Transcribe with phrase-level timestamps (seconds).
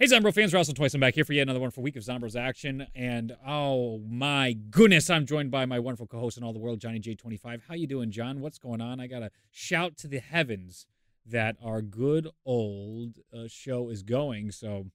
[0.00, 0.94] Hey, Zombro fans, Russell Twice.
[0.94, 2.86] I'm back here for yet another wonderful week of Zombros action.
[2.94, 6.98] And oh my goodness, I'm joined by my wonderful co-host in all the world, Johnny
[6.98, 7.60] J25.
[7.68, 8.40] How you doing, John?
[8.40, 8.98] What's going on?
[8.98, 10.86] I got to shout to the heavens
[11.26, 14.52] that our good old uh, show is going.
[14.52, 14.86] So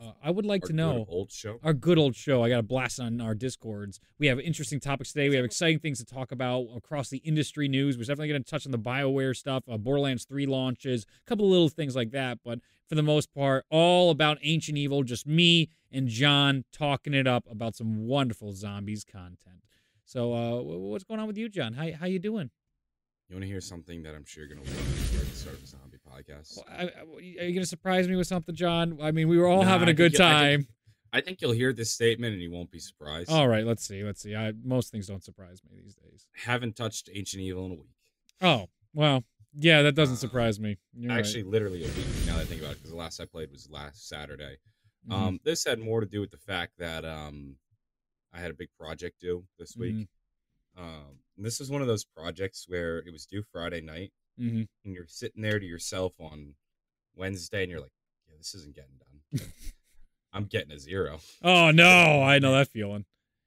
[0.00, 1.58] uh, I would like Our to know old show.
[1.62, 2.42] our good old show.
[2.44, 3.98] I got a blast on our discords.
[4.18, 5.28] We have interesting topics today.
[5.28, 7.96] We have exciting things to talk about across the industry news.
[7.96, 11.46] We're definitely going to touch on the Bioware stuff, uh, Borderlands Three launches, a couple
[11.46, 12.38] of little things like that.
[12.44, 15.02] But for the most part, all about Ancient Evil.
[15.02, 19.64] Just me and John talking it up about some wonderful zombies content.
[20.04, 21.74] So, uh, what's going on with you, John?
[21.74, 22.50] How how you doing?
[23.28, 26.44] You want to hear something that I'm sure you're gonna love at the start of
[26.44, 26.56] a zombie podcast?
[26.56, 28.98] Well, I, I- are you going to surprise me with something, John?
[29.00, 30.60] I mean, we were all Nah, having a good you'll- I time.
[30.62, 30.74] think-
[31.10, 33.30] I think you'll hear this statement and you won't be surprised.
[33.30, 34.04] All right, let's see.
[34.04, 34.36] Let's see.
[34.36, 36.26] I, most things don't surprise me these days.
[36.34, 37.88] Haven't touched Ancient Evil in a week.
[38.42, 40.76] Oh, well, yeah, that doesn't Uh, surprise me.
[40.92, 41.18] You're right.
[41.20, 43.50] Actually, literally a week now that I think about it, because the last I played
[43.50, 44.58] was last Saturday.
[45.08, 45.12] Mhm.
[45.14, 47.56] Um, this had more to do with the fact that um,
[48.34, 49.94] I had a big project due this week.
[50.76, 50.82] Mhm.
[50.82, 54.68] Um, this is one of those projects where it was due Friday night, Mhm.
[54.84, 56.54] and you're sitting there to yourself on
[57.14, 57.92] Wednesday, and you're like,
[58.28, 59.22] "Yeah, this isn't getting done.
[60.32, 61.20] I'm getting a zero.
[61.42, 63.04] Oh no, I know that feeling.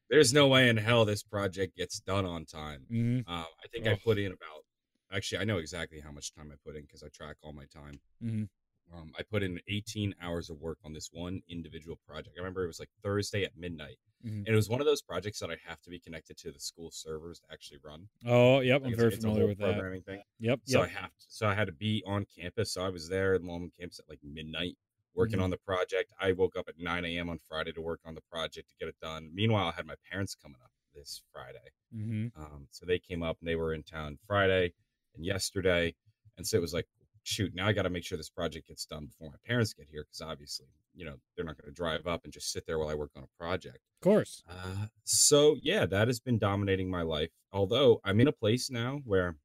[0.10, 3.88] There's no way in hell this project gets done on time." hmm Um, I think
[3.88, 4.66] I put in about.
[5.12, 7.66] Actually, I know exactly how much time I put in because I track all my
[7.66, 8.00] time.
[8.24, 8.50] Mhm.
[8.94, 12.36] Um, I put in 18 hours of work on this one individual project.
[12.38, 14.46] I remember it was like Thursday at midnight, Mhm.
[14.46, 16.60] and it was one of those projects that I have to be connected to the
[16.60, 18.10] school servers to actually run.
[18.26, 19.74] Oh, yep, Like, I'm very familiar with that.
[19.76, 20.22] programming thing.
[20.40, 22.74] Yep, So I have to, so I had to be on campus.
[22.74, 24.78] So I was there on campus at like midnight
[25.14, 25.44] working Mhm.
[25.44, 26.12] on the project.
[26.20, 27.30] I woke up at 9 a.m.
[27.30, 29.34] on Friday to work on the project to get it done.
[29.34, 31.70] Meanwhile, I had my parents coming up this Friday.
[31.92, 34.74] hmm Um, so they came up and they were in town Friday
[35.16, 35.96] and yesterday.
[36.38, 36.88] And so it was like,
[37.24, 39.88] shoot, now I got to make sure this project gets done before my parents get
[39.92, 42.80] here because obviously, you know, they're not going to drive up and just sit there
[42.80, 43.80] while I work on a project.
[44.02, 44.44] Of course.
[44.50, 47.30] Uh, so yeah, that has been dominating my life.
[47.52, 49.36] Although I'm in a place now where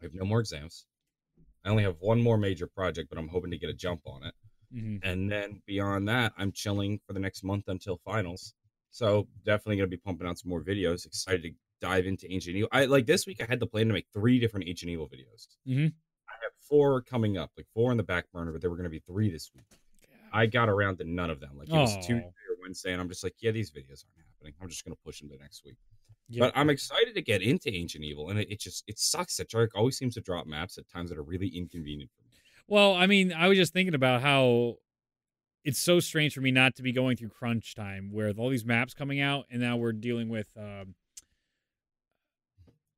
[0.00, 0.86] I have no more exams.
[1.64, 4.24] I only have one more major project, but I'm hoping to get a jump on
[4.24, 4.34] it.
[4.72, 8.54] hmm And then beyond that, I'm chilling for the next month until finals.
[8.90, 11.06] So definitely gonna be pumping out some more videos.
[11.06, 11.50] Excited to
[11.80, 12.68] dive into Ancient Evil.
[12.72, 13.40] I like this week.
[13.42, 15.48] I had the plan to make three different Ancient Evil videos.
[15.66, 15.92] Mhm.
[16.72, 19.30] Four coming up, like four in the back burner, but there were gonna be three
[19.30, 19.66] this week.
[20.32, 21.50] I got around to none of them.
[21.58, 21.94] Like it was.
[21.96, 24.54] Tuesday or Wednesday, and I'm just like, yeah, these videos aren't happening.
[24.62, 25.76] I'm just gonna push them to next week.
[26.38, 29.50] But I'm excited to get into Ancient Evil, and it, it just it sucks that
[29.50, 32.30] Treyarch always seems to drop maps at times that are really inconvenient for me.
[32.66, 34.76] Well, I mean, I was just thinking about how
[35.64, 38.64] it's so strange for me not to be going through crunch time with all these
[38.64, 40.94] maps coming out, and now we're dealing with um,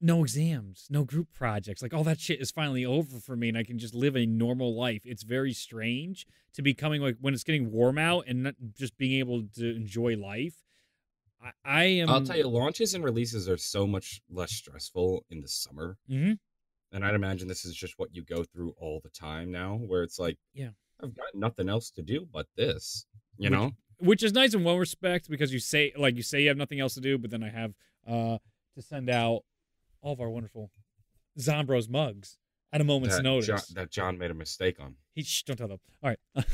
[0.05, 1.81] no exams, no group projects.
[1.81, 4.27] Like all that shit is finally over for me, and I can just live a
[4.27, 5.01] normal life.
[5.07, 8.99] It's very strange to be coming like when it's getting warm out and not just
[8.99, 10.57] being able to enjoy life.
[11.43, 12.11] I, I am.
[12.11, 16.39] I'll tell you, launches and releases are so much less stressful in the summer, Mhm.
[16.93, 20.03] and I'd imagine this is just what you go through all the time now, where
[20.03, 20.71] it's like, Yeah.
[21.03, 23.07] I've got nothing else to do but this,
[23.39, 23.73] you Which- know.
[23.99, 26.79] which is nice in one respect because you say like you say you have nothing
[26.81, 27.75] else to do, but then I have
[28.07, 28.39] uh
[28.75, 29.45] to send out
[30.05, 30.71] all of our wonderful
[31.39, 32.39] Zombros mugs
[32.73, 33.47] at a moment's that notice.
[33.47, 34.95] John, that John made a mistake on.
[35.15, 35.81] he shh, don't tell them.
[36.03, 36.19] All right.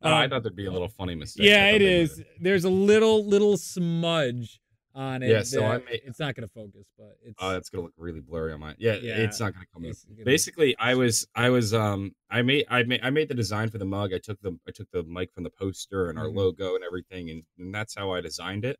[0.00, 1.46] Uh, I Um, thought there'd be a little funny mistake.
[1.46, 2.12] yeah, it is.
[2.12, 2.28] it thought they is.
[2.38, 4.60] might There's a little little smudge
[4.94, 5.28] on it.
[5.30, 8.20] Yeah, so I made- it's not gonna focus, but it's Oh, that's gonna look really
[8.20, 8.74] blurry on mine.
[8.78, 9.92] Yeah, Yeah, it's not gonna come in.
[10.24, 13.78] Basically, I was, I was, um, I made, I made, I made the design for
[13.78, 14.12] the mug.
[14.12, 16.34] I took the, I took the mic from the poster and our Mhm.
[16.36, 18.78] logo and everything, and, and that's how I designed it.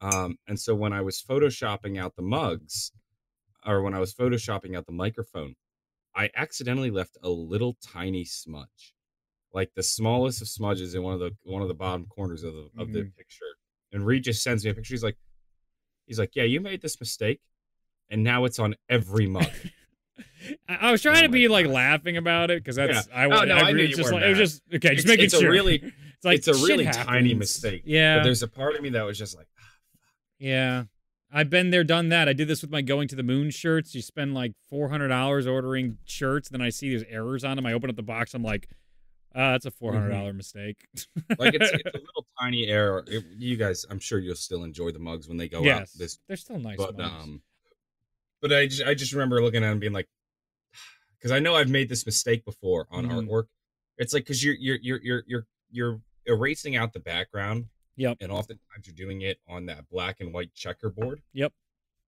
[0.00, 2.92] Um, and so when I was photoshopping out the mugs,
[3.66, 5.54] or when I was photoshopping out the microphone,
[6.14, 8.94] I accidentally left a little tiny smudge,
[9.52, 12.54] like the smallest of smudges in one of the one of the bottom corners of
[12.54, 13.16] the of the Mhm.
[13.16, 13.44] picture.
[13.92, 14.94] And Reed just sends me a picture.
[14.94, 15.18] He's like,
[16.06, 17.40] he's like, yeah, you made this mistake,
[18.08, 19.46] and now it's on every mug.
[20.68, 22.00] I, was trying Oh to be like gosh.
[22.04, 23.14] lauing about it because that's Yeah.
[23.14, 25.06] I, Oh, no, I, I knew you just like, it was just okay, just It's-
[25.06, 25.50] making it's a sure.
[25.50, 27.82] really- it's like it's a really tiny mistake.
[27.84, 29.46] Yeah, But there's a part of me that was just like,
[30.40, 30.84] Yeah.
[31.32, 32.28] I've been there, done that.
[32.28, 33.94] I did this with my going to the moon shirts.
[33.94, 37.66] You spend like four hundred dollars ordering shirts, then I see there's errors on them.
[37.66, 38.68] I open up the box, I'm like,
[39.32, 40.78] ah, that's a four hundred dollar mistake.
[41.38, 43.04] like it's, it's a little tiny error.
[43.06, 45.64] It, you guys, I'm sure you'll still enjoy the mugs when they go out.
[45.66, 46.76] yes, This, they're still nice.
[46.78, 47.12] but mugs.
[47.22, 47.42] um,
[48.42, 50.08] but I just I just remember looking at them being like,
[51.18, 53.28] because I know I've made this mistake before on Mhm.
[53.28, 53.44] artwork.
[53.98, 57.66] It's like because you're you're you're you're you're you're erasing out the background.
[57.96, 58.18] Yep.
[58.20, 61.20] And oftentimes you're doing it on that black and white checkerboard.
[61.32, 61.52] Yep.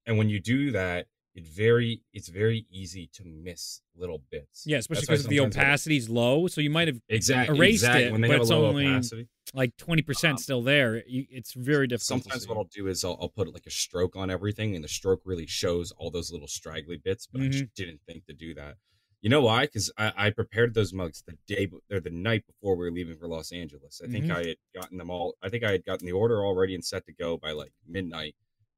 [0.07, 4.65] And when you do that, it very it's very easy to miss little bits.
[4.67, 7.57] Yeah, especially because the opacity is low, so you might have Exactly.
[7.57, 9.29] erased it, when they but have a it's low only opacity.
[9.55, 11.03] like twenty percent Um, still there.
[11.07, 12.23] It's very difficult.
[12.25, 14.89] Sometimes what I'll do is I'll, I'll put like a stroke on everything, and the
[14.89, 17.27] stroke really shows all those little straggly bits.
[17.27, 17.53] But I Mm-hmm.
[17.53, 18.77] just didn't think to do that.
[19.23, 19.63] You know why?
[19.67, 23.17] Because I, I prepared those mugs the day or the night before we were leaving
[23.17, 24.01] for Los Angeles.
[24.05, 24.35] I think Mhm.
[24.37, 25.37] I had gotten them all.
[25.43, 28.35] I think I had gotten the order already and set to go by like midnight,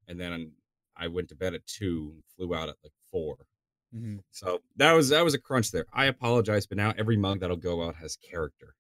[0.06, 0.52] and then
[0.96, 3.46] I went to bed at two and flew out at like four.
[3.96, 4.22] Mhm.
[4.32, 5.86] So that was that was a crunch there.
[5.94, 8.74] I apologize, but now every mug that'll go out has character.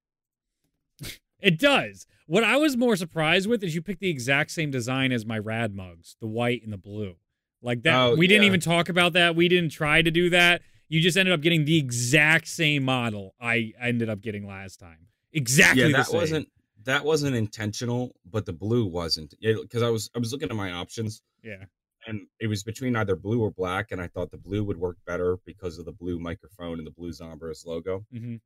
[1.40, 2.06] It does.
[2.26, 5.38] What I was more surprised with is you picked the exact same design as my
[5.38, 7.16] rad mugs, the white and the blue.
[7.60, 7.94] Like that.
[7.94, 9.34] Oh, we didn't even talk about that.
[9.36, 10.62] We didn't try to do that.
[10.94, 15.08] You just ended up getting the exact same model I ended up getting last time.
[15.32, 16.48] Exactly yeah, that wasn't
[16.84, 19.34] that wasn't intentional, but the blue wasn't.
[19.42, 21.64] Because I was I was looking at my options, Yeah.
[22.06, 24.96] and it was between either blue or black, and I thought the blue would work
[25.04, 28.04] better because of the blue microphone and the blue Zombros logo.
[28.12, 28.36] hmm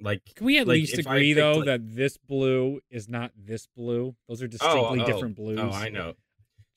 [0.00, 3.32] Like, Can we at Like, least agree picked, though like- that this blue is not
[3.36, 4.14] this blue?
[4.28, 5.58] Those are distinctly oh, different blues.
[5.60, 6.14] oh, I know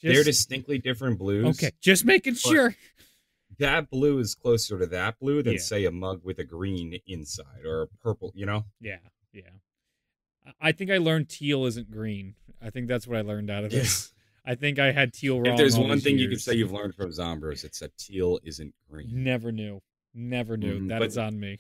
[0.01, 1.45] Just, they're distinctly different blues.
[1.55, 1.69] okay.
[1.81, 2.75] Just making sure.
[3.59, 5.59] That blue is closer to that blue than Yeah.
[5.59, 8.31] say a mug with a green inside or a purple.
[8.35, 8.99] You know, Yeah,
[9.33, 9.49] yeah.
[10.61, 12.35] I- think I learned teal isn't green.
[12.61, 14.13] I think that's what I learned out of this.
[14.45, 15.47] I think I had teal wrong.
[15.53, 18.73] if there's one thing you can say you've learned from Zombros, it's that teal isn't
[18.89, 19.23] green.
[19.23, 19.81] never knew,
[20.13, 20.79] never knew.
[20.79, 21.57] Mhm, That but- is on me.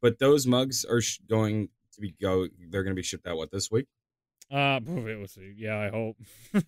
[0.00, 2.46] But those mugs are sh- going to be go.
[2.70, 3.86] They're going to be shipped out what this week.
[4.50, 5.52] Uh, we'll see.
[5.56, 6.16] Yeah, I hope.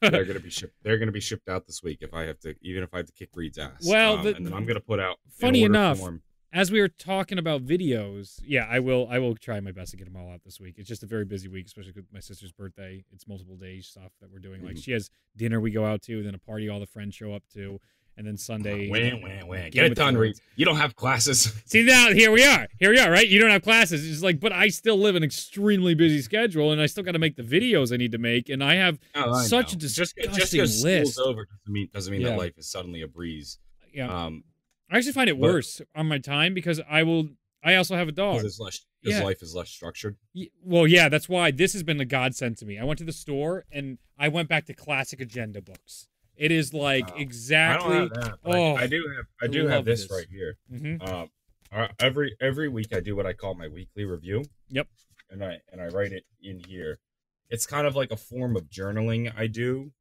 [0.00, 0.74] they're gonna be shipped.
[0.82, 3.06] They're gonna be shipped out this week if I have to, even if I have
[3.06, 3.86] to kick Reed's ass.
[3.86, 5.18] Well, Um, the- and then I'm gonna put out.
[5.30, 6.22] Funny enough, form-
[6.52, 9.06] As we were talking about videos, yeah, I will.
[9.10, 10.74] I will try my best to get them all out this week.
[10.78, 13.04] It's just a very busy week, especially with my sister's birthday.
[13.12, 14.64] It's multiple days stuff that we're doing.
[14.64, 14.82] Like Mhm.
[14.84, 17.42] she has dinner we go out to, then a party all the friends show up
[17.54, 17.78] to,
[18.18, 18.88] and then Sunday.
[18.90, 19.54] Wah, wah.
[19.56, 20.16] Game Get it done.
[20.16, 20.36] Reed.
[20.56, 21.52] You don't have classes.
[21.66, 22.66] See now, here we are.
[22.78, 23.26] Here we are, right?
[23.26, 24.06] You don't have classes.
[24.10, 27.18] It's like, but I still live an extremely busy schedule, and I still got to
[27.18, 29.80] make the videos I need to make, and I have Oh, I Such a know.
[29.80, 31.12] just just because list.
[31.14, 32.30] school's over doesn't mean doesn't mean Yeah.
[32.30, 33.58] that life is suddenly a breeze.
[33.94, 34.08] yeah.
[34.26, 34.44] Um,
[34.90, 37.28] I actually find it but- worse on my time because I will.
[37.62, 38.42] I also have a dog.
[38.42, 38.84] His, less.
[39.02, 39.24] Because Yeah.
[39.24, 40.16] life is less structured.
[40.64, 42.78] Well, yeah, that's why this has been a godsend to me.
[42.78, 46.08] I went to the store and I went back to classic agenda books.
[46.38, 47.96] It is like Oh, exactly.
[47.96, 48.38] I don't have that.
[48.44, 49.26] Oh, I, do have.
[49.42, 50.10] I do have this, this.
[50.12, 50.56] right here.
[50.72, 51.06] Mhm.
[51.08, 54.44] Um, every every week I do what I call my weekly review.
[54.70, 54.86] Yep.
[55.30, 56.98] And I and I write it in here.
[57.50, 59.92] It's kind of like a form of journaling I do.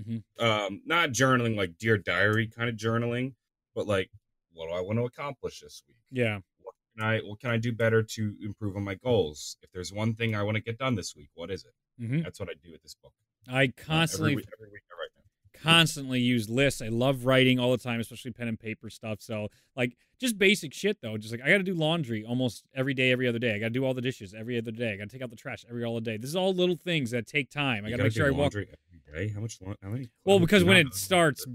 [0.00, 0.22] Mhm.
[0.38, 3.34] Um, not journaling like dear diary kind of journaling,
[3.74, 4.10] but like
[4.52, 5.96] what do I want to accomplish this week?
[6.10, 6.38] Yeah.
[6.62, 9.56] What can I what can I do better to improve on my goals?
[9.62, 11.74] If there's one thing I want to get done this week, what is it?
[12.04, 13.12] hmm That's what I do with this book.
[13.48, 15.06] I constantly, every, week- every week I write.
[15.62, 16.80] Constantly use lists.
[16.82, 19.20] I love writing all the time, especially pen and paper stuff.
[19.20, 21.16] So, like, just basic shit though.
[21.16, 23.54] Just like I got to do laundry almost every day, every other day.
[23.54, 24.92] I got to do all the dishes every other day.
[24.92, 26.16] I got to take out the trash every all day.
[26.16, 27.84] This is all little things that take time.
[27.84, 28.68] I got to make sure I walk laundry
[29.12, 29.32] every day.
[29.32, 29.58] How much?
[29.60, 30.10] laun- How many?
[30.24, 31.46] Well, because when it starts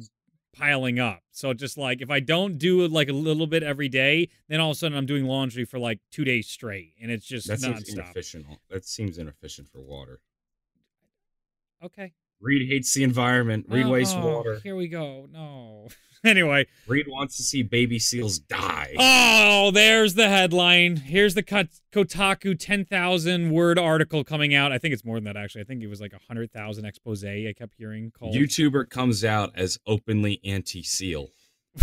[0.53, 1.19] piling up.
[1.31, 4.61] So just like if I don't do it like a little bit every day, then
[4.61, 7.47] all of a sudden I'm doing laundry for like two days straight, and it's just
[7.47, 8.45] that seems inefficient.
[8.69, 10.21] That seems inefficient for water.
[11.83, 12.13] Okay.
[12.45, 13.65] Reed hates the environment.
[13.67, 14.59] Reed Oh, wastes oh, water.
[14.63, 15.27] Here we go.
[15.33, 15.87] No.
[16.23, 18.93] anyway, Reed wants to see baby seals die.
[18.99, 20.97] oh, there's the headline.
[20.97, 24.71] Here's the Kotaku 10,000 word article coming out.
[24.71, 25.61] I think it's more than that actually.
[25.61, 28.35] I think it was like a 100,000 expose I kept hearing called.
[28.35, 31.29] YouTuber comes out as openly anti-seal.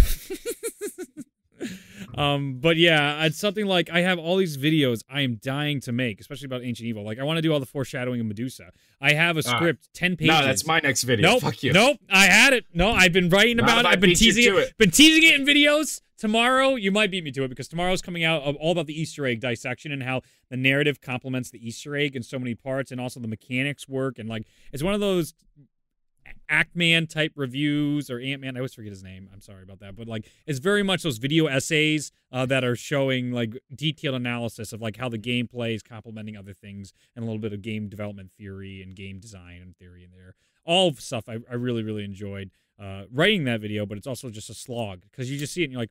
[2.16, 5.92] um, but yeah, it's something like I have all these videos I am dying to
[5.92, 7.04] make, especially about ancient evil.
[7.04, 8.70] Like I want to do all the foreshadowing of Medusa.
[9.00, 9.56] I have a Ah.
[9.56, 10.28] script, ten pages.
[10.34, 11.30] No, that's my next video.
[11.32, 11.42] Nope.
[11.42, 11.72] Fuck you.
[11.72, 11.98] Nope.
[12.10, 12.64] I had it.
[12.74, 13.88] No, I've been writing Not about it.
[13.88, 14.54] I've been teasing it.
[14.54, 14.78] it.
[14.78, 16.00] Been teasing it in videos.
[16.18, 18.98] Tomorrow, you might beat me to it because tomorrow's coming out of all about the
[19.00, 22.92] Easter egg dissection and how the narrative complements the Easter egg in so many parts,
[22.92, 24.20] and also the mechanics work.
[24.20, 25.34] And like, it's one of those
[26.50, 28.56] Actman type reviews or Ant Man.
[28.56, 29.28] I always forget his name.
[29.32, 32.76] I'm sorry about that, but like, it's very much those video essays uh, that are
[32.76, 37.26] showing like detailed analysis of like how the gameplay is complementing other things and a
[37.26, 40.34] little bit of game development theory and game design and theory in there.
[40.64, 44.50] All stuff I, I really really enjoyed uh, writing that video, but it's also just
[44.50, 45.90] a slog because you just see it and you're like,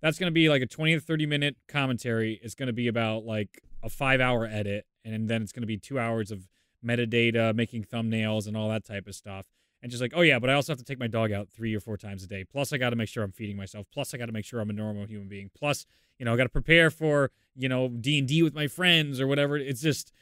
[0.00, 2.40] that's going to be like a 20 to 30 minute commentary.
[2.42, 5.66] It's going to be about like a five hour edit, and then it's going to
[5.66, 6.48] be two hours of
[6.84, 9.46] metadata, making thumbnails, and all that type of stuff.
[9.82, 11.74] And just like, oh yeah, but I also have to take my dog out three
[11.74, 12.44] or four times a day.
[12.44, 13.86] Plus, I got to make sure I'm feeding myself.
[13.92, 15.50] Plus, I got to make sure I'm a normal human being.
[15.56, 15.86] Plus,
[16.18, 19.20] you know, I got to prepare for you know D and D with my friends
[19.20, 19.56] or whatever.
[19.56, 20.12] It's just,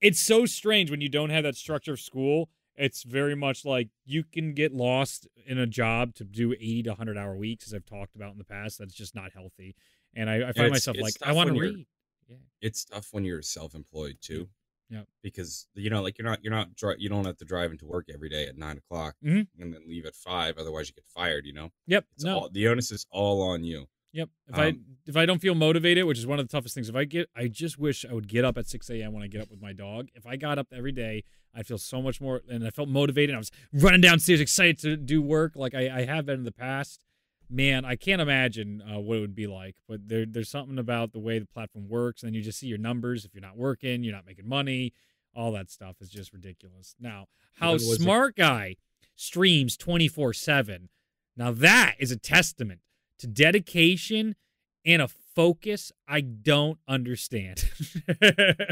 [0.00, 2.48] it's so strange when you don't have that structure of school
[2.78, 6.90] it's very much like you can get lost in a job to do 80 to
[6.90, 8.78] 100 hour weeks, as I've talked about in the past.
[8.78, 9.74] That's just not healthy.
[10.14, 11.86] And I, I find it's- myself it's like, I want to read.
[12.28, 14.48] you're- It's tough when you're self-employed too.
[14.90, 15.06] Yep.
[15.22, 17.86] Because you know, like you're not you're not dri- you don't have to drive into
[17.86, 19.48] work every day at nine o'clock Mhm.
[19.58, 20.58] and then leave at five.
[20.58, 21.44] Otherwise, you get fired.
[21.46, 22.04] You know, Yep.
[22.14, 22.38] it's no.
[22.38, 23.88] all, the onus is all on you.
[24.12, 24.30] Yep.
[24.48, 26.88] If I Um, if I don't feel motivated, which is one of the toughest things,
[26.88, 29.12] if I get, I just wish I would get up at six a.m.
[29.12, 30.08] when I get up with my dog.
[30.14, 33.34] If I got up every day, I'd feel so much more, and I felt motivated.
[33.34, 36.52] I was running downstairs, excited to do work, like I, I have been in the
[36.52, 37.00] past.
[37.48, 39.76] Man, I can't imagine uh, what it would be like.
[39.88, 42.78] But there, there's something about the way the platform works, and you just see your
[42.78, 43.24] numbers.
[43.24, 44.92] If you're not working, you're not making money.
[45.34, 46.94] All that stuff is just ridiculous.
[46.98, 47.26] Now,
[47.58, 48.76] how was it- smart guy
[49.16, 50.88] streams 24 seven.
[51.36, 52.80] Now that is a testament
[53.18, 54.36] to dedication
[54.84, 57.64] and a focus I don't understand.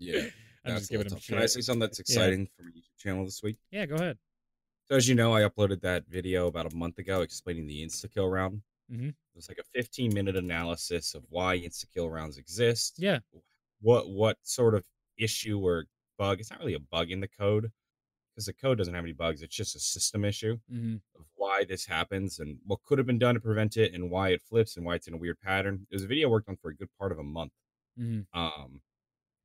[0.00, 0.26] Yeah,
[0.64, 1.18] I'm just giving him.
[1.18, 3.56] Can I say something that's exciting for my YouTube channel this week?
[3.72, 4.16] Yeah, go ahead.
[4.90, 8.10] So as you know, I uploaded that video about a month ago explaining the insta
[8.10, 8.62] kill round.
[8.88, 9.08] Mhm.
[9.34, 12.98] It was like a 15 minute analysis of why insta kill rounds exist.
[12.98, 13.20] Yeah.
[13.80, 14.86] What what sort of
[15.18, 15.86] issue or
[16.18, 16.40] bug?
[16.40, 17.72] It's not really a bug in the code
[18.34, 19.42] because the code doesn't have any bugs.
[19.42, 23.18] It's just a system issue hmm of why this happens and what could have been
[23.20, 25.86] done to prevent it and why it flips and why it's in a weird pattern.
[25.90, 27.52] It was a video I worked on for a good part of a month.
[27.96, 28.82] hmm Um,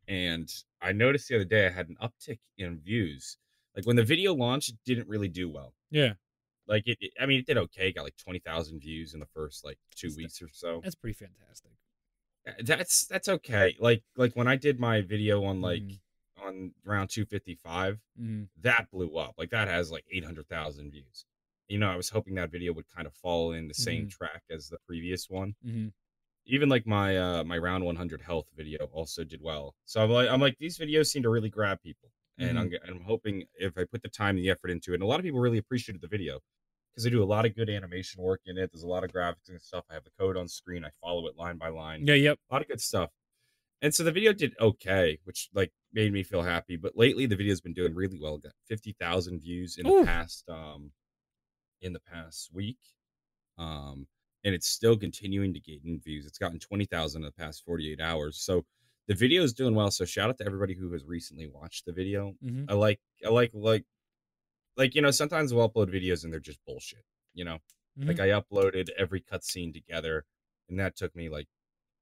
[0.08, 3.38] and I noticed the other day I had an uptick in views.
[3.76, 5.74] Like when the video launched, it didn't really do well.
[5.90, 6.14] Yeah,
[6.68, 7.92] Like it, it- I mean, it did okay.
[7.92, 10.82] Got like twenty thousand views in the first like two That's weeks or so.
[10.84, 11.72] that's pretty fantastic.
[12.48, 13.76] Uh, That's that's okay.
[13.80, 16.00] Like like when I did my video on like Mhm.
[16.42, 19.34] on round two fifty five, hmm that blew up.
[19.38, 21.26] Like that has like eight hundred thousand views.
[21.68, 24.44] You know, I was hoping that video would kind of fall in the same track
[24.52, 25.56] as the previous one.
[25.64, 25.88] hmm
[26.46, 30.28] even like my uh my round 100 health video also did well so i'm like
[30.30, 32.10] i'm like these videos seem to really grab people
[32.40, 35.04] and I'm, I'm hoping if i put the time and the effort into it and
[35.04, 36.40] a lot of people really appreciated the video
[36.92, 39.12] because they do a lot of good animation work in it there's a lot of
[39.12, 42.06] graphics and stuff i have the code on screen i follow it line by line
[42.08, 42.40] Yeah, yep.
[42.50, 43.10] a lot of good stuff
[43.82, 47.36] and so the video did okay which like made me feel happy but lately the
[47.36, 50.00] video's been doing really well got 50000 views in Ooh.
[50.02, 50.92] the past um
[51.82, 52.80] in the past week
[53.58, 54.08] um
[54.46, 58.42] and it's still continuing to gain views it's gotten 20000 in the past 48 hours
[58.42, 58.66] so
[59.08, 61.92] the video is doing well so shout out to everybody who has recently watched the
[61.92, 63.86] video hmm i like i like like
[64.78, 67.60] like you know sometimes we'll upload videos and they're just bullshit you know
[68.08, 68.22] like Mm-hmm.
[68.24, 70.26] i uploaded every cutscene together
[70.70, 71.48] and that took me like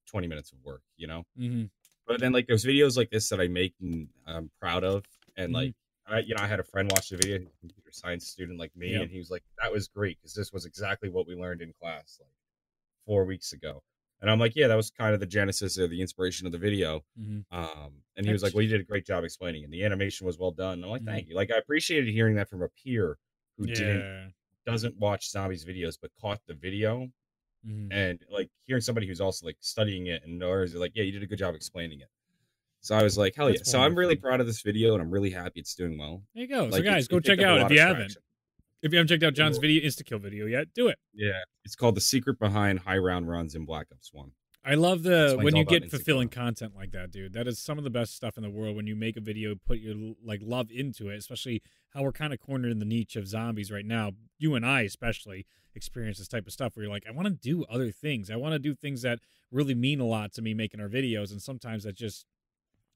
[0.07, 1.63] 20 minutes of work you know hmm
[2.07, 5.05] but then like there's videos like this that I make and I'm proud of,
[5.37, 5.53] and Mhm.
[5.53, 5.73] like
[6.07, 8.75] I, you know, I had a friend watch the video, a computer science student like
[8.75, 9.03] me, Yep.
[9.03, 11.71] and he was like, "That was great because this was exactly what we learned in
[11.73, 12.31] class like
[13.05, 13.83] four weeks ago."
[14.21, 16.57] And I'm like, "Yeah, that was kind of the genesis or the inspiration of the
[16.59, 19.73] video." hmm Um, and he was like, "Well, you did a great job explaining, and
[19.73, 21.05] the animation was well done." And I'm like, Mhm.
[21.07, 23.17] "Thank you." Like I appreciated hearing that from a peer
[23.57, 24.33] who didn't
[24.65, 27.11] doesn't watch zombies videos but caught the video
[27.65, 31.11] hmm and like hearing somebody who's also like studying it and knows like yeah you
[31.11, 32.09] did a good job explaining it
[32.81, 35.01] so i was like hell That's yeah so i'm really proud of this video and
[35.01, 36.69] i'm really happy it's doing well There you go.
[36.69, 38.17] so like, it- guys, go check out if you haven't.
[38.81, 39.61] If you haven't checked out John's Cool.
[39.61, 40.97] video, insta kill video yet, do it.
[41.13, 44.31] yeah it's called the secret behind high round runs in black ops 1
[44.63, 47.33] I love the when you get fulfilling content like that, dude.
[47.33, 49.55] That is some of the best stuff in the world when you make a video,
[49.55, 51.63] put your like love into it, especially
[51.95, 54.11] how we're kind of cornered in the niche of zombies right now.
[54.37, 57.33] You and I especially experience this type of stuff where you're like, I want to
[57.33, 58.29] do other things.
[58.29, 59.17] I want to do things that
[59.49, 62.27] really mean a lot to me making our videos, and sometimes that's just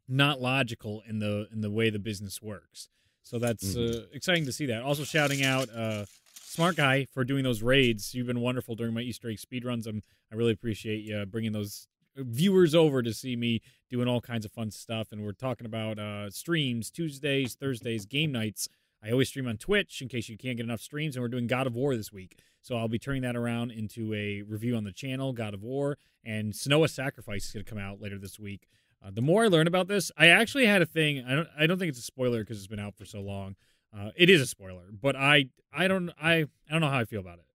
[0.08, 2.90] not logical in the in the way the business works.
[3.26, 4.04] So that's Mhm.
[4.04, 4.82] uh, exciting to see that.
[4.82, 6.06] Also shouting out uh
[6.42, 8.16] Smart Guy for doing those raids.
[8.16, 9.86] You've been wonderful during my Easter egg speed runs.
[9.88, 14.46] I'm I really appreciate you bringing those viewers over to see me doing all kinds
[14.46, 15.12] of fun stuff.
[15.12, 18.70] And we're talking about uh, streams Tuesdays, Thursdays, game nights.
[19.04, 21.16] I always stream on Twitch in case you can't get enough streams.
[21.18, 22.38] And we're doing God of War this week.
[22.62, 25.98] So I'll be turning that around into a review on the channel, God of War.
[26.24, 28.68] And Senua's Sacrifice is going to come out later this week.
[29.06, 31.24] Uh, the more I learn about this, I actually had a thing.
[31.26, 31.48] I don't.
[31.58, 33.56] I don't think it's a spoiler because it's been out for so long.
[33.96, 35.50] Uh, it is a spoiler, but I.
[35.72, 36.10] I don't.
[36.22, 36.34] I.
[36.34, 37.46] I don't know how I feel about it.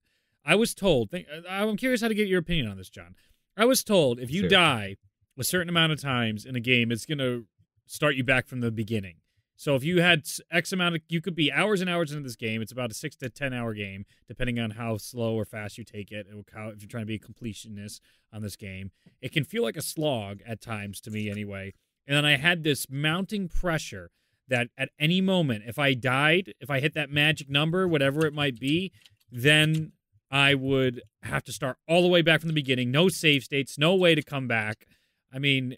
[0.45, 1.11] I was told.
[1.11, 3.17] Think, I'm curious how to get your opinion on this, John.
[3.57, 4.49] I was told if you Sure.
[4.49, 4.97] die
[5.39, 7.43] a certain amount of times in a game, it's gonna
[7.87, 9.17] start you back from the beginning.
[9.61, 12.35] So if you had X amount of, you could be hours and hours into this
[12.35, 12.63] game.
[12.63, 15.85] It's about a six to ten hour game, depending on how slow or fast you
[15.85, 16.27] take it.
[16.27, 18.01] and How, if you're trying to be a completionist
[18.33, 18.91] on this game,
[19.21, 21.75] it can feel like a slog at times to me, anyway.
[22.07, 24.11] And then I had this mounting pressure
[24.49, 28.33] that at any moment, if I died, if I hit that magic number, whatever it
[28.33, 28.93] might be,
[29.31, 29.93] then
[30.31, 32.91] I would have to start all the way back from the beginning.
[32.91, 34.87] No save states, no way to come back.
[35.31, 35.77] I mean,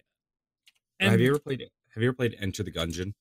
[1.01, 3.11] have you ever played have you ever played enter the gungeon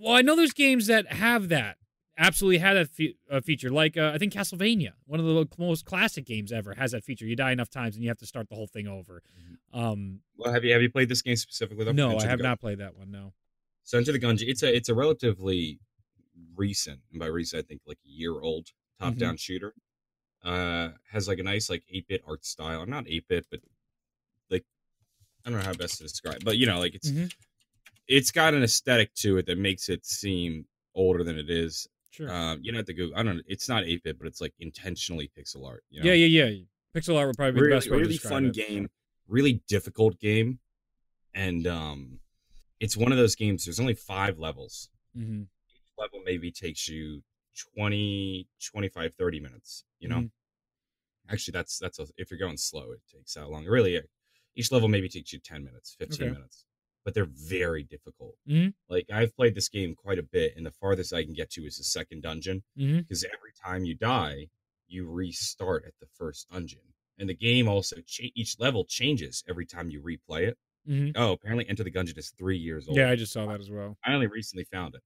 [0.00, 1.76] well, I know there's games that have that.
[2.20, 3.70] Absolutely had that fe- uh, feature.
[3.70, 7.24] Like uh, I think Castlevania, one of the most classic games ever, has that feature.
[7.24, 9.22] You die enough times and you have to start the whole thing over.
[9.72, 11.84] Um, Well, have you have you played this game specifically?
[11.84, 11.92] though?
[11.92, 13.10] no, Enter I have not played that one.
[13.12, 13.34] No.
[13.84, 15.78] So Enter the Gungeon, it's a it's a relatively
[16.56, 19.74] recent, and by recent I think like a year old top down shooter.
[20.44, 22.80] Uh, has like a nice like eight bit art style.
[22.80, 23.60] I'm not eight bit, but
[24.50, 24.64] like
[25.44, 27.32] I don't know how best to describe, but you know, like it's Mhm.
[28.08, 31.86] It's got an aesthetic to it that makes it seem older than it is.
[32.10, 32.30] Sure.
[32.30, 33.10] Um, you know, have to go.
[33.14, 33.42] I don't know.
[33.46, 35.84] It's not eight bit, but it's like intentionally pixel art.
[35.90, 36.06] You know?
[36.06, 36.64] yeah, yeah, yeah.
[36.96, 38.54] Pixel art would probably be really, the best way to really fun it.
[38.54, 38.88] game,
[39.28, 40.58] really difficult game,
[41.34, 42.18] and um,
[42.80, 43.64] it's one of those games.
[43.66, 44.88] There's only five levels.
[45.14, 47.22] hmm Each level maybe takes you
[47.74, 49.84] 20, 25, 30 minutes.
[50.00, 50.30] You know, Mhm.
[51.28, 53.66] actually, that's that's a, if you're going slow, it takes that long.
[53.66, 54.00] Really,
[54.56, 56.34] each level maybe takes you ten minutes, fifteen Okay.
[56.34, 56.64] minutes,
[57.08, 58.36] but they're very difficult.
[58.46, 58.74] Mhm.
[58.90, 61.64] Like I've played this game quite a bit, and the farthest I can get to
[61.64, 64.48] is the second dungeon because every time you die,
[64.88, 66.82] you restart at the first dungeon.
[67.18, 70.58] And the game also cha- each level changes every time you replay it.
[70.84, 72.98] hmm Oh, apparently Enter the Gungeon is three years old.
[72.98, 73.96] Yeah, I just saw that as well.
[74.04, 75.02] I only recently found it.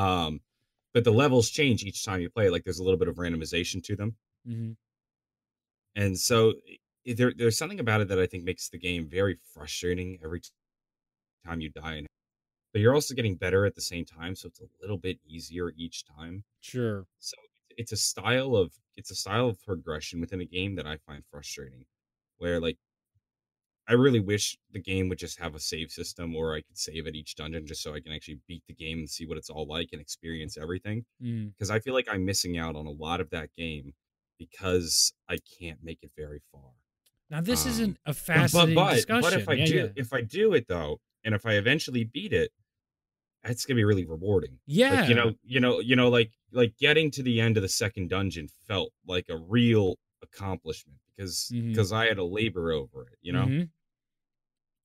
[0.00, 0.42] Um,
[0.94, 2.50] but the levels change each time you play.
[2.50, 4.72] Like there's a little bit of randomization to them, hmm
[5.94, 6.54] and so
[7.04, 10.40] there, there's something about it that I think makes the game very frustrating every
[11.44, 11.94] time you die.
[11.96, 12.06] And
[12.72, 15.72] but you're also getting better at the same time, so it's a little bit easier
[15.76, 16.44] each time.
[16.60, 17.06] Sure.
[17.18, 17.36] so
[17.78, 21.22] it's a style of it's a style of progression within a game that I find
[21.30, 21.84] frustrating.
[22.38, 22.76] Where like
[23.88, 27.06] I really wish the game would just have a save system or I could save
[27.06, 29.50] at each dungeon just so I can actually beat the game and see what it's
[29.50, 31.04] all like and experience everything.
[31.22, 31.52] Mm.
[31.52, 33.92] Because I feel like I'm missing out on a lot of that game
[34.38, 36.70] because I can't make it very far.
[37.30, 39.22] Now this Um, isn't a But- fascinating but, discussion.
[39.22, 39.88] but if I yeah, do yeah.
[39.96, 42.52] if I do it though, and if I eventually beat it,
[43.44, 44.58] that's gonna be really rewarding.
[44.66, 47.62] yeah, Like, you know, you know, you know, like like getting to the end of
[47.62, 53.02] the second dungeon felt like a real accomplishment because because I had to labor over
[53.08, 53.18] it.
[53.22, 53.70] You know, Mhm.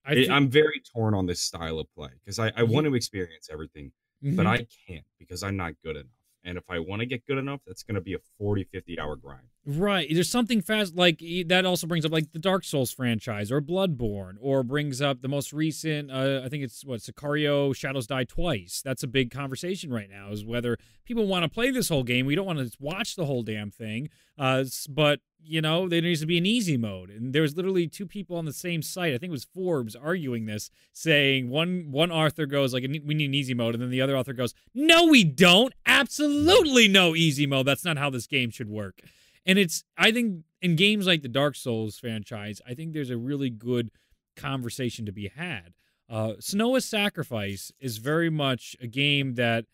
[0.06, 2.86] I I thi- I'm very torn on this style of play because I I want
[2.88, 3.92] to experience everything,
[4.24, 4.48] but Mhm.
[4.48, 6.12] I can't because I'm not good enough.
[6.44, 9.00] And if I want to get good enough, that's going to be a 40, 50
[9.00, 9.50] hour grind.
[9.70, 10.08] Right.
[10.10, 14.36] There's something fast like that also brings up like the Dark Souls franchise or Bloodborne
[14.40, 18.82] or brings up the most recent uh, I think it's what Sekiro Shadows Die Twice.
[18.82, 22.26] That's a big conversation right now is whether people want to play this whole game.
[22.26, 24.08] We don't want to watch the whole damn thing.
[24.38, 27.10] Uh, but you know, there needs to be an easy mode.
[27.10, 29.14] And there's literally two people on the same site.
[29.14, 33.26] I think it was Forbes arguing this saying one one author goes like we need
[33.26, 35.74] an easy mode and then the other author goes, "No we don't.
[35.86, 37.66] Absolutely no easy mode.
[37.66, 39.02] That's not how this game should work."
[39.48, 43.18] And it's I think in games like the Dark Souls franchise, I think there's a
[43.18, 43.90] really good
[44.36, 45.74] conversation to be had.
[46.10, 49.66] Uh, Sacrifice is very much a game that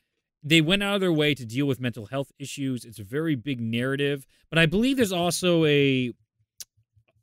[0.44, 2.86] they went out of their way to deal with mental health issues.
[2.86, 6.14] It's a very big narrative, but I believe there's also a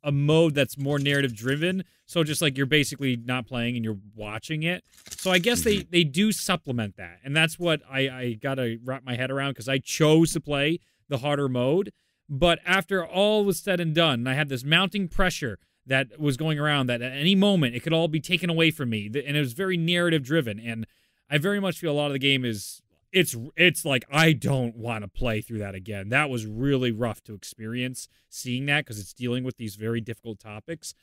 [0.03, 1.83] a mode that's more narrative driven.
[2.07, 4.83] So just like you're basically not playing and you're watching it.
[5.11, 9.05] So I guess they they do supplement that, and that's what I I gotta wrap
[9.05, 11.91] my head around because I chose to play the harder mode.
[12.33, 16.37] But after all was said and done, and I had this mounting pressure that was
[16.37, 19.35] going around that at any moment it could all be taken away from me, and
[19.35, 20.57] it was very narrative driven.
[20.57, 20.87] And
[21.29, 24.77] I very much feel a lot of the game is it's it's like I don't
[24.77, 26.07] want to play through that again.
[26.07, 30.39] That was really rough to experience seeing that because it's dealing with these very difficult
[30.39, 30.93] topics.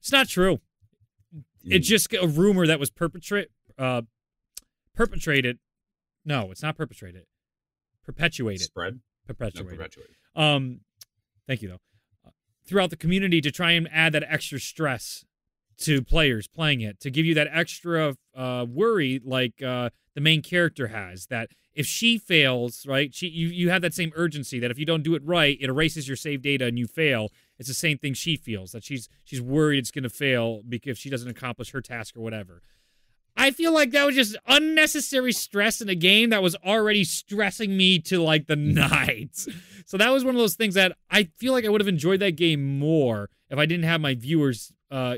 [0.00, 0.60] It's not true.
[1.64, 4.02] It's just a rumor that was perpetrate uh
[4.94, 5.58] perpetrated.
[6.24, 7.26] No, it's not perpetrated.
[8.02, 8.62] Perpetuated.
[8.62, 9.34] spread, no,
[9.76, 10.15] Perpetuated.
[10.36, 10.80] Um,
[11.46, 11.80] thank you though.
[12.26, 12.30] Uh,
[12.66, 15.24] Throughout the community to try and add that extra stress
[15.78, 20.42] to players playing it, to give you that extra uh, worry, like uh, the main
[20.42, 21.26] character has.
[21.26, 24.86] That if she fails, right, she you you have that same urgency that if you
[24.86, 27.30] don't do it right, it erases your save data and you fail.
[27.58, 30.98] It's the same thing she feels that she's she's worried it's going to fail because
[30.98, 32.62] she doesn't accomplish her task or whatever.
[33.36, 37.76] I feel like that was just unnecessary stress in a game that was already stressing
[37.76, 39.48] me to like the nines.
[39.84, 42.20] So that was one of those things that I feel like I would have enjoyed
[42.20, 45.16] that game more if I didn't have my viewers uh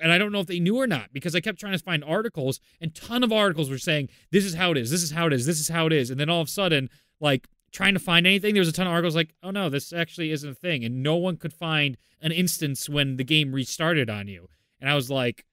[0.00, 2.04] and I don't know if they knew or not because I kept trying to find
[2.04, 5.26] articles and ton of articles were saying this is how it is, this is how
[5.26, 6.88] it is, this is how it is, and then all of a sudden
[7.20, 9.92] like trying to find anything there was a ton of articles like oh no this
[9.92, 10.84] actually isn't a thing.
[10.84, 14.48] And no one could find an instance when the game restarted on you.
[14.80, 15.44] And I was like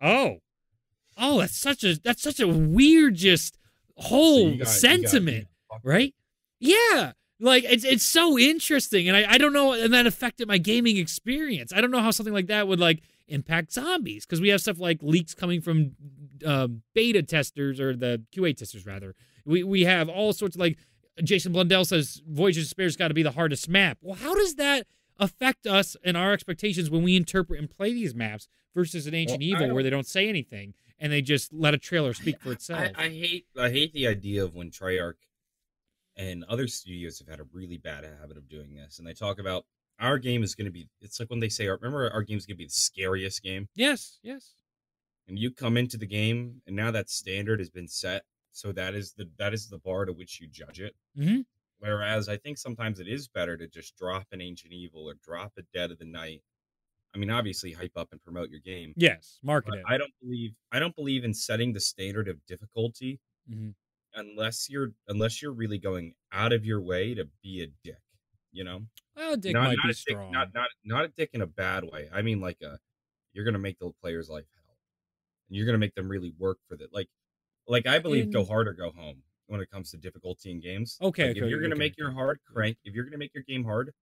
[0.00, 0.38] oh
[1.20, 3.58] oh that's such a that's such a weird just
[3.96, 5.48] whole you got- you got- sentiment
[5.84, 6.14] right?
[6.58, 7.12] Yeah.
[7.42, 10.98] Like it's it's so interesting, and I, I don't know, and that affected my gaming
[10.98, 11.72] experience.
[11.72, 14.78] I don't know how something like that would like impact zombies because we have stuff
[14.78, 15.92] like leaks coming from
[16.44, 19.14] uh, beta testers or the QA testers rather.
[19.46, 20.76] We we have all sorts of like
[21.24, 23.96] Jason Blundell says Voyage of Despair's got to be the hardest map.
[24.02, 24.86] Well, how does that
[25.18, 29.40] affect us and our expectations when we interpret and play these maps versus an Ancient
[29.40, 32.52] Well, Evil where they don't say anything and they just let a trailer speak for
[32.52, 32.90] itself?
[32.96, 35.14] I, I hate I hate the idea of when Treyarch
[36.16, 39.38] and other studios have had a really bad habit of doing this, and they talk
[39.38, 39.64] about
[39.98, 40.88] our game is going to be.
[41.00, 43.68] It's like when they say, "Remember, our game is going to be the scariest game,"
[43.74, 44.54] yes, yes.
[45.28, 48.94] and you come into the game, and now that standard has been set, so that
[48.94, 50.94] is the that is the bar to which you judge it.
[51.18, 51.44] Mhm.
[51.78, 55.52] Whereas I think sometimes it is better to just drop an Ancient Evil or drop
[55.56, 56.42] a Dead of the Night.
[57.14, 58.96] I mean, obviously, hype up and promote your game.
[58.96, 59.84] Yes, market it.
[59.88, 63.74] I don't believe I don't believe in setting the standard of difficulty Mhm.
[64.14, 68.02] unless you're unless you're really going out of your way to be a dick.
[68.52, 70.32] You know, Well, Dick not, might not be a dick, strong.
[70.32, 72.08] not not not a dick in a bad way.
[72.12, 72.80] I mean, like a
[73.34, 74.78] you're gonna make the player's life hell,
[75.48, 76.92] and you're gonna make them really work for that.
[76.92, 77.08] Like,
[77.68, 81.00] like I believe go hard or go home when it comes to difficulty in games.
[81.00, 83.44] Okay, Like, if you're gonna okay, make your hard crank, if you're gonna make your
[83.44, 83.92] game hard,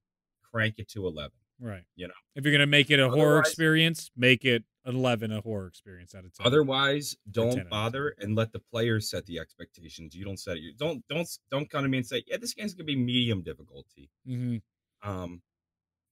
[0.42, 1.38] crank it to eleven.
[1.60, 1.82] Right.
[1.96, 2.14] you know.
[2.34, 6.24] if you're gonna make it a horror experience, make it eleven a horror experience out
[6.24, 6.46] of ten.
[6.46, 10.14] Otherwise, don't bother and let the players set the expectations.
[10.14, 10.60] You don't set it.
[10.60, 13.42] You don't don't don't come to me and say, "Yeah, this game's gonna be medium
[13.42, 14.56] difficulty." hmm
[15.02, 15.42] Um,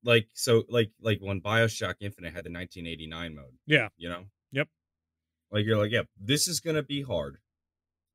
[0.05, 3.45] like so, like like when Bioshock Infinite had the 1989 mode.
[3.67, 3.89] Yeah.
[3.97, 4.25] you know.
[4.53, 4.69] Yep.
[5.51, 7.39] Like you're like, yeah, this is gonna be hard,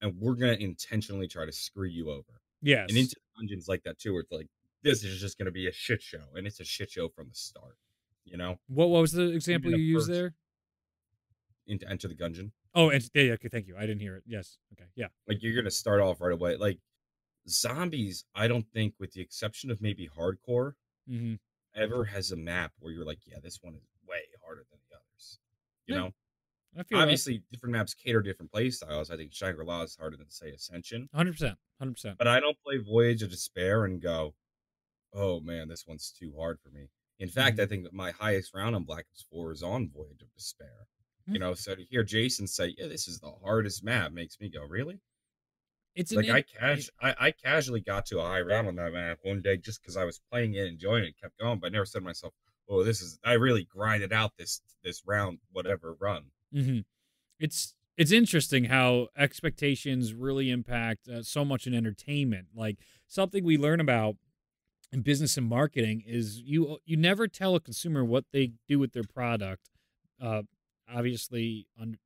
[0.02, 2.42] and we're gonna intentionally try to screw you over.
[2.62, 2.88] Yes.
[2.90, 4.48] And into dungeons like that too, where it's like,
[4.84, 7.36] this is just gonna be a shit show, and it's a shit show from the
[7.36, 7.78] start.
[8.26, 10.34] You know, what what was the example the you used there?
[11.68, 12.52] into Enter the Gungeon.
[12.74, 13.76] Oh, and yeah, yeah, okay, thank you.
[13.78, 14.24] I didn't hear it.
[14.26, 14.58] Yes.
[14.74, 14.90] Okay.
[14.96, 15.08] Yeah.
[15.28, 16.80] like you're gonna start off right away like
[17.48, 20.74] zombies i don't think with the exception of maybe hardcore
[21.08, 21.34] hmm
[21.76, 24.96] ever has a map where you're like yeah this one is way harder than the
[24.96, 25.40] others
[25.88, 26.12] you Yeah, know
[26.78, 30.18] I feel obviously different maps cater to different play styles i think shangri-la is harder
[30.18, 32.18] than say ascension hundred percent, hundred percent.
[32.20, 34.36] but i don't play voyage of despair and go
[35.14, 36.88] oh man this one's too hard for me
[37.20, 37.64] in fact Mm-hmm.
[37.64, 40.88] i think that my highest round on black ops 4 is on voyage of despair
[41.28, 41.34] Hmm.
[41.36, 44.50] you know so to hear jason say yeah this is the hardest map makes me
[44.50, 45.00] go really
[45.96, 49.20] It's like I cas I, I casually got to a high round on that map
[49.24, 51.86] one day just because I was playing it, enjoying it, kept going, but I never
[51.86, 52.34] said to myself,
[52.70, 56.80] "Oh, this is I really grinded out this this round, whatever run." hmm
[57.40, 62.48] It's it's interesting how expectations really impact uh, so much in entertainment.
[62.56, 64.16] Like something we learn about
[64.92, 68.94] in business and marketing is you you never tell a consumer what they do with
[68.94, 69.70] their product.
[70.22, 70.44] Uh,
[70.94, 71.98] obviously, un,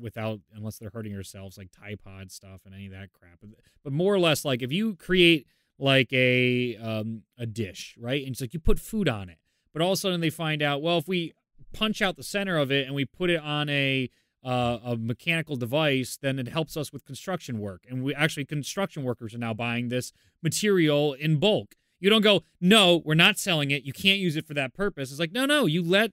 [0.00, 3.38] without unless they're hurting themselves, like Tide Pod stuff and any of that crap.
[3.40, 3.50] But,
[3.82, 5.46] but more or less, like if you create
[5.78, 9.38] like a um, a dish, right, and it's like you put food on it,
[9.72, 11.32] but all of a sudden they find out, well, if we
[11.72, 14.10] punch out the center of it and we put it on a
[14.44, 17.82] uh, a mechanical device, then it helps us with construction work.
[17.88, 21.74] And we actually construction workers are now buying this material in bulk.
[22.00, 23.82] You don't go, no, we're not selling it.
[23.82, 25.10] You can't use it for that purpose.
[25.10, 26.12] It's like, no, no, you let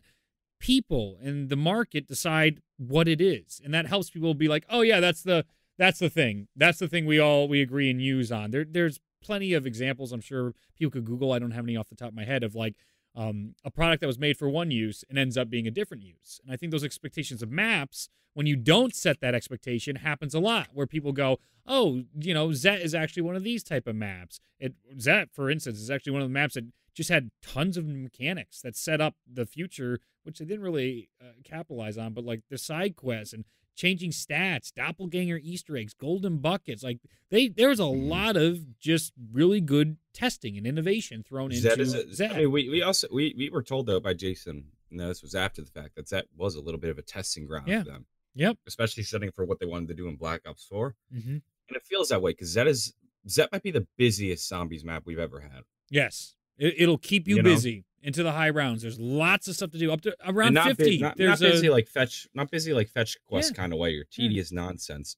[0.59, 4.81] people in the market decide what it is, and that helps people be like, oh
[4.81, 5.45] yeah, that's the
[5.77, 6.47] that's the thing.
[6.55, 8.51] That's the thing we all we agree and use on.
[8.51, 10.11] There, there's plenty of examples.
[10.11, 11.31] I'm sure people could Google.
[11.31, 12.75] I don't have any off the top of my head of like
[13.15, 16.03] um, a product that was made for one use and ends up being a different
[16.03, 16.39] use.
[16.43, 20.39] And I think those expectations of maps, when you don't set that expectation, happens a
[20.39, 20.69] lot.
[20.73, 24.39] Where people go, "Oh, you know, Zet is actually one of these type of maps."
[24.59, 27.85] It Zet, for instance, is actually one of the maps that just had tons of
[27.85, 32.13] mechanics that set up the future, which they didn't really uh, capitalize on.
[32.13, 37.47] But like the side quests and changing stats, doppelganger Easter eggs, golden buckets, like they
[37.49, 38.07] there was a Mhm.
[38.09, 42.31] lot of just really good testing and innovation thrown into Zed is a, Zed.
[42.31, 45.35] I mean, we we also we we were told though by Jason, no, this was
[45.35, 47.83] after the fact that that was a little bit of a testing ground Yeah.
[47.83, 48.57] for them, Yep.
[48.67, 51.83] especially setting for what they wanted to do in Black Ops Four, hmm and it
[51.83, 52.93] feels that way because Zed is
[53.27, 55.63] Zed might be the busiest zombies map we've ever had.
[55.89, 57.49] Yes, it, it'll keep you, You know?
[57.49, 58.81] busy into the high rounds.
[58.83, 60.99] There's lots of stuff to do up to around not, bu- fifty.
[60.99, 63.55] not, there's not busy a like fetch, not busy like fetch quest Yeah.
[63.57, 65.17] kind of way or tedious nonsense.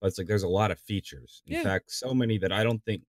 [0.00, 1.42] But it's like there's a lot of features.
[1.46, 1.62] In Yeah.
[1.62, 3.02] fact, so many that I don't think.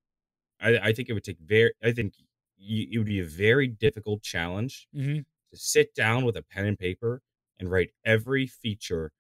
[0.61, 1.73] I, I think it would take very.
[1.83, 2.13] I think
[2.57, 5.25] you, it would be a very difficult challenge Mhm.
[5.51, 7.21] to sit down with a pen and paper
[7.59, 9.11] and write every feature,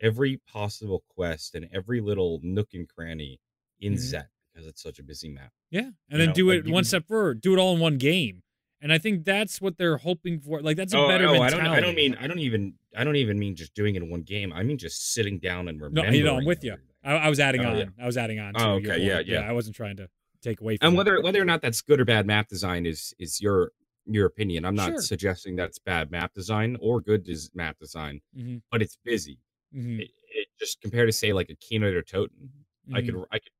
[0.00, 3.40] every possible quest, and every little nook and cranny
[3.80, 3.96] in.
[3.96, 4.28] Zet
[4.62, 5.50] because it's such a busy map.
[5.70, 7.40] yeah, and you then know, do it one can- step forward.
[7.40, 8.42] Do it all in one game.
[8.80, 10.60] And I think that's what they're hoping for.
[10.60, 11.64] Like that's a oh, better oh, I mentality.
[11.66, 11.74] don't.
[11.76, 12.16] I don't mean.
[12.20, 12.74] I don't even.
[12.96, 14.52] I don't even mean just doing it in one game.
[14.52, 16.14] I mean just sitting down and No, remembering.
[16.14, 16.76] you know, I'm with you.
[17.04, 17.78] I, I was adding Oh, on.
[17.78, 17.84] yeah.
[18.00, 18.54] I was adding on.
[18.56, 19.28] Oh, okay, yeah, point.
[19.28, 19.40] yeah.
[19.48, 20.08] I wasn't trying to
[20.42, 20.88] take away from.
[20.88, 23.70] And whether whether or not that's good or bad map design is is your
[24.06, 24.64] your opinion.
[24.64, 25.00] I'm not Sure.
[25.00, 29.38] suggesting that it's bad map design or good des- map design, hmm but it's busy.
[29.72, 32.48] hmm It, it just compared to say like a Kino der Toten,
[32.92, 33.06] I Mhm.
[33.06, 33.52] could I could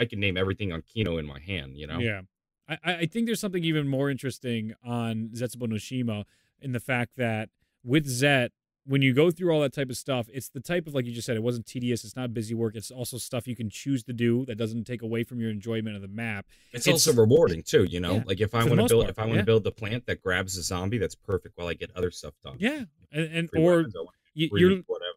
[0.00, 1.76] I can name everything on Kino in my hand.
[1.76, 1.98] You know.
[1.98, 2.22] Yeah.
[2.68, 6.24] I, I think there's something even more interesting on Zetsubo no Shima
[6.60, 7.50] in the fact that
[7.84, 8.52] with Zet,
[8.86, 11.12] when you go through all that type of stuff, it's the type of like you
[11.12, 14.02] just said, it wasn't tedious, it's not busy work, it's also stuff you can choose
[14.04, 16.46] to do that doesn't take away from your enjoyment of the map.
[16.72, 17.84] It's, It's- also rewarding too.
[17.84, 19.44] You know, Yeah, like if I want to build part, if I want to yeah.
[19.44, 21.56] build the plant that grabs a zombie, that's perfect.
[21.58, 22.56] While I get other stuff done.
[22.58, 22.84] Yeah.
[23.12, 25.09] And, and or weapons, I wanna you, you're whatever.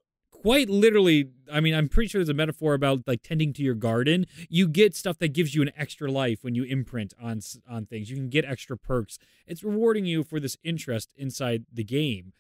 [0.44, 3.76] Quite literally i mean i'm pretty sure there's a metaphor about like tending to your
[3.76, 4.26] garden.
[4.50, 8.10] You get stuff that gives you an extra life when you imprint on on things.
[8.10, 9.18] You can get extra perks.
[9.48, 12.34] It's rewarding you for this interest inside the game.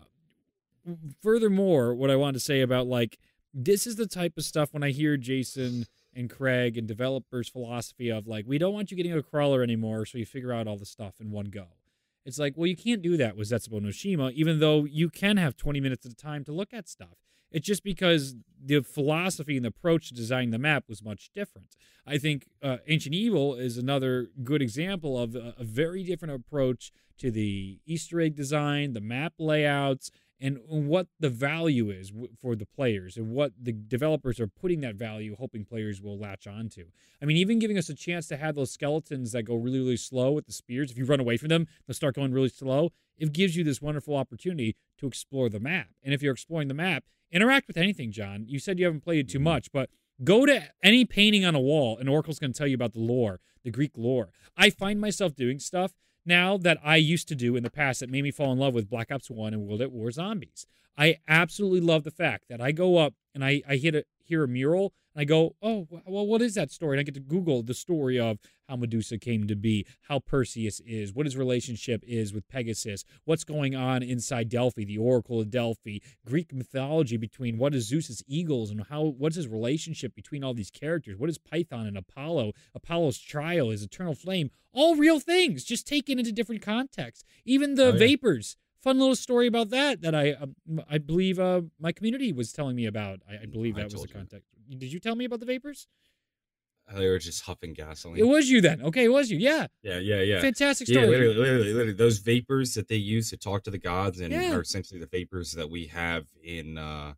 [0.00, 3.18] Uh, furthermore what i want to say about like
[3.52, 8.08] this is the type of stuff when i hear jason and craig and developers philosophy
[8.08, 10.76] of like we don't want you getting a crawler anymore so you figure out all
[10.76, 11.66] the stuff in one go.
[12.28, 15.38] It's like, well, you can't do that with Zetsubo no Shima, even though you can
[15.38, 17.16] have 20 minutes at a time to look at stuff.
[17.50, 21.76] It's just because the philosophy and the approach to designing the map was much different.
[22.06, 26.90] I think uh, Ancient Evil is another good example of a, a very different approach
[27.18, 32.66] to the Easter egg design, the map layouts, and what the value is for the
[32.66, 36.86] players and what the developers are putting that value, hoping players will latch onto.
[37.20, 39.96] I mean, even giving us a chance to have those skeletons that go really, really
[39.96, 40.92] slow with the spears.
[40.92, 42.90] If you run away from them, they'll start going really slow.
[43.18, 45.88] It gives you this wonderful opportunity to explore the map.
[46.04, 48.44] And if you're exploring the map, interact with anything, John.
[48.46, 49.44] You said you haven't played it too mm-hmm.
[49.44, 49.90] much, but
[50.24, 53.00] go to any painting on a wall, and Oracle's going to tell you about the
[53.00, 54.30] lore, the Greek lore.
[54.56, 55.92] I find myself doing stuff
[56.24, 58.74] now that I used to do in the past that made me fall in love
[58.74, 60.66] with Black Ops 1 and World at War Zombies.
[60.96, 64.44] I absolutely love the fact that I go up and I, I hit a, hear
[64.44, 66.96] a mural and I go, oh, well, what is that story?
[66.96, 68.38] And I get to Google the story of
[68.68, 73.42] how Medusa came to be, how Perseus is, what his relationship is with Pegasus, what's
[73.44, 78.70] going on inside Delphi, the Oracle of Delphi, Greek mythology between what is Zeus's eagles
[78.70, 83.18] and how what's his relationship between all these characters, what is Python and Apollo, Apollo's
[83.18, 87.24] trial, his eternal flame, all real things, just taken into different contexts.
[87.44, 87.98] Even the Oh, yeah.
[87.98, 88.56] vapors.
[88.82, 90.46] Fun little story about that that I uh,
[90.88, 93.20] I believe uh, my community was telling me about.
[93.28, 94.14] I, I believe I that was the told you.
[94.14, 94.48] context.
[94.68, 95.88] Did you tell me about the vapors?
[96.94, 98.20] They were just huffing gasoline.
[98.20, 98.80] It was you then.
[98.80, 99.36] Okay, it was you.
[99.38, 100.40] Yeah, yeah, yeah, yeah.
[100.40, 101.08] fantastic Yeah, story.
[101.10, 104.54] literally, literally, literally, those vapors that they use to talk to the gods and Yeah.
[104.54, 107.14] are essentially the vapors that we have in uh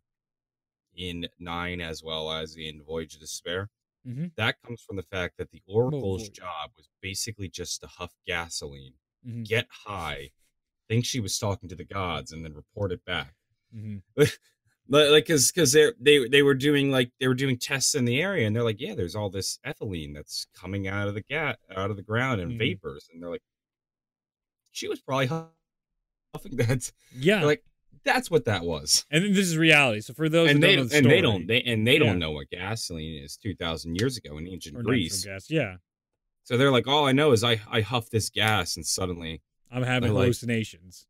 [0.95, 3.69] in nine as well as in Voyage of Despair.
[4.05, 4.31] Mhm.
[4.35, 6.33] That comes from the fact that the Oracle's Voyage.
[6.37, 8.95] job was basically just to huff gasoline,
[9.25, 9.45] Mhm.
[9.47, 10.31] get high,
[10.91, 13.33] think she was talking to the gods, and then report it back.
[13.73, 14.01] Mhm.
[14.89, 18.03] Like, like, cause, cause they they they were doing like they were doing tests in
[18.03, 21.21] the area, and they're like, yeah, there's all this ethylene that's coming out of the
[21.21, 22.57] gat out of the ground and Mhm.
[22.59, 23.43] vapors, and they're like,
[24.71, 26.91] she was probably huffing that.
[27.15, 27.63] Yeah, They're like,
[28.03, 29.05] that's what that was.
[29.11, 30.01] and then this is reality.
[30.01, 31.99] So for those And they don't know the and they don't they and they Yeah.
[31.99, 35.23] don't know what gasoline is two thousand years ago in ancient or Greece.
[35.23, 35.49] gas.
[35.49, 35.77] Yeah,
[36.43, 39.83] So they're like, all I know is I I huff this gas, and suddenly I'm
[39.83, 41.07] having like- hallucinations.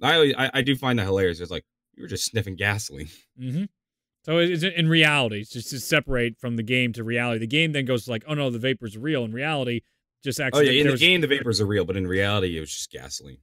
[0.00, 1.40] I always- I, I do find that hilarious.
[1.40, 3.08] It's like you were just sniffing gasoline.
[3.38, 3.64] hmm
[4.24, 7.40] So it's in reality, it's just to separate from the game to reality.
[7.40, 9.24] The game then goes like, oh no, the vapors are real.
[9.24, 9.80] In reality,
[10.22, 10.68] just actually.
[10.68, 12.90] Oh yeah, in the game the vapors are real, but in reality it was just
[12.90, 13.38] gasoline.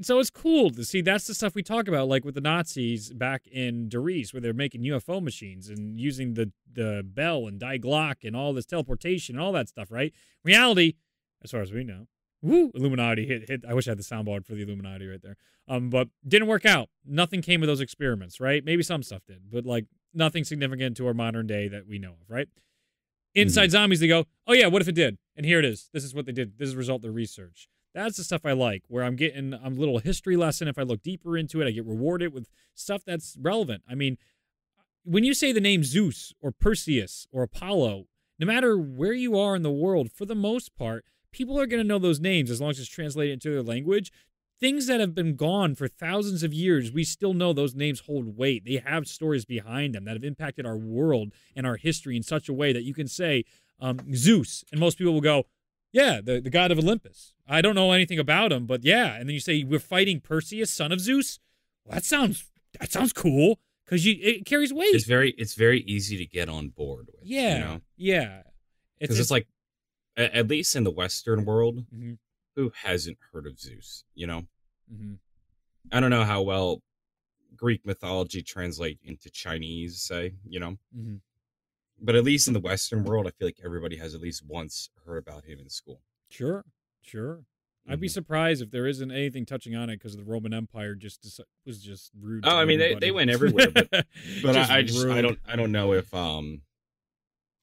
[0.00, 1.02] So it's cool to see.
[1.02, 4.40] That's the stuff we talk about, like with the Nazis back in Der Eis, where
[4.40, 8.64] they're making UFO machines and using the the Bell and Die Glocke and all this
[8.64, 9.90] teleportation and all that stuff.
[9.90, 10.14] Right?
[10.44, 10.94] Reality,
[11.44, 12.06] as far as we know,
[12.42, 13.64] woo, Illuminati hit hit.
[13.68, 15.36] I wish I had the soundboard for the Illuminati right there.
[15.68, 16.88] Um, but didn't work out.
[17.04, 18.40] Nothing came of those experiments.
[18.40, 18.64] Right?
[18.64, 22.12] Maybe some stuff did, but like nothing significant to our modern day that we know
[22.12, 22.28] of.
[22.28, 22.48] Right?
[23.34, 25.18] Inside zombies, they go, oh yeah, what if it did?
[25.36, 25.90] And here it is.
[25.92, 26.58] This is what they did.
[26.58, 27.68] This is the result of their research.
[27.94, 30.68] That's the stuff I like, where I'm getting I'm a little history lesson.
[30.68, 33.82] If I look deeper into it, I get rewarded with stuff that's relevant.
[33.88, 34.16] I mean,
[35.04, 38.06] when you say the name Zeus or Perseus or Apollo,
[38.38, 41.04] no matter where you are in the world, for the most part,
[41.36, 44.10] people are going to know those names as long as it's translated into their language.
[44.58, 48.38] Things that have been gone for thousands of years, we still know those names hold
[48.38, 48.64] weight.
[48.64, 52.48] They have stories behind them that have impacted our world and our history in such
[52.48, 53.44] a way that you can say
[53.78, 55.44] um, Zeus, and most people will go,
[55.92, 57.34] yeah, the, the god of Olympus.
[57.46, 59.16] I don't know anything about him, but yeah.
[59.16, 61.38] And then you say we're fighting Perseus, son of Zeus.
[61.84, 64.94] Well, that sounds that sounds cool because you it carries weight.
[64.94, 67.24] It's very it's very easy to get on board with.
[67.24, 67.80] yeah, you know?
[67.96, 68.42] yeah.
[68.98, 69.55] because it's, like a-
[70.16, 72.18] at least in the western world Mhm,
[72.54, 74.46] who hasn't heard of zeus you know
[74.92, 75.18] mhm.
[75.92, 76.82] i don't know how well
[77.56, 81.20] greek mythology translate into chinese say you know Mhm.
[82.00, 84.90] but at least in the western world i feel like everybody has at least once
[85.04, 86.64] heard about him in school Sure,
[87.02, 87.44] sure.
[87.88, 88.10] I'd be Mhm.
[88.10, 92.10] surprised if there isn't anything touching on it because the Roman Empire just was just
[92.20, 92.44] rude.
[92.44, 93.06] Oh, I mean, they- everybody.
[93.06, 93.88] they went everywhere, but-
[94.42, 96.62] but I, I just I don't I don't know if um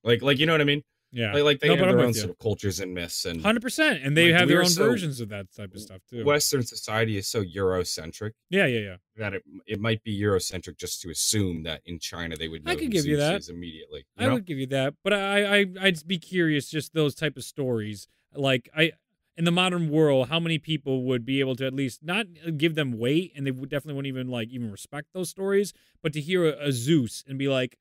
[0.05, 0.81] like like you know what I mean
[1.15, 3.39] Yeah, like like they No, have I'm their own sort of cultures and myths and
[3.41, 6.01] hundred percent, and they Like, have their own so- versions of that type of stuff
[6.09, 6.25] too.
[6.25, 8.95] Western society is so Eurocentric Yeah, yeah, yeah.
[9.17, 12.75] that it it might be Eurocentric just to assume that in China they would I
[12.75, 14.05] could give you that immediately.
[14.17, 14.33] I You know?
[14.35, 18.07] would give you that, but I, I, I'd be curious just those type of stories.
[18.35, 18.93] Like I,
[19.37, 22.25] in the modern world, how many people would be able to at least not
[22.57, 26.11] give them weight, and they would definitely wouldn't even like even respect those stories, but
[26.13, 27.77] to hear a, a Zeus and be like,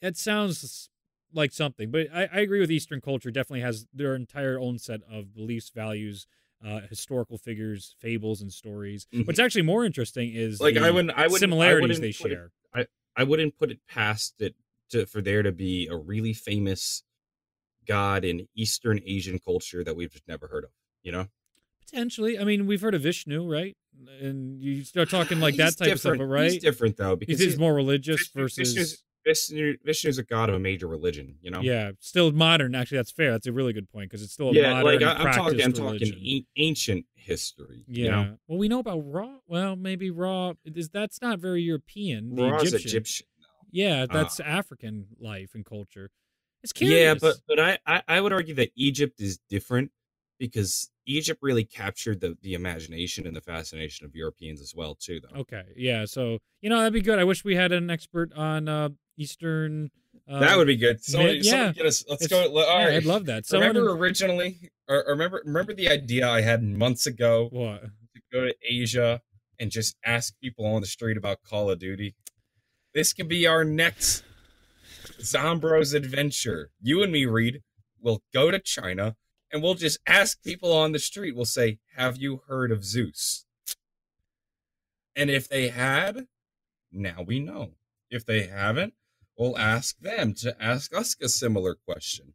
[0.00, 0.88] that sounds
[1.34, 1.90] like something.
[1.90, 3.30] But I, I agree with Eastern culture.
[3.30, 6.26] Definitely has their entire own set of beliefs, values.
[6.64, 9.06] Uh, historical figures, fables, and stories.
[9.12, 9.26] Mhm.
[9.26, 12.32] What's actually more interesting is like the I wouldn't I wouldn't similarities I they wouldn't
[12.32, 12.86] it- share.
[13.16, 14.54] I wouldn't put it past it
[14.90, 17.02] to for there to be a really famous
[17.86, 20.70] god in Eastern Asian culture that we've just never heard of.
[21.02, 21.26] You know,
[21.86, 22.38] Potentially.
[22.38, 23.76] I mean, we've heard of Vishnu, right?
[24.20, 26.30] And you start talking like that type of stuff, different.
[26.32, 26.52] right?
[26.52, 30.48] He's different though Because because he's he's more religious versus Vishnu's, Vishnu, Vishnu's a god
[30.48, 31.36] of a major religion.
[31.40, 31.60] You know.
[31.60, 32.74] yeah, still modern.
[32.74, 33.32] Actually, that's fair.
[33.32, 35.62] That's a really good point because it's still a Yeah, modern like I, I'm talking,
[35.62, 36.18] I'm talking religion.
[36.24, 37.84] an- ancient history.
[37.88, 38.04] yeah.
[38.04, 38.36] you know?
[38.48, 39.28] Well, we know about Ra.
[39.46, 42.34] Well, maybe Ra is that's not very European.
[42.34, 42.88] The Ra's Egyptian.
[42.88, 43.26] Egyptian.
[43.70, 44.12] Yeah, uh.
[44.12, 46.10] that's African life and culture.
[46.62, 46.98] It's curious.
[46.98, 49.90] Yeah, but but I, I I would argue that Egypt is different
[50.38, 55.20] because Egypt really captured the the imagination and the fascination of Europeans as well too.
[55.20, 56.04] Though okay, yeah.
[56.04, 57.18] So you know that'd be good.
[57.18, 59.90] I wish we had an expert on uh, Eastern.
[60.28, 61.04] Uh, that would be good.
[61.04, 61.50] Somebody, yeah.
[61.50, 62.04] somebody get us.
[62.08, 62.58] Let's It's- go.
[62.58, 62.94] All yeah, right.
[62.94, 63.46] I'd love that.
[63.46, 67.82] Someone remember originally, or remember remember the idea I had months ago what?
[67.82, 69.20] to go to Asia
[69.58, 72.14] and just ask people on the street about Call of Duty.
[72.94, 74.22] This could be our next
[75.20, 76.70] Zombros adventure.
[76.80, 77.62] You and me, Reed,
[78.00, 79.16] will go to China
[79.54, 81.36] and we'll just ask people on the street.
[81.36, 83.46] We'll say, "Have you heard of Zeus?"
[85.14, 86.26] And if they had,
[86.90, 87.76] now we know.
[88.10, 88.94] If they haven't,
[89.38, 92.34] we'll ask them to ask us a similar question.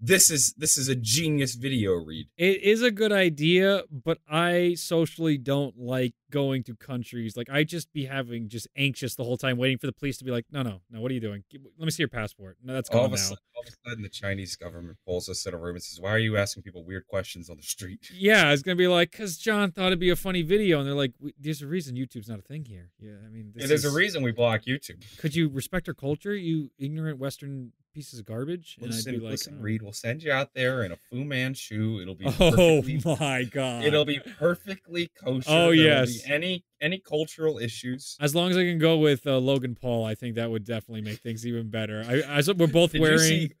[0.00, 2.28] This is this is a genius video read.
[2.36, 7.36] It is a good idea, but I socially don't like going to countries.
[7.36, 10.24] Like I just be having just anxious the whole time, waiting for the police to
[10.24, 11.42] be like, "No, no, no, what are you doing?
[11.52, 14.02] Let me see your passport." No, that's All gone of, sudden, all of a sudden,
[14.04, 16.84] the Chinese government pulls us in a room and says, "Why are you asking people
[16.84, 20.10] weird questions on the street?" Yeah, it's gonna be like, "Cause John thought it'd be
[20.10, 23.14] a funny video," and they're like, "There's a reason YouTube's not a thing here." Yeah,
[23.26, 25.02] I mean, this Yeah, there's is- a reason we block YouTube.
[25.18, 28.76] Could you respect our culture, you ignorant Western pieces of garbage?
[28.80, 29.62] And I'd be like, listen, oh.
[29.62, 31.98] Reed, we'll send you out there in a Fu Manchu.
[32.00, 33.84] It'll be Oh my god!
[33.84, 35.48] it'll be perfectly kosher.
[35.50, 36.22] Oh, There yes.
[36.22, 38.16] be any any cultural issues.
[38.20, 41.02] As long as I can go with uh, Logan Paul, I think that would definitely
[41.02, 42.04] make things even better.
[42.08, 43.18] I, as we're both Did wearing.
[43.18, 43.52] you see?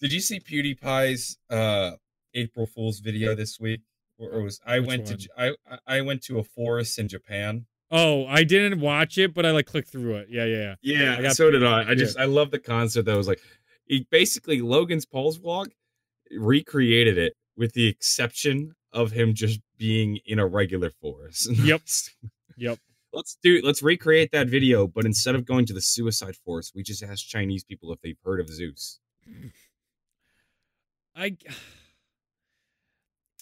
[0.00, 1.92] Did you see PewDiePie's uh,
[2.34, 3.82] April Fool's video this week?
[4.18, 5.18] Or or was I Which went one?
[5.18, 7.66] to I I went to a forest in Japan.
[7.88, 10.26] Oh, I didn't watch it, but I like clicked through it.
[10.28, 10.98] Yeah, yeah, yeah.
[11.04, 11.90] Yeah, I got- so did I.
[11.90, 13.40] I just I love the concept that was like
[13.86, 15.68] he basically Logan's Paul's vlog
[16.30, 21.48] recreated it with the exception of him just being in a regular forest.
[21.58, 21.82] Yep.
[22.58, 22.78] Yep.
[23.12, 26.82] let's do let's recreate that video, but instead of going to the suicide forest, we
[26.82, 28.98] just ask Chinese people if they've heard of Zeus.
[31.14, 31.36] I.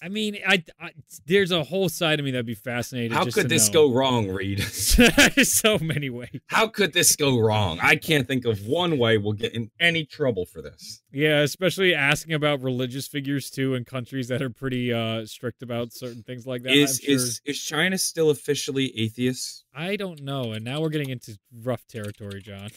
[0.05, 0.91] I mean, I, I
[1.25, 3.13] there's a whole side of me that'd be fascinated.
[3.13, 3.89] How could this know.
[3.89, 4.63] go wrong, Reed?
[5.45, 6.41] So many ways.
[6.49, 7.79] How could this go wrong?
[7.83, 11.03] I can't think of one way we'll get in any trouble for this.
[11.11, 15.93] Yeah, especially asking about religious figures too in countries that are pretty uh strict about
[15.93, 16.73] certain things like that.
[16.73, 17.15] Is sure.
[17.15, 19.65] is is China still officially atheist?
[19.75, 22.69] I don't know, and now we're getting into rough territory, John.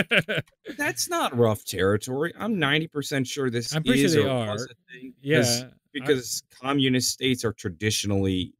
[0.78, 2.32] That's not rough territory.
[2.38, 4.58] I'm 90% sure this I'm pretty sure they are.
[5.20, 8.54] yeah, Because, communist states are traditionally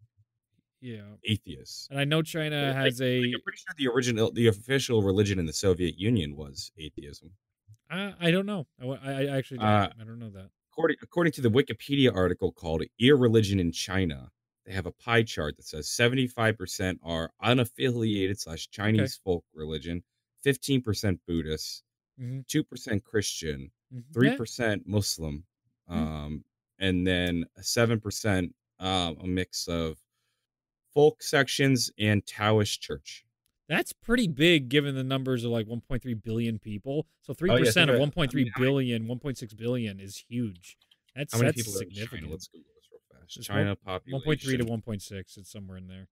[0.81, 1.89] yeah, atheists.
[1.91, 3.21] and I know China has a.
[3.21, 7.33] Like, I'm pretty sure the original, the official religion in the Soviet Union was atheism.
[7.91, 8.67] I, I don't know.
[8.81, 9.67] I, I actually don't.
[9.67, 10.51] Uh, I don't know that.
[10.73, 14.31] According, according to the Wikipedia article called "Irreligion in China,"
[14.67, 20.03] they have a pie chart that says 75% are unaffiliated slash Chinese folk religion,
[20.45, 21.83] 15% Buddhist,
[22.21, 22.47] Mhm.
[22.47, 24.05] 2% Christian, Mhm.
[24.13, 25.45] 3% Muslim,
[25.89, 25.95] Hmm.
[25.95, 26.45] um,
[26.79, 29.99] and then seven percent um, a mix of
[30.93, 33.25] folk sections and Taoist church.
[33.69, 37.07] That's pretty big given the numbers of like 1.3 billion people.
[37.23, 38.15] So 3% Oh, yeah, of right.
[38.15, 40.77] 1.3 I mean, billion, 1.6 billion is huge.
[41.17, 41.95] That's How many that's people in China?
[41.95, 42.31] significant.
[42.31, 43.37] Let's Google this real fast.
[43.39, 45.39] It's China population 1.3 to 1.6.
[45.39, 46.09] It's somewhere in there.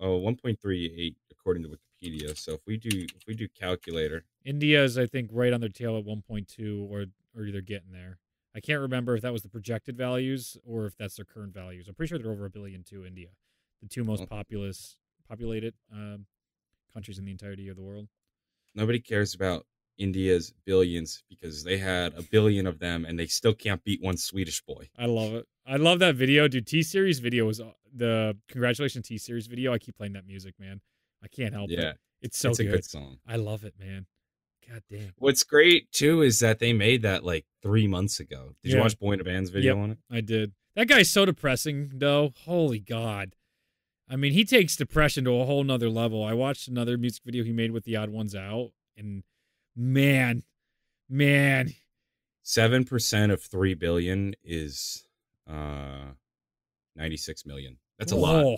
[0.00, 2.38] oh 1.38 according to Wikipedia.
[2.38, 5.68] So if we do if we do calculator, India is, I think, right on their
[5.68, 8.18] tail at 1.2, or or they're getting there.
[8.54, 11.88] I can't remember if that was the projected values or if that's their current values.
[11.88, 13.28] I'm pretty sure they're over a billion to India,
[13.80, 14.96] the two most populous
[15.28, 16.26] populated um,
[16.92, 18.08] countries in the entirety of the world.
[18.74, 19.66] Nobody cares about
[19.98, 24.16] India's billions because they had a billion of them and they still can't beat one
[24.16, 24.88] Swedish boy.
[24.98, 25.46] I love it.
[25.66, 26.66] I love that video, dude.
[26.66, 27.60] T series video was
[27.94, 29.72] the congratulations T series video.
[29.72, 30.80] I keep playing that music, man.
[31.22, 31.98] I can't help Yeah, it.
[32.20, 32.72] It's so it's a good.
[32.72, 33.18] good song.
[33.26, 34.06] I love it, man.
[34.72, 35.12] God damn.
[35.18, 38.54] What's great too is that they made that like three months ago.
[38.62, 39.82] Did you watch Boy in a Band's video Yep.
[39.82, 39.98] on it?
[40.10, 40.52] I did.
[40.76, 42.32] That guy's so depressing, though.
[42.44, 43.34] Holy God.
[44.08, 46.24] I mean, he takes depression to a whole nother level.
[46.24, 49.22] I watched another music video he made with the odd ones out, and
[49.76, 50.42] man,
[51.08, 51.74] man,
[52.44, 55.04] Seven percent of three billion is
[55.48, 56.12] uh
[56.96, 57.76] ninety six million.
[57.98, 58.44] That's a lot.
[58.44, 58.56] Oh.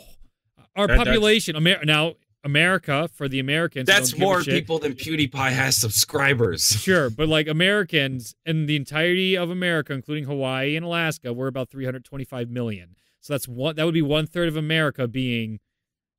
[0.77, 2.15] Our That- population, Amer- now
[2.45, 3.87] America for the Americans.
[3.87, 6.65] That's don't give a more people than PewDiePie has subscribers.
[6.85, 11.71] Sure, but like Americans in the entirety of America, including Hawaii and Alaska, we're about
[11.71, 12.95] 325 million.
[13.21, 13.77] So that's one.
[13.77, 15.61] That would be one third of America being,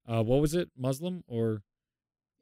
[0.08, 1.62] uh, what was it, Muslim or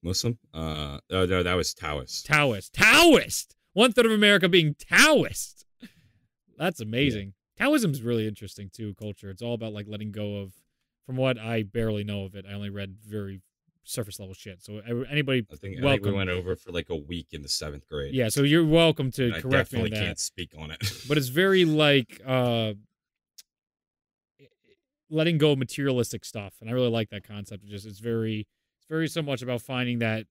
[0.01, 0.37] Muslim?
[0.53, 2.25] Uh, oh, no, that was Taoist.
[2.25, 2.73] Taoist?
[2.73, 3.55] Taoist.
[3.73, 5.65] One third of America being Taoist.
[6.57, 7.33] That's amazing.
[7.59, 8.93] Taoism's really interesting too.
[8.95, 9.29] Culture.
[9.29, 10.53] It's all about like letting go of.
[11.05, 13.41] From what I barely know of it, I only read very
[13.83, 14.61] surface level shit.
[14.63, 14.79] So
[15.09, 17.87] anybody, I think, I think we went over for like a week in the seventh
[17.87, 18.13] grade.
[18.15, 18.29] yeah.
[18.29, 20.05] So you're welcome to And I correct me on definitely that.
[20.05, 20.79] can't speak on it.
[21.07, 22.73] but it's very like uh
[25.09, 28.47] letting go of materialistic stuff and i really like that concept of just it's very
[28.77, 30.25] it's very so much about finding that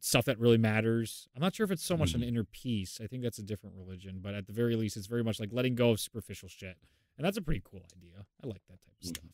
[0.00, 2.28] stuff that really matters i'm not sure if it's so much an Mhm.
[2.28, 5.24] inner peace i think that's a different religion but at the very least it's very
[5.24, 6.76] much like letting go of superficial shit
[7.16, 9.08] and that's a pretty cool idea i like that type of Mhm.
[9.08, 9.24] stuff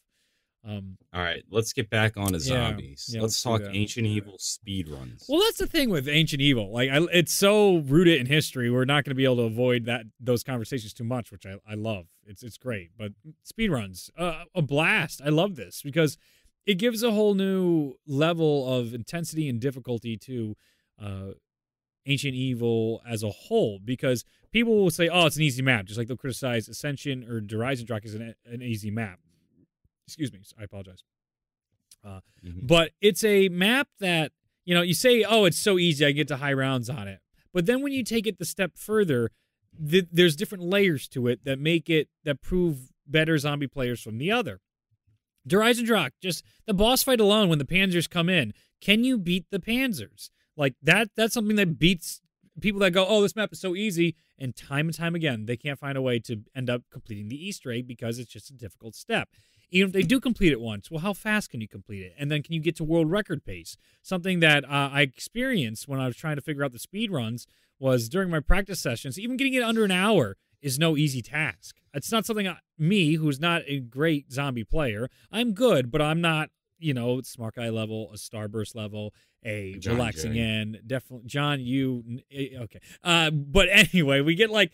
[0.67, 3.11] um All right, let's get back on to zombies.
[3.12, 5.27] Yeah, let's let's talk ancient evil speed runs.
[5.29, 6.73] Well, that's the thing with ancient evil.
[6.73, 8.71] Like, I, it's so rooted in history.
[8.71, 11.57] We're not going to be able to avoid that those conversations too much, which I,
[11.69, 12.07] I love.
[12.27, 12.91] It's it's great.
[12.97, 13.12] But
[13.45, 15.21] speedruns, uh, a blast.
[15.25, 16.17] I love this because
[16.67, 20.57] it gives a whole new level of intensity and difficulty to
[21.01, 21.33] uh,
[22.07, 23.79] ancient evil as a whole.
[23.85, 27.41] Because people will say, "Oh, it's an easy map," just like they'll criticize Ascension or
[27.41, 29.19] Der Eisendrache as an, an easy map.
[30.07, 30.40] Excuse me.
[30.59, 31.02] I apologize
[32.44, 32.66] Mhm.
[32.66, 34.32] but it's a map that
[34.64, 37.20] you know you say oh it's so easy i get to high rounds on it
[37.52, 39.30] but then when you take it the step further
[39.90, 44.18] th- there's different layers to it that make it that prove better zombie players from
[44.18, 44.61] the other
[45.46, 49.59] Drak, just the boss fight alone when the panzers come in can you beat the
[49.59, 52.20] panzers like that that's something that beats
[52.61, 55.57] people that go oh this map is so easy and time and time again they
[55.57, 58.55] can't find a way to end up completing the easter egg because it's just a
[58.55, 59.28] difficult step
[59.71, 62.15] even if they do complete it once, well, how fast can you complete it?
[62.19, 63.77] And then can you get to world record pace?
[64.03, 67.47] Something that uh, I experienced when I was trying to figure out the speed runs
[67.79, 71.77] was during my practice sessions, even getting it under an hour is no easy task.
[71.93, 76.21] It's not something I, me, who's not a great zombie player, I'm good, but I'm
[76.21, 79.12] not, you know, smart guy level, a starburst level,
[79.45, 80.39] a John relaxing J.
[80.41, 80.79] in.
[80.87, 82.81] Definitely, John, you, eh, okay.
[83.03, 84.73] Uh, but anyway, we get like,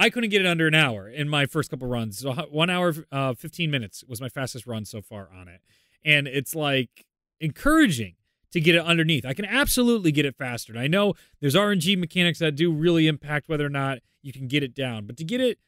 [0.00, 2.18] I couldn't get it under an hour in my first couple runs.
[2.18, 5.60] So one hour, uh, fifteen minutes was my fastest run so far on it,
[6.04, 7.04] and it's like
[7.40, 8.14] encouraging
[8.52, 9.24] to get it underneath.
[9.24, 10.72] I can absolutely get it faster.
[10.72, 14.48] And I know there's RNG mechanics that do really impact whether or not you can
[14.48, 15.58] get it down, but to get it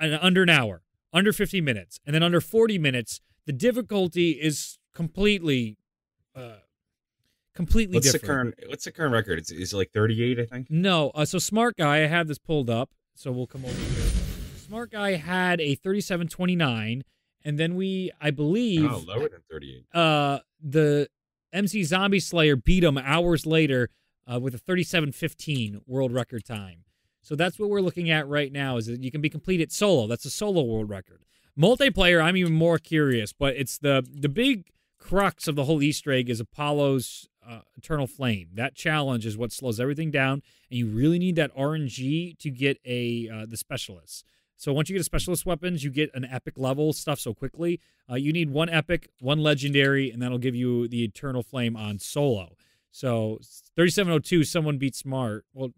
[0.00, 0.82] uh, under an hour,
[1.12, 5.76] under 50 minutes, and then under 40 minutes, the difficulty is completely,
[6.34, 6.56] uh,
[7.54, 8.22] completely What's different.
[8.22, 8.26] the
[8.62, 8.70] current?
[8.70, 9.38] What's the current record?
[9.38, 10.68] It's, it's like 38, I think.
[10.70, 11.10] No.
[11.10, 12.90] Uh, so Smart Guy, I have this pulled up,
[13.20, 14.10] so we'll come over here.
[14.66, 17.04] Smart Guy had a 3729,
[17.44, 19.84] and then we, I believe, Oh, lower than 38.
[19.92, 21.08] uh, the
[21.52, 23.90] MC Zombie Slayer beat him hours later
[24.32, 26.84] uh, with a 3715 world record time.
[27.22, 28.76] So that's what we're looking at right now.
[28.78, 30.06] Is that you can be completed solo?
[30.06, 31.22] That's a solo world record.
[31.58, 34.68] Multiplayer, I'm even more curious, but it's the the big
[34.98, 38.48] crux of the whole Easter egg is Apollo's uh, Eternal Flame.
[38.54, 42.78] That challenge is what slows everything down, and you really need that RNG to get
[42.84, 44.24] a uh, the specialists.
[44.56, 47.80] So once you get a specialist weapons, you get an epic level stuff so quickly.
[48.10, 51.98] Uh, you need one epic, one legendary, and that'll give you the Eternal Flame on
[51.98, 52.56] solo.
[52.90, 53.38] So
[53.76, 55.46] 3702, someone beat Smart.
[55.54, 55.70] Well,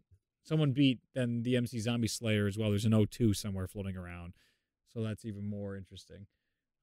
[0.43, 2.71] someone beat then the MC Zombie Slayer as well.
[2.71, 4.33] There's an 02 somewhere floating around.
[4.93, 6.27] So that's even more interesting.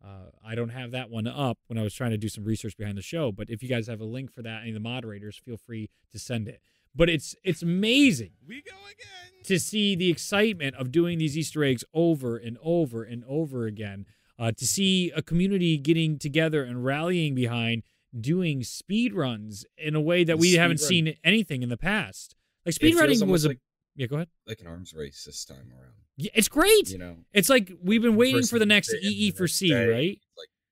[0.04, 2.78] Uh, I don't have that one up when I was trying to do some research
[2.78, 4.80] behind the show, but if you guys have a link for that, any of the
[4.80, 6.62] moderators, feel free to send it.
[6.96, 9.44] But it's it's amazing We go again.
[9.44, 14.06] to see the excitement of doing these Easter eggs over and over and over again.
[14.40, 17.84] Uh, to see a community getting together and rallying behind
[18.20, 21.78] doing speed runs in a way that The we haven't speedrun- seen anything in the
[21.78, 22.36] past.
[22.66, 23.60] Like speed feels running was a like-
[24.00, 24.30] Yeah, go ahead.
[24.48, 25.94] like an arms race this time around.
[26.16, 26.90] Yeah, it's great.
[26.90, 29.88] You know, It's like we've been waiting for the next EE for C, day.
[29.88, 30.20] right?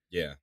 [0.10, 0.34] yeah,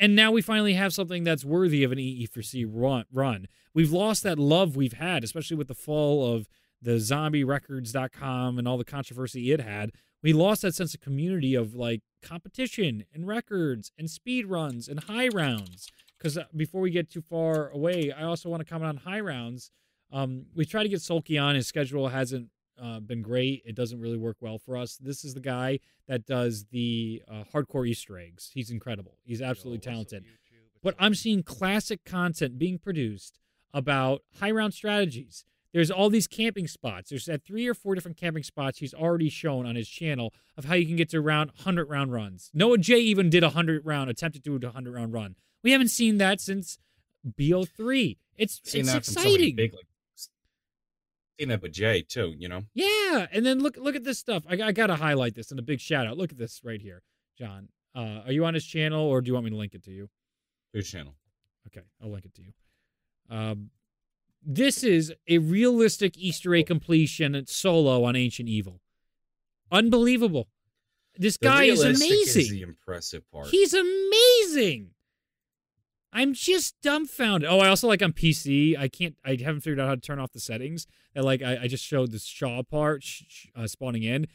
[0.00, 3.04] And now we finally have something that's worthy of an EE for C run.
[3.12, 3.46] run.
[3.74, 6.48] We've lost that love we've had, especially with the fall of
[6.82, 9.90] the zombierecords.com and all the controversy it had.
[10.22, 15.04] We lost that sense of community of like competition and records and speed runs and
[15.04, 15.88] high rounds.
[16.18, 19.20] Because uh, before we get too far away, I also want to comment on high
[19.20, 19.70] rounds.
[20.12, 21.54] Um, we tried to get Sulky on.
[21.54, 22.48] His schedule hasn't
[22.80, 23.62] uh, been great.
[23.64, 24.96] It doesn't really work well for us.
[24.96, 28.50] This is the guy that does the uh, hardcore Easter eggs.
[28.52, 29.18] He's incredible.
[29.24, 30.24] He's absolutely talented.
[30.82, 33.38] But I'm seeing classic content being produced
[33.72, 35.44] about high round strategies.
[35.72, 37.08] There's all these camping spots.
[37.08, 40.66] There's at three or four different camping spots he's already shown on his channel of
[40.66, 42.50] how you can get to around 100 round runs.
[42.52, 45.36] Noah J even did a 100 round, attempted to do a 100 round run.
[45.62, 46.78] We haven't seen that since
[47.26, 48.18] BO3.
[48.36, 49.56] It's it's that from somebody exciting.
[49.56, 49.86] big like.
[51.38, 52.34] Seen that with Jay too.
[52.38, 54.44] You know, Yeah, and then look look at this stuff.
[54.48, 56.16] I, I got to highlight this and a big shout out.
[56.16, 57.02] Look at this right here,
[57.38, 57.68] John.
[57.94, 59.90] Uh, are you on his channel or do you want me to link it to
[59.90, 60.08] you?
[60.72, 61.14] His channel?
[61.66, 62.52] Okay, I'll link it to you.
[63.28, 63.70] Um,
[64.44, 68.80] this is a realistic Easter egg completion solo on Ancient Evil.
[69.70, 70.48] Unbelievable.
[71.16, 72.42] This The guy is amazing.
[72.42, 73.48] Is the impressive part.
[73.48, 74.90] He's amazing.
[76.12, 77.48] I'm just dumbfounded.
[77.48, 78.76] Oh, I also like on PC.
[78.78, 79.16] I can't.
[79.24, 80.86] I haven't figured out how to turn off the settings.
[81.14, 84.26] And like, I, I just showed the Shaw part sh- sh- uh, spawning in.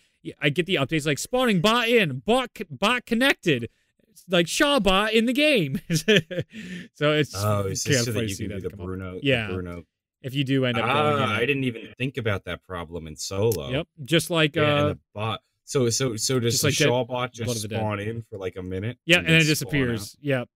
[0.41, 3.69] I get the updates like spawning bot in, bot bot connected,
[4.09, 5.79] It's like Shaw bot in the game.
[5.89, 8.75] so it's oh, is can't so that you can do the.
[8.75, 9.19] Bruno?
[9.19, 9.47] the Yeah.
[9.47, 9.83] Bruno.
[10.23, 13.69] If you do end up Ah, I didn't even think about that problem in solo.
[13.69, 15.41] Yep, just like Yeah, uh, the bot.
[15.63, 18.55] So so so does just the like Shaw bot just the spawn in for like
[18.55, 18.97] a minute?
[19.05, 20.17] Yeah, and then it disappears.
[20.21, 20.49] Yep.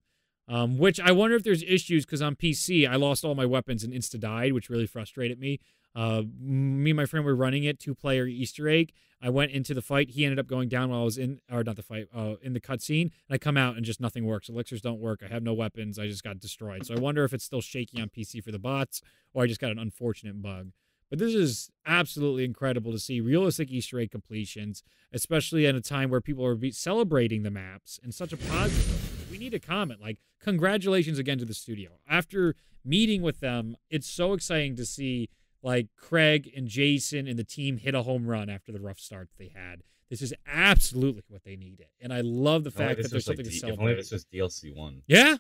[0.52, 3.86] Um, which I wonder if there's issues because on PC I lost all my weapons
[3.86, 5.62] and insta died, which really frustrated me.
[5.95, 8.91] Uh, me and my friend were running it two player Easter egg.
[9.22, 10.10] I went into the fight.
[10.10, 12.52] He ended up going down while I was in, or not the fight, uh, in
[12.52, 13.04] the cutscene.
[13.04, 14.49] And I come out and just nothing works.
[14.49, 15.22] Elixirs don't work.
[15.24, 15.97] I have no weapons.
[15.97, 16.86] I just got destroyed.
[16.86, 19.02] So I wonder if it's still shaky on PC for the bots,
[19.34, 20.72] or I just got an unfortunate bug.
[21.10, 24.84] But this is absolutely incredible to see realistic Easter egg completions,
[25.14, 29.11] especially at a time where people are celebrating the maps in such a positive.
[29.32, 31.91] We need a comment like, congratulations again to the studio.
[32.07, 35.29] After meeting with them, it's so exciting to see
[35.63, 39.29] like Craig and Jason and the team hit a home run after the rough start
[39.38, 39.84] they had.
[40.09, 41.86] This is absolutely what they needed.
[42.01, 43.95] And I love the fact that there's was, like, something to D- If only celebrate.
[43.95, 45.03] this was DLC one.
[45.07, 45.38] Yeah,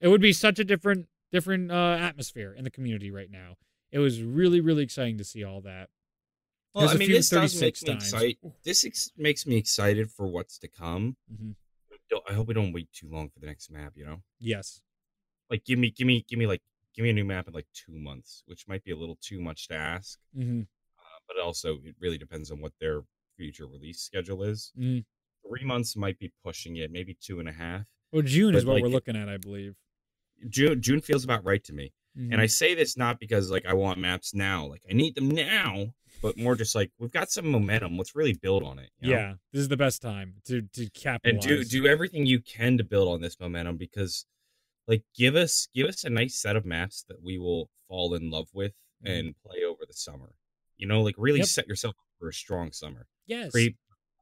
[0.00, 3.56] it would be such a different different uh, atmosphere in the community right now.
[3.92, 5.90] It was really really exciting to see all that.
[6.74, 8.36] Well, I mean, this does make me excited.
[8.64, 11.16] This ex- makes me excited for what's to come.
[11.32, 11.54] Mhm.
[12.28, 13.92] I hope we don't wait too long for the next map.
[13.96, 14.80] You know, Yes.
[15.50, 16.62] like give me, give me, give me like,
[16.94, 19.40] give me a new map in like two months, which might be a little too
[19.40, 20.18] much to ask.
[20.34, 20.62] hmm
[20.98, 23.02] Uh, but also, it really depends on what their
[23.36, 24.72] future release schedule is.
[24.78, 25.04] mm
[25.46, 27.84] Three months might be pushing it, maybe two and a half.
[28.12, 29.76] Well, June is what like, we're looking at, I believe.
[30.48, 31.92] June, June feels about right to me.
[32.18, 32.32] Mhm.
[32.32, 35.28] And I say this not because like I want maps now, like I need them
[35.30, 37.96] now, but more just like we've got some momentum.
[37.96, 38.90] Let's really build on it.
[39.00, 39.16] you know?
[39.18, 42.76] yeah, this is the best time to to cap and do do everything you can
[42.78, 44.26] to build on this momentum because
[44.88, 48.30] like give us give us a nice set of maps that we will fall in
[48.30, 49.18] love with Mhm.
[49.18, 50.34] and play over the summer.
[50.76, 51.48] You know, like really Yep.
[51.48, 53.06] set yourself up for a strong summer.
[53.26, 53.52] yes.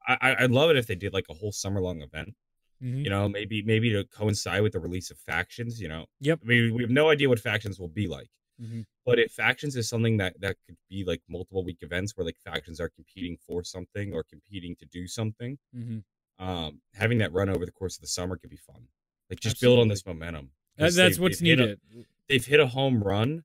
[0.09, 2.37] I I'd love it if they did like a whole summer long event.
[2.83, 3.05] Mhm.
[3.05, 5.81] You know, maybe maybe to coincide with the release of factions.
[5.81, 6.41] You know, Yep.
[6.43, 8.29] I mean, we have no idea what factions will be like.
[8.61, 8.85] Mhm.
[9.05, 12.39] But if factions is something that that could be like multiple week events where like
[12.45, 16.05] factions are competing for something or competing to do something, Mhm.
[16.39, 18.89] um, having that run over the course of the summer could be fun.
[19.31, 20.53] Like just build on this momentum.
[20.77, 22.07] That- that's what's they've hit a- needed.
[22.29, 23.45] they've hit a home run,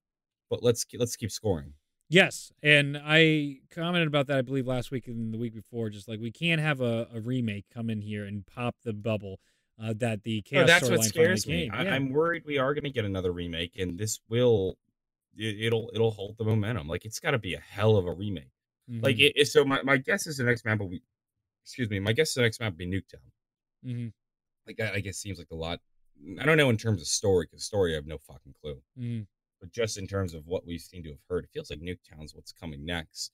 [0.49, 1.73] but let's let's keep scoring.
[2.11, 5.89] Yes, and I commented about that I believe last week and the week before.
[5.89, 9.39] Just like we can't have a, a remake come in here and pop the bubble
[9.81, 11.69] uh, that the No, chaos that's what scares me.
[11.69, 11.95] I, Yeah.
[11.95, 14.77] I'm worried we are going to get another remake, and this will
[15.37, 16.89] it, it'll it'll hold the momentum.
[16.89, 18.51] Like it's got to be a hell of a remake.
[18.89, 19.27] Like Mhm.
[19.27, 21.01] it, it- so, my, my guess is the next map will be.
[21.63, 21.99] Excuse me.
[22.01, 23.23] My guess is the next map will be Nuketown.
[23.85, 24.07] Mm-hmm.
[24.67, 25.79] Like that, I guess seems like a lot.
[26.41, 28.81] I don't know in terms of story because story I have no fucking clue.
[28.99, 29.27] Mhm.
[29.61, 32.33] But just in terms of what we seem to have heard, it feels like Nuketown's
[32.35, 33.31] what's coming next.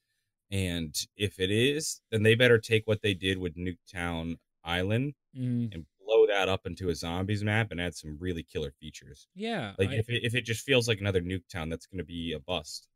[0.51, 5.73] And if it is, then they better take what they did with Nuketown Island Mhm.
[5.73, 9.27] and blow that up into a zombies map and add some really killer features.
[9.35, 12.03] Yeah, Like I- if it, if it just feels like another Nuketown, that's going to
[12.05, 12.89] be a bust.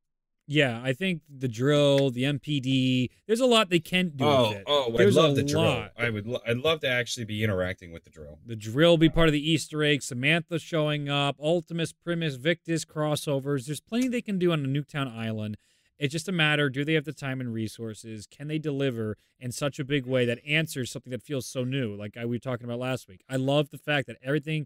[0.47, 0.81] Yeah.
[0.83, 3.09] I think the drill, the MPD.
[3.27, 4.63] There's a lot they can do oh, with it.
[4.67, 5.27] oh, There's a
[5.57, 5.91] lot.
[5.97, 8.39] I would, lo- I'd love to actually be interacting with the drill.
[8.45, 10.01] The drill be part of the Easter egg.
[10.01, 11.37] Samantha showing up.
[11.39, 13.65] Ultimus, Primus, Victus crossovers.
[13.65, 15.57] There's plenty they can do on a Nuketown Island.
[16.01, 18.25] It's just a matter do they have the time and resources?
[18.25, 21.95] Can they deliver in such a big way that answers something that feels so new?
[21.95, 23.23] Like I, we were talking about last week.
[23.29, 24.65] I love the fact that everything,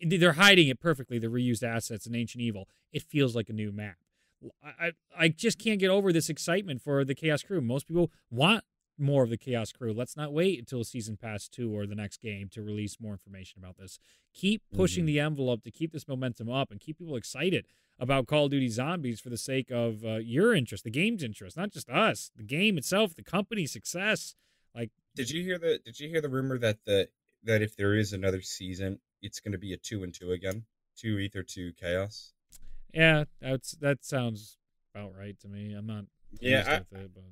[0.00, 2.68] they're hiding it perfectly, the reused assets in Ancient Evil.
[2.92, 3.96] It feels like a new map.
[4.62, 7.60] I, I, just can't get over this excitement for the Chaos Crew.
[7.60, 8.64] Most people want
[8.98, 9.92] more of the Chaos Crew.
[9.92, 13.58] Let's not wait until Season Pass 2 or the next game to release more information
[13.62, 13.98] about this.
[14.32, 15.06] Keep pushing Mhm.
[15.06, 17.66] the envelope to keep this momentum up and keep people excited
[17.98, 21.56] about Call of Duty Zombies for the sake of uh, your interest, the game's interest,
[21.56, 24.34] not just us, the game itself, the company's success.
[24.74, 27.08] Like, did you hear the Did you hear the rumor that the
[27.42, 30.66] that if there is another season, it's going to be a two and two again,
[30.96, 32.34] two ether, two chaos.
[32.92, 34.56] Yeah, that's that sounds
[34.94, 35.74] about right to me.
[35.74, 36.04] I'm not
[36.40, 37.24] Yeah, I, with it, but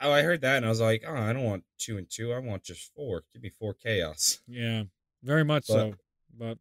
[0.00, 2.32] oh, I heard that and I was like, oh, I don't want two and two.
[2.32, 3.24] I want just four.
[3.32, 4.40] Give me four chaos.
[4.46, 4.84] yeah,
[5.22, 5.94] very much But- so.
[6.36, 6.58] But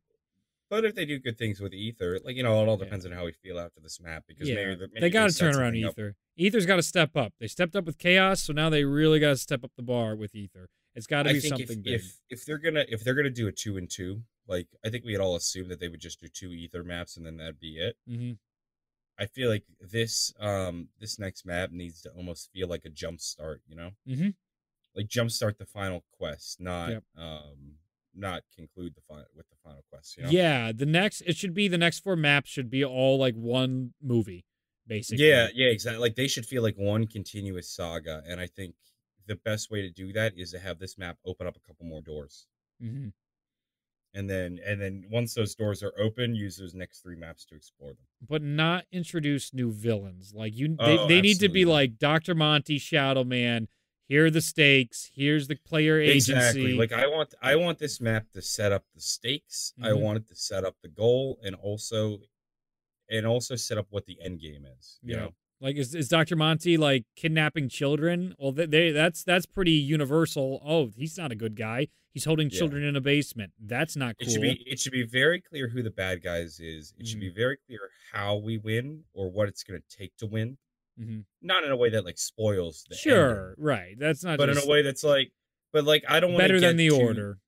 [0.70, 2.86] But if they do good things with ether, like you know, it all Yeah.
[2.86, 5.36] depends on how we feel after this map because yeah, maybe, maybe they got to
[5.38, 5.92] turn around something up.
[5.94, 6.16] Ether.
[6.38, 7.34] Ether's got to step up.
[7.40, 10.16] They stepped up with Chaos, so now they really got to step up the bar
[10.16, 10.70] with Ether.
[10.96, 11.94] It's got to be something if, big.
[11.96, 15.06] if if they're gonna if they're gonna do a two and two, like I think
[15.06, 17.60] we had all assumed that they would just do two ether maps and then that'd
[17.60, 17.98] be it.
[18.08, 18.32] hmm
[19.20, 23.22] I feel like this um this next map needs to almost feel like a jump
[23.22, 24.30] start, you know, hmm
[24.96, 27.04] like jump start the final quest, not Yep.
[27.18, 27.76] um
[28.16, 30.18] not conclude the final with the final quest.
[30.18, 30.30] You know?
[30.32, 33.94] Yeah, the next it should be the next four maps should be all like one
[34.02, 34.46] movie,
[34.88, 35.26] basically.
[35.26, 36.00] Yeah, yeah, exactly.
[36.00, 38.76] Like they should feel like one continuous saga, and I think
[39.28, 41.86] the best way to do that is to have this map open up a couple
[41.86, 42.48] more doors,
[42.80, 43.10] hmm
[44.14, 47.56] and then and then once those doors are open, use those next three maps to
[47.56, 48.06] explore them.
[48.28, 50.34] but not introduce new villains.
[50.34, 53.68] Like you, they, Oh, they need to be like Doctor Monty, Shadow Man.
[54.08, 55.10] Here are the stakes.
[55.16, 56.34] Here's the player agency.
[56.34, 56.74] Exactly.
[56.74, 59.74] Like I want I want this map to set up the stakes.
[59.82, 60.00] I Mhm.
[60.02, 62.20] want it to set up the goal, and also
[63.10, 65.00] and also set up what the end game is.
[65.02, 65.22] You Yeah.
[65.22, 65.36] know.
[65.64, 66.36] Like is is Dr.
[66.36, 68.36] Monty like kidnapping children?
[68.38, 70.62] Well, they, they that's that's pretty universal.
[70.64, 71.88] Oh, he's not a good guy.
[72.14, 72.60] He's holding Yeah.
[72.60, 73.54] children in a basement.
[73.60, 74.28] That's not cool.
[74.28, 76.94] It should be it should be very clear who the bad guys is.
[77.00, 77.28] It should Mm-hmm.
[77.30, 77.80] be very clear
[78.12, 80.58] how we win or what it's going to take to win.
[81.00, 81.24] Mhm.
[81.42, 83.96] Not in a way that like spoils the Sure, ending, right.
[83.98, 85.32] That's not but in a way that's like
[85.72, 87.40] but like I don't want better than the to, order.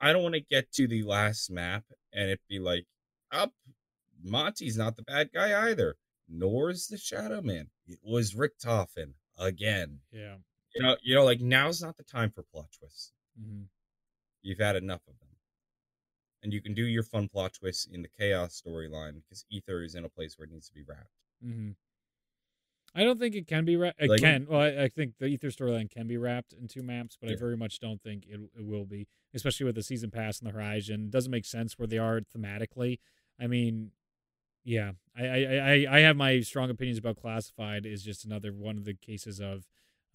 [0.00, 1.84] I don't want to get to the last map
[2.14, 2.86] and it be like
[3.30, 3.52] up
[4.24, 5.96] Monty's not the bad guy either.
[6.32, 7.68] Nor is the Shadow Man.
[7.86, 10.00] It was Richtofen again.
[10.10, 10.36] Yeah.
[10.74, 13.12] You know, you know, like now's not the time for plot twists.
[13.38, 13.64] hmm
[14.42, 15.28] You've had enough of them.
[16.42, 19.94] And you can do your fun plot twists in the chaos storyline because Ether is
[19.94, 21.12] in a place where it needs to be wrapped.
[21.42, 21.70] hmm
[22.94, 24.02] I don't think it can be wrapped.
[24.02, 24.46] It Like- can.
[24.48, 27.36] Well, I, I think the Ether storyline can be wrapped in two maps, but I
[27.36, 30.52] very much don't think it, it will be, especially with the season pass on the
[30.52, 31.04] horizon.
[31.04, 32.98] It doesn't make sense where they are thematically.
[33.40, 33.92] I mean,
[34.64, 37.86] yeah, I I, I, have my strong opinions about Classified.
[37.86, 39.66] Is just another one of the cases of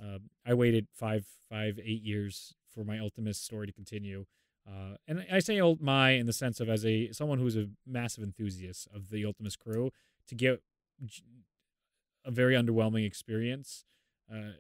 [0.01, 4.25] uh, I waited five five eight years for my Ultimus story to continue.
[4.67, 7.67] Uh, and I say old my in the sense of as a someone who's a
[7.85, 9.91] massive enthusiast of the Ultimus crew
[10.27, 10.61] to get
[12.25, 13.85] a very underwhelming experience
[14.31, 14.51] uh,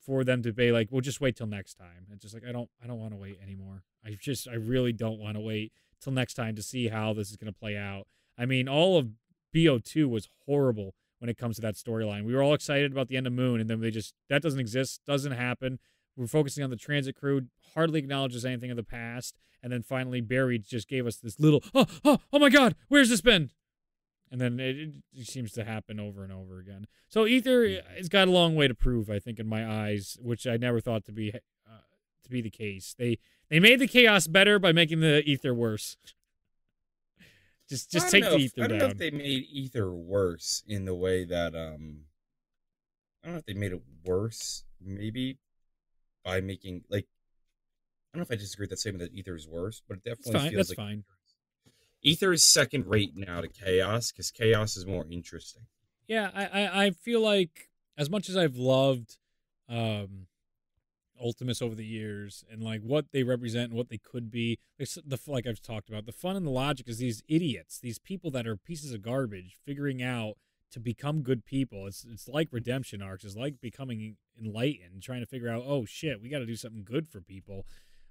[0.00, 2.52] for them to be like, "We'll just wait till next time." It's just like I
[2.52, 3.82] don't, I don't want to wait anymore.
[4.04, 7.30] I just, I really don't want to wait till next time to see how this
[7.30, 8.06] is going to play out.
[8.38, 9.08] I mean, all of
[9.54, 12.24] Bo2 was horrible when it comes to that storyline.
[12.24, 14.60] We were all excited about the end of Moon, and then they just that doesn't
[14.60, 15.78] exist, doesn't happen.
[16.16, 17.42] We're focusing on the transit crew,
[17.74, 21.62] hardly acknowledges anything of the past, and then finally Barry just gave us this little,
[21.74, 23.50] oh, oh, oh my God, where's this been?
[24.30, 26.86] And then it, it seems to happen over and over again.
[27.08, 30.46] So Ether has got a long way to prove, I think, in my eyes, which
[30.46, 31.80] I never thought to be uh,
[32.24, 32.94] to be the case.
[32.98, 33.18] They
[33.48, 35.96] they made the chaos better by making the Ether worse.
[37.68, 40.84] Just just take the if- Ether I don't know if they made Ether worse in
[40.84, 42.04] the way that um
[43.22, 45.38] I don't know if they made it worse, maybe
[46.24, 47.06] by making like
[48.12, 50.04] I don't know if I disagree with that statement that Ether is worse, but it
[50.04, 50.50] definitely fine.
[50.50, 51.04] feels That's like fine.
[52.02, 55.62] Ether is second rate now to Chaos because Chaos is more interesting.
[56.06, 59.18] Yeah, I, I, I feel like as much as I've loved
[59.68, 60.26] um
[61.20, 64.88] Ultimus over the years and like what they represent and what they could be, like
[65.06, 68.30] the like I've talked about, the fun and the logic is these idiots, these people
[68.32, 70.34] that are pieces of garbage, figuring out
[70.72, 71.86] to become good people.
[71.86, 73.24] It's it's like redemption arcs.
[73.24, 76.84] It's like becoming enlightened, trying to figure out, oh shit, we got to do something
[76.84, 77.66] good for people.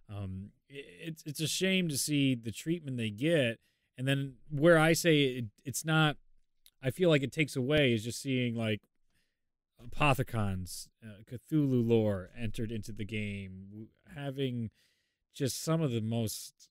[0.10, 0.74] Um, i-
[1.08, 3.60] it's it's a shame to see the treatment they get,
[3.98, 6.18] and then where I say it, it's not
[6.82, 8.82] I feel like it takes away is just seeing like
[9.84, 14.70] Apothicons, uh, Cthulhu lore entered into the game, having
[15.34, 16.70] just some of the most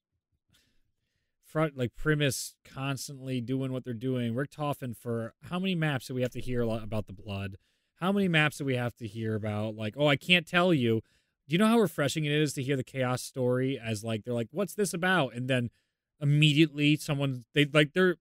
[1.45, 4.35] front like Primus constantly doing what they're doing.
[4.35, 7.57] Richtofen for how many maps do we have to hear about the blood?
[8.01, 11.01] How many maps do we have to hear about like, oh, I can't tell you.
[11.49, 14.35] Do you know how refreshing it is to hear the chaos story as like they're
[14.35, 15.35] like, what's this about?
[15.35, 15.71] And then
[16.21, 18.17] immediately someone they like they're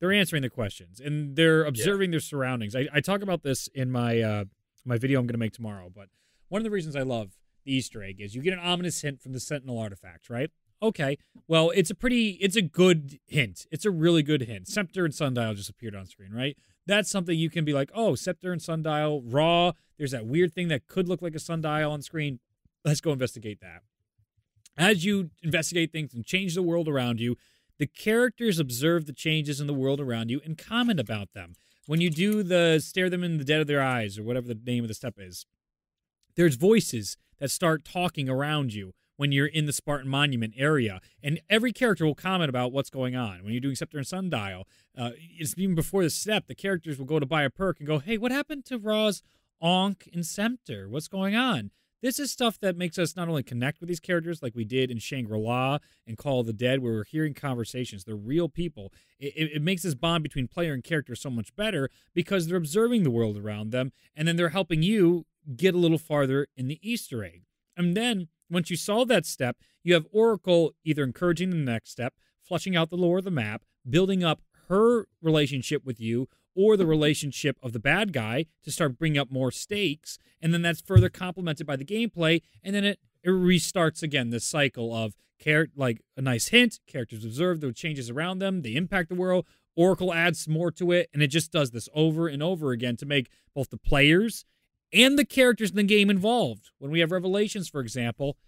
[0.00, 2.74] they're answering the questions and they're observing their surroundings.
[2.74, 4.44] I, I talk about this in my uh
[4.84, 6.08] my video I'm gonna make tomorrow, but
[6.48, 7.32] one of the reasons I love
[7.64, 10.50] the Easter egg is you get an ominous hint from the Sentinel artifact, right?
[10.82, 11.18] Okay.
[11.48, 13.66] Well, it's a pretty it's a good hint.
[13.70, 14.68] It's a really good hint.
[14.68, 16.56] Scepter and Sundial just appeared on screen, right?
[16.86, 19.72] That's something you can be like, oh, Scepter and Sundial, Ra.
[19.98, 22.38] There's that weird thing that could look like a sundial on screen.
[22.84, 23.82] Let's go investigate that.
[24.78, 27.36] As you investigate things and change the world around you,
[27.78, 31.54] the characters observe the changes in the world around you and comment about them.
[31.86, 34.60] When you do the stare them in the dead of their eyes or whatever the
[34.66, 35.46] name of the step is,
[36.34, 41.00] there's voices that start talking around you when you're in the Spartan Monument area.
[41.22, 43.42] And every character will comment about what's going on.
[43.42, 44.66] When you're doing Scepter and Sundial,
[44.96, 47.86] uh, it's even before the step, the characters will go to buy a perk and
[47.86, 49.22] go, hey, what happened to Ra's
[49.62, 50.88] Ankh and Scepter?
[50.88, 51.70] What's going on?
[52.06, 54.92] This is stuff that makes us not only connect with these characters like we did
[54.92, 58.04] in Shangri La and Call of the Dead, where we're hearing conversations.
[58.04, 58.92] They're real people.
[59.18, 62.56] It, it, it, makes this bond between player and character so much better because they're
[62.58, 65.26] observing the world around them and then they're helping you
[65.56, 67.42] get a little farther in the Easter egg.
[67.76, 72.14] And then once you solve that step, you have Oracle either encouraging the next step,
[72.40, 76.86] flushing out the lore of the map, building up her relationship with you, or the
[76.86, 80.18] relationship of the bad guy to start bringing up more stakes.
[80.40, 82.42] And then that's further complemented by the gameplay.
[82.64, 87.24] And then it, it restarts again this cycle of care like a nice hint, characters
[87.24, 89.46] observe the changes around them, they impact the world.
[89.76, 93.04] Oracle adds more to it, and it just does this over and over again to
[93.04, 94.46] make both the players
[94.90, 96.70] and the characters in the game involved.
[96.78, 98.38] When we have revelations, for example,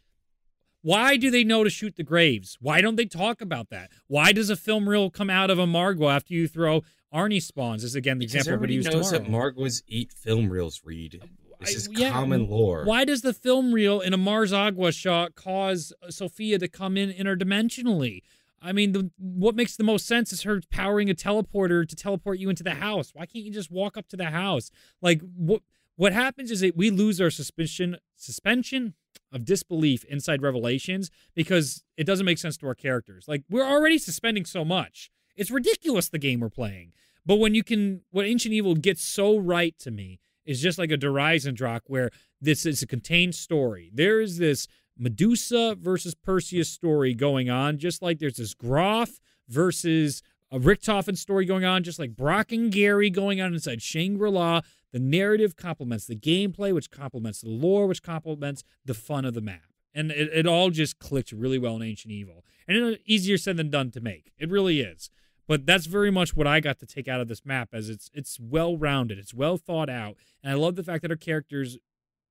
[0.81, 2.57] why do they know to shoot the graves?
[2.61, 3.91] Why don't they talk about that?
[4.07, 6.83] Why does a film reel come out of a Margwa after you throw
[7.13, 7.85] Arnie spawns?
[7.85, 9.25] Is again the example we use knows tomorrow.
[9.25, 11.21] that Margwas eat film reels, read.
[11.23, 11.27] Uh,
[11.61, 12.85] this is I- yeah, common lore.
[12.85, 17.11] Why does the film reel in a Margwa shot cause uh, Sophia to come in
[17.13, 18.23] interdimensionally?
[18.61, 22.41] I mean, the, what makes the most sense is her powering a teleporter to teleport
[22.41, 23.13] you into the house.
[23.15, 24.71] Why can't you just walk up to the house?
[25.01, 25.63] Like what?
[25.97, 28.95] What happens is that we lose our suspicion, suspension
[29.33, 33.25] of disbelief inside Revelations because it doesn't make sense to our characters.
[33.27, 35.11] Like we're already suspending so much.
[35.39, 36.93] It's ridiculous the game we're playing.
[37.25, 40.91] But when you can, what Ancient Evil gets so right to me is just like
[40.91, 42.11] a Der Eisendrache where
[42.41, 43.91] this is a contained story.
[43.95, 44.67] There is this
[44.99, 51.45] Medusa versus Perseus story going on, just like there's this Groph versus a Richtofen story
[51.45, 54.63] going on, just like Brock and Gary going on inside Shangri La.
[54.93, 59.43] The narrative complements the gameplay, which complements the lore, which complements the fun of the
[59.43, 59.61] map.
[59.95, 62.45] And it, it all just clicked really well in Ancient Evil.
[62.67, 64.33] And it's easier said than done to make.
[64.39, 65.11] It really is.
[65.49, 68.11] But that's very much what I got to take out of this map as it's
[68.15, 70.17] it's well rounded, it's well thought out.
[70.43, 71.79] And I love the fact that our characters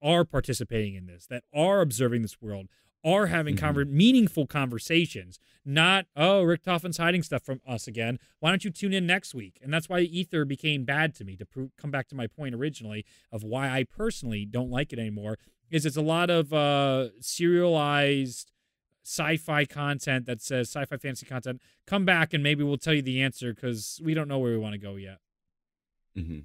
[0.01, 2.67] are participating in this, that are observing this world,
[3.03, 3.59] are having Mhm.
[3.59, 8.19] conver- meaningful conversations, not, oh, Richtofen's hiding stuff from us again.
[8.39, 9.57] Why don't you tune in next week?
[9.63, 12.53] And that's why Ether became bad to me, to pro- come back to my point
[12.53, 15.39] originally of why I personally don't like it anymore,
[15.71, 18.51] is it's a lot of uh, serialized
[19.07, 21.61] sci-fi content that says sci-fi fantasy content.
[21.85, 24.57] Come back and maybe we'll tell you the answer because we don't know where we
[24.57, 25.19] want to go yet.
[26.15, 26.39] hmm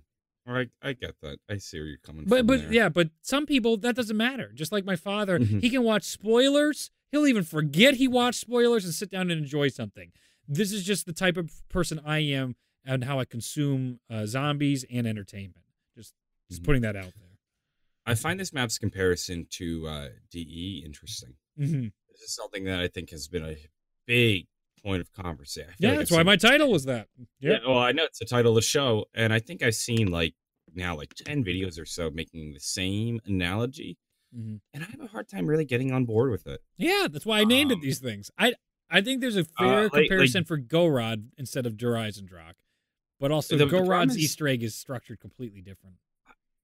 [0.46, 1.38] All right, I get that.
[1.50, 2.46] I see where you're coming But from.
[2.46, 2.72] but there.
[2.72, 4.52] yeah, but some people that doesn't matter.
[4.54, 5.60] Just like my father, Mhm.
[5.60, 6.90] he can watch spoilers.
[7.10, 10.12] He'll even forget he watched spoilers and sit down and enjoy something.
[10.48, 12.54] This is just the type of person I am
[12.84, 15.64] and how I consume uh, zombies and entertainment.
[15.96, 16.14] Just
[16.48, 16.64] just Mhm.
[16.64, 17.38] putting that out there.
[18.04, 21.34] I find this map's comparison to uh, DE interesting.
[21.56, 23.56] hmm This is something that I think has been a
[24.06, 24.46] big
[24.82, 25.72] point of conversation.
[25.78, 27.08] Yeah, like that's I've why seen- my title was that.
[27.40, 27.58] Yeah, Yeah.
[27.66, 30.34] well, I know it's the title of the show, and I think I've seen like
[30.74, 33.96] now like ten videos or so making the same analogy,
[34.36, 34.60] Mhm.
[34.72, 36.60] and I have a hard time really getting on board with it.
[36.76, 38.30] Yeah, that's why I named it Um, these things.
[38.38, 38.54] I
[38.90, 42.56] I think there's a fair Uh, like- like- comparison for Gorod instead of Der Eisendrache.
[43.18, 45.96] But also The- the Gorod's is- Easter egg is structured completely different.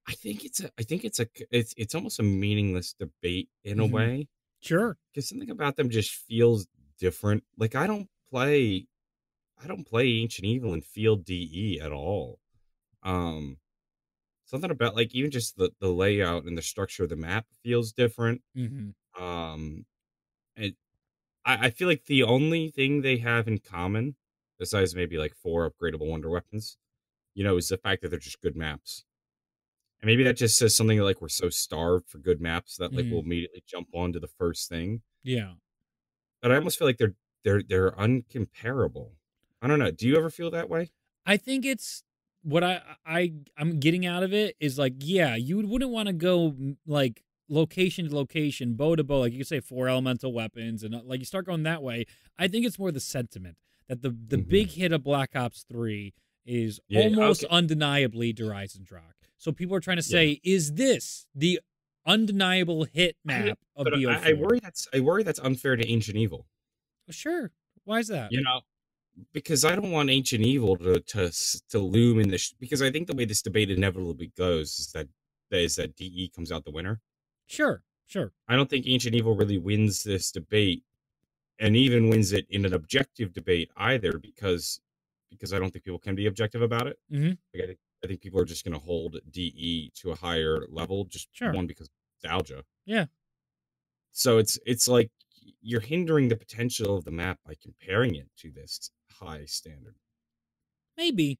[0.05, 3.79] I think it's a I think it's a it's it's almost a meaningless debate in
[3.79, 3.91] a Mhm.
[3.91, 4.27] way
[4.59, 4.97] Sure.
[5.13, 7.43] because something about them just feels different.
[7.57, 8.87] Like I don't play
[9.57, 12.39] I don't play Ancient Evil and feel DE at all.
[13.03, 13.59] Um
[14.45, 17.93] something about like even just the the layout and the structure of the map feels
[17.93, 18.41] different.
[18.55, 18.89] hmm
[19.19, 19.85] Um
[20.55, 20.75] and
[21.45, 24.17] I, I feel like the only thing they have in common,
[24.59, 26.77] besides maybe like four upgradable wonder weapons,
[27.35, 29.05] you know, is the fact that they're just good maps.
[30.01, 33.05] And maybe that just says something like we're so starved for good maps that like
[33.05, 33.11] Mhm.
[33.11, 35.55] we'll immediately jump on to the first thing Yeah.
[36.41, 39.11] but I almost feel like they're they're they're uncomparable.
[39.61, 39.91] I don't know.
[39.91, 40.91] Do you ever feel that way?
[41.25, 42.03] I think it's
[42.43, 46.13] what I I I'm getting out of it is like yeah, you wouldn't want to
[46.13, 50.31] go mm, like location to location, bow to bow, like you could say four elemental
[50.31, 52.05] weapons, and uh, like you start going that way.
[52.37, 54.47] I think it's more the sentiment that the the Mhm.
[54.49, 56.13] big hit of Black Ops Three
[56.45, 57.53] is Yeah, almost okay.
[57.53, 59.18] undeniably Der Eisendrache.
[59.39, 61.59] So people are trying to say, is this the
[62.05, 64.23] undeniable hit I- map of But BO4?
[64.23, 66.45] I, I worry that's I worry that's unfair to Ancient Evil.
[67.09, 67.51] Sure.
[67.85, 68.31] Why is that?
[68.31, 68.61] You know,
[69.33, 71.31] because I don't want Ancient Evil to to
[71.69, 75.07] to loom in this because I think the way this debate inevitably goes is that
[75.51, 77.01] is that DE comes out the winner.
[77.47, 77.81] Sure.
[78.05, 78.31] Sure.
[78.47, 80.83] I don't think Ancient Evil really wins this debate,
[81.59, 84.81] and even wins it in an objective debate either, because
[85.31, 86.97] because I don't think people can be objective about it.
[87.11, 87.37] Mhm.
[87.53, 90.65] Like I think I think people are just going to hold DE to a higher
[90.69, 91.53] level, just Sure.
[91.53, 91.93] one because of
[92.23, 92.63] nostalgia.
[92.85, 93.05] Yeah.
[94.11, 95.11] So it's it's like
[95.61, 99.95] you're hindering the potential of the map by comparing it to this high standard.
[100.97, 101.39] Maybe.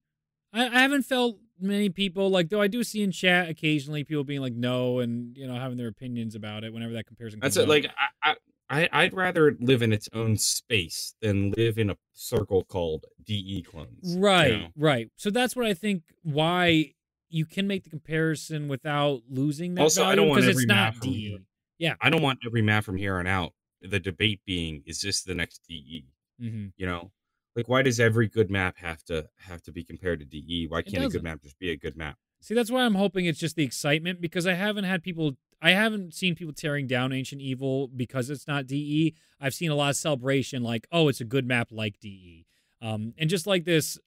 [0.53, 4.24] I, I haven't felt many people like though I do see in chat occasionally people
[4.24, 7.57] being like no and you know having their opinions about it whenever that comparison That's
[7.57, 7.64] it.
[7.64, 7.68] up.
[7.70, 7.86] Like
[8.24, 8.36] I, I,
[8.70, 13.64] I- I'd rather live in its own space than live in a circle called DE
[13.64, 14.14] clones.
[14.16, 14.72] you right, know?
[14.76, 15.12] right.
[15.16, 16.94] So that's what I think why
[17.30, 20.68] you can make the comparison without losing that Also, I don't want because every it's
[20.68, 21.38] map not from DE.
[21.80, 21.96] here.
[22.02, 23.54] I don't want every map from here on out.
[23.82, 26.06] The debate being, is this the next DE?
[26.40, 27.12] hmm You know,
[27.56, 30.68] like why does every good map have to have to be compared to DE?
[30.68, 32.18] Why can't a good map just be a good map?
[32.42, 35.72] See, that's why I'm hoping it's just the excitement because I haven't had people, I
[35.72, 39.16] haven't seen people tearing down Ancient Evil because it's not DE.
[39.41, 42.45] I've seen a lot of celebration, like, oh, it's a good map like DE.
[42.82, 43.99] Um, and just like this,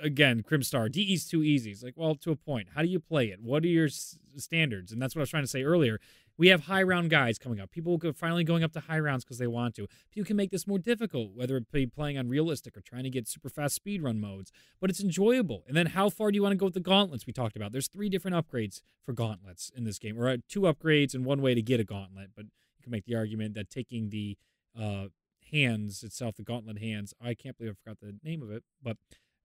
[0.00, 1.70] again, Crimstar, DE's too easy.
[1.70, 2.68] It's like, well, to a point.
[2.74, 3.40] How do you play it?
[3.40, 4.92] What are your s- standards?
[4.92, 5.98] And that's what I was trying to say earlier.
[6.38, 7.70] We have high round guys coming up.
[7.70, 9.86] People finally going up to high rounds because they want to.
[10.10, 13.10] People can make this more difficult, whether it be playing on realistic or trying to
[13.10, 15.64] get super fast speed run modes but it's enjoyable.
[15.66, 17.72] And then how far do you want to go with the gauntlets we talked about?
[17.72, 21.40] There's three different upgrades for gauntlets in this game, or uh, two upgrades and one
[21.40, 22.30] way to get a gauntlet.
[22.36, 24.36] But you can make the argument that taking the
[24.78, 25.06] uh,
[25.50, 28.96] hands itself, the gauntlet hands, I can't believe I forgot the name of it, but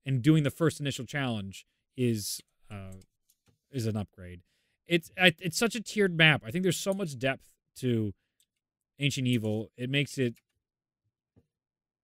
[0.05, 2.95] and doing the first initial challenge is uh,
[3.71, 4.41] is an upgrade.
[4.87, 6.43] It's it's such a tiered map.
[6.45, 8.13] I think there's so much depth to
[8.99, 9.71] Ancient Evil.
[9.77, 10.35] It makes it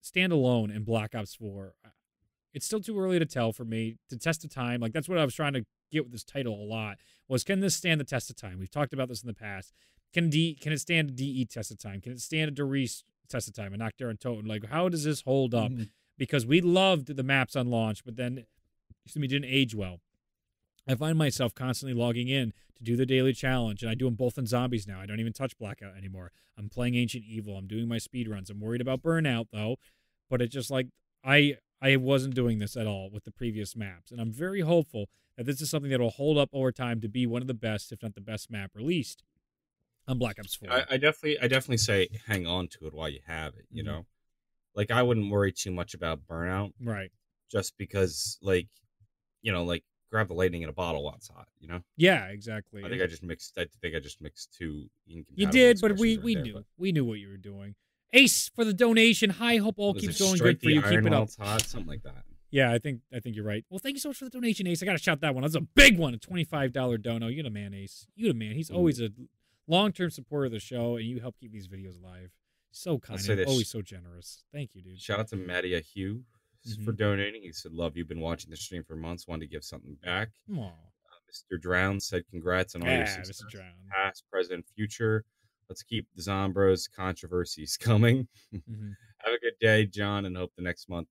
[0.01, 1.73] stand alone in Black Ops 4.
[2.53, 4.79] It's still too early to tell for me to test the time.
[4.79, 6.97] Like that's what I was trying to get with this title a lot.
[7.27, 8.57] Was can this stand the test of time?
[8.59, 9.73] We've talked about this in the past.
[10.13, 12.01] Can D can it stand a DE test of time?
[12.01, 13.73] Can it stand a Doris test of time?
[13.73, 14.47] And Kino der Toten?
[14.47, 15.71] Like how does this hold up?
[16.17, 18.45] Because we loved the maps on launch, but then
[19.05, 19.99] excuse me, didn't age well.
[20.87, 24.15] I find myself constantly logging in to do the daily challenge, and I do them
[24.15, 25.01] both in zombies now.
[25.01, 26.31] I don't even touch blackout anymore.
[26.57, 27.57] I'm playing Ancient Evil.
[27.57, 28.49] I'm doing my speed runs.
[28.49, 29.77] I'm worried about burnout though,
[30.29, 30.87] but it's just like
[31.23, 35.09] I I wasn't doing this at all with the previous maps, and I'm very hopeful
[35.37, 37.53] that this is something that will hold up over time to be one of the
[37.53, 39.23] best, if not the best map released
[40.07, 40.71] on Black Ops 4.
[40.71, 43.65] I, I definitely, I definitely say hang on to it while you have it.
[43.69, 43.85] You Mhm.
[43.85, 44.05] know,
[44.77, 47.11] like I wouldn't worry too much about burnout, right.
[47.51, 48.67] just because, like,
[49.41, 51.47] you know, like grab the lightning in a bottle while it's hot.
[51.59, 52.85] You know, Yeah, exactly.
[52.85, 53.57] I think I just mixed.
[53.57, 54.85] I think I just mixed two.
[55.07, 57.75] You did, but we expressions we there, knew but we knew what you were doing.
[58.13, 59.31] Ace for the donation.
[59.31, 60.81] Hi, hope all keeps going good for you.
[60.81, 61.29] Keep it up.
[61.39, 62.23] Hot, something like that.
[62.51, 63.65] Yeah, I think I think you're right.
[63.69, 64.81] Well, thank you so much for the donation, Ace.
[64.81, 65.41] I gotta shout that one.
[65.41, 67.27] That's a big one, a twenty five dollar dono.
[67.27, 68.07] You're the man, Ace.
[68.15, 68.53] You're the man.
[68.53, 69.09] He's always a
[69.67, 72.31] long term supporter of the show, and you help keep these videos alive.
[72.77, 73.47] So kind and this.
[73.47, 74.43] always so generous.
[74.53, 74.99] Thank you, dude.
[75.01, 76.23] Shout out to Mattia Hugh
[76.85, 76.97] for Mhm.
[76.97, 77.41] donating.
[77.43, 79.27] He said, "Love, you've been watching the stream for months.
[79.27, 80.73] Wanted to give something back." Aw.
[81.31, 81.59] Mr.
[81.59, 83.49] Drown said, "Congrats on all your success, Mr.
[83.49, 83.73] Drown.
[83.89, 85.25] past, present, future.
[85.69, 88.27] Let's keep the Zombros controversies coming.
[88.53, 88.95] Mhm.
[89.19, 91.09] Have a good day, John, and hope the next month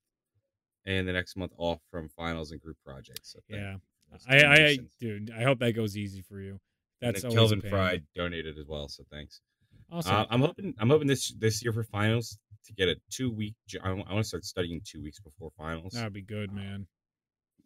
[0.84, 3.32] and the next month off from finals and group projects.
[3.32, 3.78] So Yeah.
[4.08, 6.60] for I, I, I, dude, I hope that goes easy for you.
[7.02, 7.70] And That's then always a Kelvin.
[7.70, 9.42] Fry donated as well, so thanks.
[9.90, 10.14] Awesome.
[10.14, 13.54] Uh, I'm hoping I'm hoping this this year for finals to get a two week.
[13.82, 15.92] I, want to start studying two weeks before finals.
[15.92, 16.86] That'd be good, man.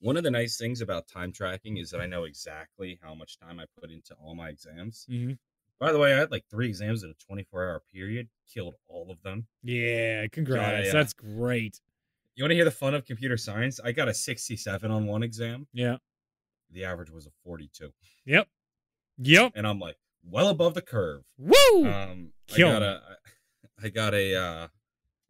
[0.00, 3.38] One of the nice things about time tracking is that I know exactly how much
[3.38, 5.06] time I put into all my exams.
[5.08, 5.32] hmm
[5.78, 9.10] By the way, I had like three exams in a 24 hour period, killed all
[9.10, 9.46] of them.
[9.62, 10.86] Yeah, congrats.
[10.86, 10.92] yeah.
[10.92, 11.80] That's great.
[12.34, 13.80] You want to hear the fun of computer science?
[13.84, 15.66] I got a 67 on one exam.
[15.74, 15.96] Yeah.
[16.70, 17.92] The average was a 42.
[18.24, 18.48] Yep.
[19.18, 19.52] Yep.
[19.54, 21.22] And I'm like, well above the curve.
[21.38, 21.86] Woo!
[21.86, 23.00] Um, I Kill got a,
[23.82, 24.68] I got a, uh,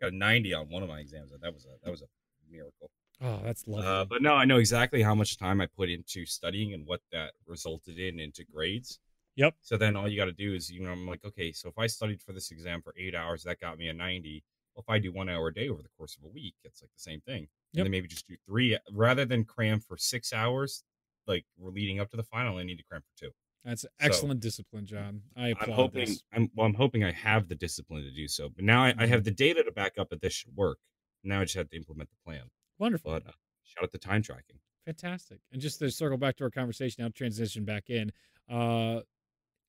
[0.01, 1.31] got a 90 on one of my exams.
[1.31, 2.07] That was a, that was a
[2.51, 2.91] miracle.
[3.23, 3.87] oh, that's lovely.
[3.87, 7.01] Uh, but no, I know exactly how much time I put into studying and what
[7.13, 8.99] that resulted in into grades.
[9.37, 9.55] Yep.
[9.63, 11.79] So then all you got to do is, you know, I'm like, okay, so if
[11.79, 14.43] I studied for this exam for eight hours, that got me a 90.
[14.75, 16.83] Well, if I do one hour a day over the course of a week, it's
[16.83, 17.47] like the same thing.
[17.73, 17.81] Yep.
[17.81, 20.83] And then maybe just do three rather than cram for six hours.
[21.27, 23.31] Like we're leading up to the final, I need to cram for two.
[23.65, 25.21] That's excellent discipline, John.
[25.37, 26.23] I applaud I'm hoping this.
[26.33, 28.49] I'm well, I'm hoping I have the discipline to do so.
[28.49, 29.05] But now I, I Mm-hmm.
[29.13, 30.79] have the data to back up that this should work.
[31.25, 32.45] Now I just have to implement the plan.
[32.79, 33.13] Wonderful.
[33.13, 33.33] But uh,
[33.65, 34.57] shout out to time tracking.
[34.87, 35.41] Fantastic.
[35.53, 38.13] And just to circle back to our conversation, I'll transition back in.
[38.51, 39.01] Uh,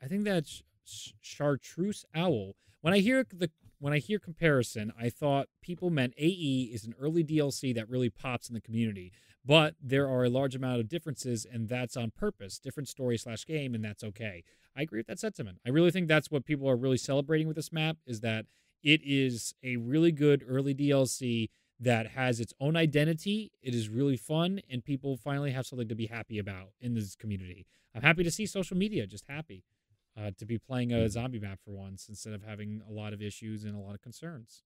[0.02, 0.64] I think that's
[1.20, 2.56] Chartreuse Owl.
[2.82, 6.94] When I hear the when I hear comparison, I thought people meant AE is an
[7.00, 9.12] early DLC that really pops in the community,
[9.44, 12.60] but there are a large amount of differences, and that's on purpose.
[12.60, 14.44] Different story slash game, and that's okay.
[14.76, 15.60] I agree with that sentiment.
[15.66, 18.46] I really think that's what people are really celebrating with this map is that
[18.84, 23.52] it is a really good early DLC that has its own identity.
[23.62, 27.16] It is really fun, and people finally have something to be happy about in this
[27.16, 27.66] community.
[27.96, 29.64] I'm happy to see social media just happy
[30.18, 33.22] uh, to be playing a zombie map for once instead of having a lot of
[33.22, 34.64] issues and a lot of concerns.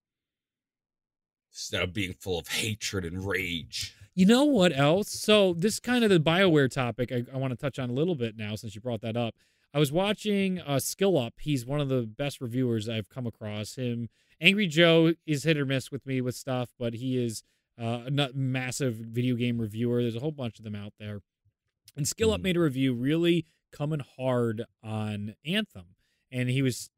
[1.52, 3.94] Instead of being full of hatred and rage.
[4.14, 5.10] You know what else?
[5.10, 7.92] So this is kind of the Bioware topic I, I want to touch on a
[7.92, 9.34] little bit now since you brought that up.
[9.74, 11.34] I was watching uh, Skill Up.
[11.40, 13.74] He's one of the best reviewers I've come across.
[13.76, 14.08] Him,
[14.40, 17.42] Angry Joe is hit or miss with me with stuff, but he is
[17.78, 20.00] uh, a massive video game reviewer.
[20.00, 21.20] There's a whole bunch of them out there.
[21.94, 22.44] And Skill Up Mhm.
[22.44, 25.94] made a review really coming hard on Anthem,
[26.30, 26.88] and he was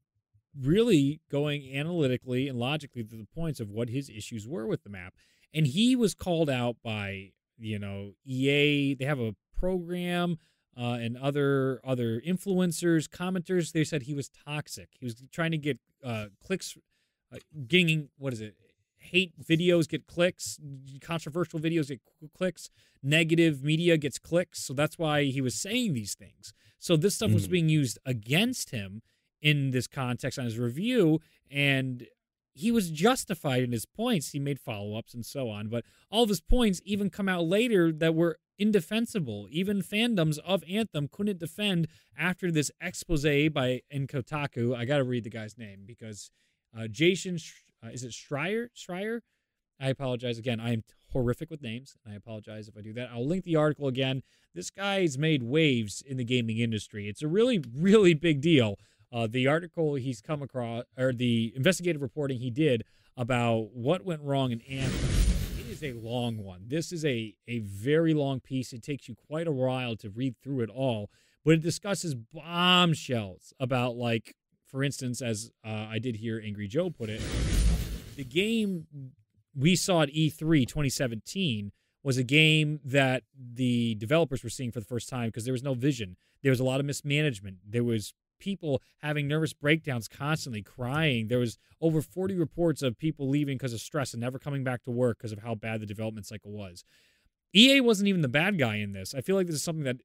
[0.61, 4.90] really going analytically and logically to the points of what his issues were with the
[4.90, 5.14] map.
[5.54, 8.94] And he was called out by you know EA.
[8.94, 10.38] They have a program
[10.76, 13.72] uh, and other other influencers, commenters.
[13.72, 14.90] They said he was toxic.
[14.98, 16.76] He was trying to get uh, clicks,
[17.32, 18.54] uh, getting what is it?
[19.00, 20.59] Hate videos get clicks,
[21.00, 22.00] controversial videos get
[22.36, 22.68] clicks,
[23.02, 24.62] negative media gets clicks.
[24.64, 26.52] So that's why he was saying these things.
[26.78, 27.50] So this stuff was Mhm.
[27.50, 29.02] being used against him
[29.41, 31.20] in this context on his review,
[31.51, 32.07] and
[32.53, 34.32] he was justified in his points.
[34.32, 37.45] He made follow ups and so on, but all of his points even come out
[37.45, 39.47] later that were indefensible.
[39.51, 41.86] Even fandoms of Anthem couldn't defend
[42.18, 44.76] after this expose by Kotaku.
[44.76, 46.30] I got to read the guy's name because
[46.76, 47.39] uh, Jason,
[47.84, 48.68] uh, is it Schreier?
[48.76, 49.20] Schreier?
[49.80, 50.59] I apologize again.
[50.59, 50.82] I am
[51.12, 53.11] horrific with names, and I apologize if I do that.
[53.12, 54.22] I'll link the article again.
[54.55, 57.09] This guy's made waves in the gaming industry.
[57.09, 58.76] It's a really, really big deal.
[59.12, 62.84] Uh, the article he's come across, or the investigative reporting he did
[63.16, 65.09] about what went wrong in Anthem,
[65.59, 66.64] it is a long one.
[66.66, 68.72] This is a, a very long piece.
[68.72, 71.11] It takes you quite a while to read through it all,
[71.44, 74.34] but it discusses bombshells about, like,
[74.66, 77.22] for instance, as uh, I did hear Angry Joe put it,
[78.16, 78.86] the game
[79.56, 84.80] we saw at E E3 2017 was a game that the developers were seeing for
[84.80, 86.16] the first time because there was no vision.
[86.42, 87.59] There was a lot of mismanagement.
[87.66, 91.28] There was people having nervous breakdowns constantly crying.
[91.28, 94.82] There was over 40 reports of people leaving because of stress and never coming back
[94.84, 96.84] to work because of how bad the development cycle was.
[97.55, 99.14] EA wasn't even the bad guy in this.
[99.14, 99.97] I feel like this is something that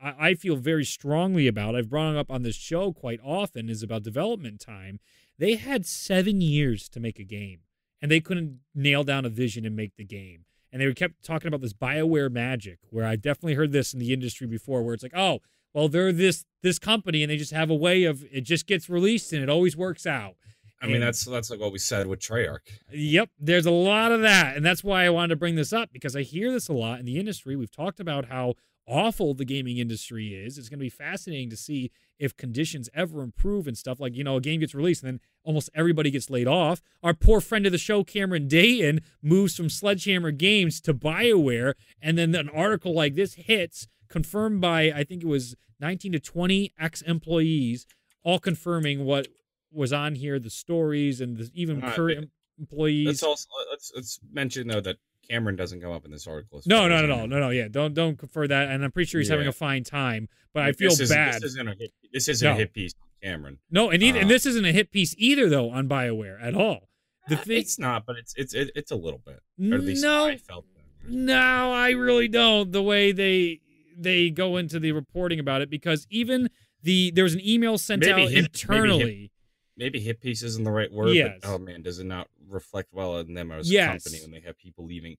[0.00, 1.76] I, I feel very strongly about.
[1.76, 5.00] I've brought up on this show quite often is about development time.
[5.38, 7.60] They had seven years to make a game
[8.00, 10.44] and they couldn't nail down a vision and make the game.
[10.72, 14.12] And they kept talking about this Bioware magic, where I definitely heard this in the
[14.12, 15.40] industry before, where it's like, oh,
[15.76, 18.88] well, they're this this company, and they just have a way of it just gets
[18.88, 20.36] released and it always works out.
[20.80, 22.60] I mean, And- that's that's like what we said with Treyarch.
[22.90, 25.90] Yep, there's a lot of that, and that's why I wanted to bring this up
[25.92, 27.56] because I hear this a lot in the industry.
[27.56, 28.54] We've talked about how
[28.88, 30.56] awful the gaming industry is.
[30.56, 34.00] It's going to be fascinating to see if conditions ever improve and stuff.
[34.00, 36.80] Like you know, a game gets released and then almost everybody gets laid off.
[37.02, 42.16] Our poor friend of the show, Cameron Dayton, moves from Sledgehammer Games to Bioware, and
[42.16, 46.72] then an article like this hits, confirmed by I think it was 19 to 20
[46.78, 47.86] ex employees,
[48.22, 49.28] all confirming what
[49.72, 53.06] was on here, the stories and the, even Uh, current employees.
[53.06, 54.96] Let's also let's let's mention though that
[55.28, 56.62] Cameron doesn't come up in this article.
[56.66, 57.50] No, no, no, no, no, no.
[57.50, 58.68] Yeah, don't don't confer that.
[58.70, 60.28] And I'm pretty sure he's having a fine time.
[60.54, 61.34] But I feel this bad.
[61.34, 62.54] This isn't a hit, this isn't No.
[62.54, 63.58] a hit piece on Cameron.
[63.70, 66.54] no, and, either, and Uh, this isn't a hit piece either, though, on Bioware at
[66.54, 66.88] all.
[67.28, 69.40] The thing, It's not, but it's it's it's a little bit.
[69.70, 71.10] Or at least no, I felt that.
[71.10, 72.70] no, I really don't.
[72.70, 73.60] The way they
[73.96, 76.48] they go into the reporting about it, because even
[76.82, 79.32] the there was an email sent Maybe out hit- maybe hit- internally.
[79.78, 81.38] Maybe hit piece isn't the right word, Yes.
[81.42, 84.06] but oh man, does it not reflect well on them as Yes.
[84.06, 85.16] a company when they have people leaving?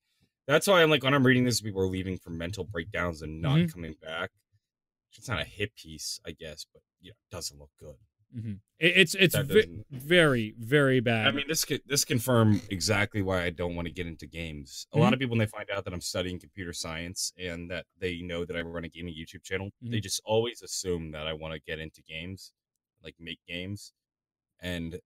[0.48, 3.42] That's why I'm like when I'm reading this, people are leaving for mental breakdowns and
[3.42, 3.72] not Mhm.
[3.74, 4.32] coming back.
[5.18, 7.98] It's not a hit piece, I guess, but yeah, it doesn't look good.
[8.36, 8.60] Mhm.
[8.80, 9.48] It's it's That
[9.90, 11.28] very very bad.
[11.28, 14.86] I mean, this could this confirm exactly why I don't want to get into games.
[14.94, 17.86] A lot of people when they find out that I'm studying computer science and that
[17.98, 21.34] they know that I run a gaming YouTube channel, they just always assume that I
[21.34, 22.54] want to get into games,
[23.04, 23.94] like make games.
[24.60, 25.00] And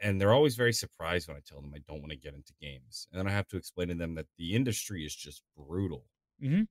[0.00, 2.52] and they're always very surprised when I tell them I don't want to get into
[2.60, 3.08] games.
[3.12, 6.06] And then I have to explain to them that the industry is just brutal.
[6.40, 6.62] hmm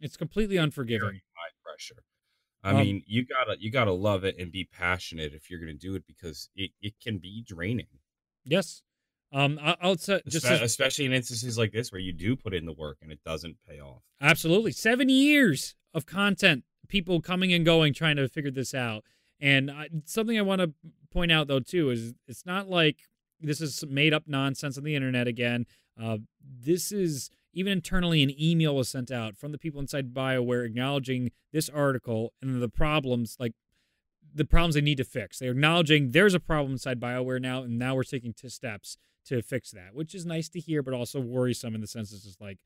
[0.00, 1.08] It's completely unforgiving.
[1.08, 2.02] Very high pressure.
[2.62, 5.74] I Um, mean, you gotta you gotta love it and be passionate if you're gonna
[5.74, 7.86] do it because it, it can be draining.
[8.44, 8.82] Yes.
[9.30, 12.34] Um, I, I'll say just Espe- as- especially in instances like this where you do
[12.34, 14.02] put in the work and it doesn't pay off.
[14.20, 14.72] Absolutely.
[14.72, 19.04] Seven years of content, people coming and going, trying to figure this out.
[19.38, 20.72] And I, something I want to
[21.12, 22.96] point out, though, too, is it's not like
[23.40, 25.66] this is made up nonsense on the internet again.
[26.00, 30.64] Uh, this is even internally, an email was sent out from the people inside BioWare
[30.64, 33.54] acknowledging this article and the problems, like
[34.32, 35.38] the problems they need to fix.
[35.38, 38.96] They're acknowledging there's a problem inside BioWare now, and now we're taking t- steps
[39.26, 42.24] to fix that, which is nice to hear, but also worrisome in the sense it's
[42.24, 42.58] just like,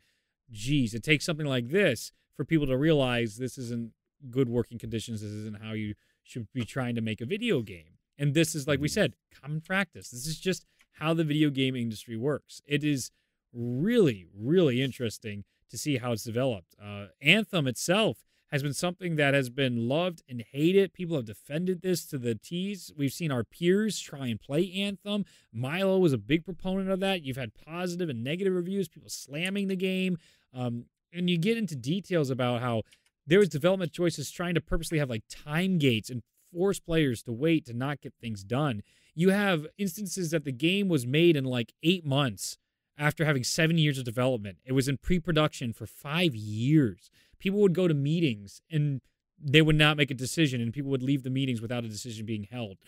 [0.50, 3.92] geez, it takes something like this for people to realize this isn't
[4.30, 5.22] good working conditions.
[5.22, 7.98] This isn't how you should be trying to make a video game.
[8.18, 8.94] And this is, like we mm-hmm.
[8.94, 10.10] said, common practice.
[10.10, 10.66] This is just
[10.98, 12.60] how the video game industry works.
[12.66, 13.10] It is
[13.52, 16.74] really, really interesting to see how it's developed.
[16.82, 20.92] Uh, Anthem itself has been something that has been loved and hated.
[20.92, 22.92] People have defended this to the T's.
[22.94, 25.24] We've seen our peers try and play Anthem.
[25.52, 27.22] Milo was a big proponent of that.
[27.22, 30.18] You've had positive and negative reviews, people slamming the game.
[30.52, 30.84] Um,
[31.14, 32.82] and you get into details about how
[33.26, 36.22] there was development choices trying to purposely have like time gates and
[36.52, 38.82] force players to wait to not get things done.
[39.14, 42.58] You have instances that the game was made in like eight months
[42.98, 44.58] after having seven years of development.
[44.64, 47.10] It was in pre production for five years.
[47.38, 49.00] People would go to meetings and
[49.42, 52.26] they would not make a decision, and people would leave the meetings without a decision
[52.26, 52.78] being held.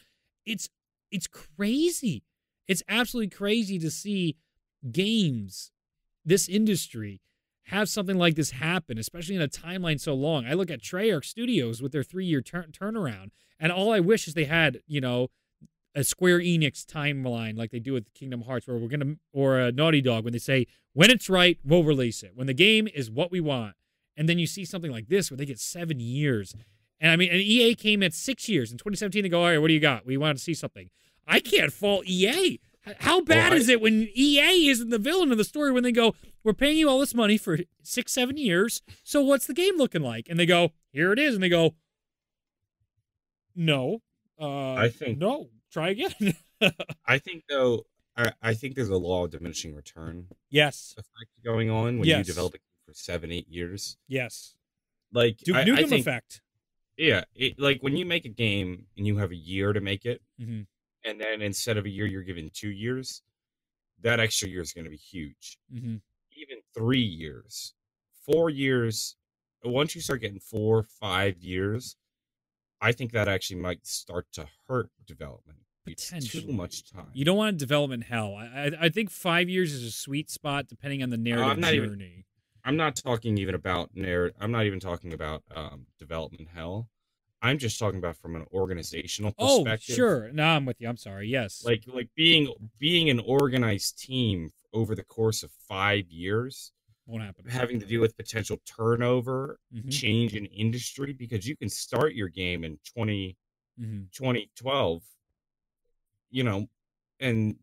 [0.47, 0.69] It's
[1.11, 2.23] it's crazy.
[2.67, 4.37] It's absolutely crazy to see
[4.91, 5.71] games,
[6.25, 7.21] this industry,
[7.65, 10.47] have something like this happen, especially in a timeline so long.
[10.47, 14.29] I look at Treyarch Studios with their three year turn turnaround, and all I wish
[14.29, 15.29] is they had, you know,
[15.95, 19.73] a Square Enix timeline like they do with Kingdom Hearts, where we're gonna, or a
[19.73, 22.33] Naughty Dog, when they say when it's right, we'll release it.
[22.35, 23.75] When the game is what we want,
[24.17, 26.55] and then you see something like this where they get seven years,
[27.01, 29.23] and I mean, and EA came at six years in 2017.
[29.23, 30.07] They go, all right, what do you got?
[30.07, 30.91] We want to see something.
[31.27, 32.61] I can't fault EA.
[32.99, 35.73] How bad I- is it when EA isn't the villain of the story?
[35.73, 38.83] When they go, we're paying you all this money for six, seven years.
[39.03, 40.27] So what's the game looking like?
[40.29, 41.35] And they go, here it is.
[41.35, 41.75] And they go,
[43.57, 44.01] no.
[44.41, 45.49] Uh, I think- no.
[45.75, 46.15] Try again.
[47.09, 47.85] I think though,
[48.17, 50.95] I, I think there's a law of diminishing return yes.
[50.97, 52.19] effect going on when Yes.
[52.19, 53.97] you develop it for seven, eight years.
[54.07, 54.55] Yes.
[55.13, 56.43] Like Duke I, I Nukem think, effect.
[56.97, 60.05] yeah, it, like when you make a game and you have a year to make
[60.07, 60.61] it, hmm
[61.07, 63.21] and then instead of a year, you're given two years.
[64.03, 65.59] That extra year is going to be huge.
[65.73, 65.97] hmm
[66.37, 67.75] Even three years,
[68.25, 69.17] four years.
[69.65, 71.97] Once you start getting four, five years,
[72.81, 75.59] I think that actually might start to hurt development.
[75.87, 77.09] It's too much time.
[77.13, 78.35] You don't want development hell.
[78.37, 81.61] I, I I think five years is a sweet spot depending on the narrative I'm
[81.61, 82.25] not even- journey.
[82.67, 84.37] I'm not talking even about narrative.
[84.41, 86.89] I'm not even talking about um, development hell.
[87.43, 89.97] I'm just talking about from an organizational Oh, perspective.
[89.97, 90.33] sure.
[90.33, 90.89] No, I'm with you.
[90.89, 91.29] I'm sorry.
[91.29, 91.63] Yes.
[91.63, 96.73] Like like being being an organized team over the course of five years,
[97.07, 97.45] won't happen.
[97.47, 102.29] having to deal with potential turnover, Mhm, change in industry, because you can start your
[102.31, 103.37] game in 20,
[103.79, 104.11] mhm.
[104.11, 105.03] 2012,
[106.35, 106.67] you know,
[107.21, 107.55] and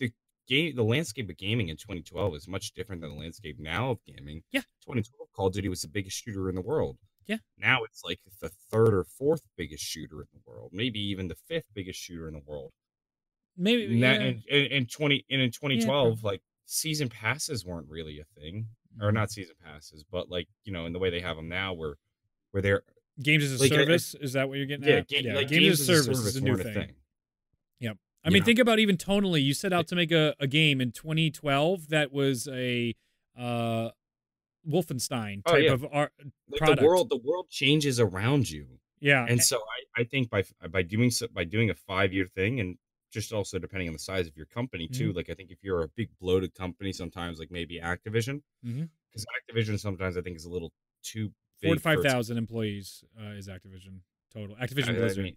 [0.00, 0.10] the
[0.48, 3.98] game, the landscape of gaming in 2012 is much different than the landscape now of
[4.04, 4.42] gaming.
[4.50, 4.62] Yeah.
[4.84, 6.98] 2012 Call of Duty was the biggest shooter in the world.
[7.26, 7.36] Yeah.
[7.56, 11.36] Now it's like the third or fourth biggest shooter in the world, maybe even the
[11.46, 12.72] fifth biggest shooter in the world.
[13.56, 13.84] Maybe.
[13.86, 14.26] And, that, yeah.
[14.26, 18.66] and, and, and 20 and in 2012, like season passes weren't really a thing,
[19.00, 19.14] or Mhm.
[19.14, 21.94] not season passes, but like you know, in the way they have them now, where
[22.50, 22.82] where they're
[23.22, 24.14] Games as a like, I- I- service.
[24.14, 25.08] is that what you're getting yeah, at?
[25.08, 25.34] ga- yeah.
[25.34, 26.94] like games, as a service, is a new weren't thing.
[28.28, 28.46] I mean, know?
[28.46, 29.42] think about even tonally.
[29.42, 32.94] You set out to make a, a game in 2012 that was a
[33.36, 33.90] uh,
[34.68, 35.72] Wolfenstein Oh, type yeah.
[35.72, 36.12] of art.
[36.56, 36.80] Product.
[36.80, 38.66] the world, the world changes around you.
[39.00, 39.24] Yeah.
[39.28, 40.42] and so I, I think by
[40.72, 42.76] by doing so by doing a five year thing and
[43.12, 45.16] just also depending on the size of your company too Mm-hmm.
[45.18, 49.78] like i think if you're a big bloated company sometimes like maybe activision because activision
[49.78, 50.72] sometimes i think is a little
[51.04, 51.30] too
[51.62, 54.00] Four to five its- employees uh, is Activision
[54.34, 54.56] total.
[54.56, 55.36] Activision I- I mean,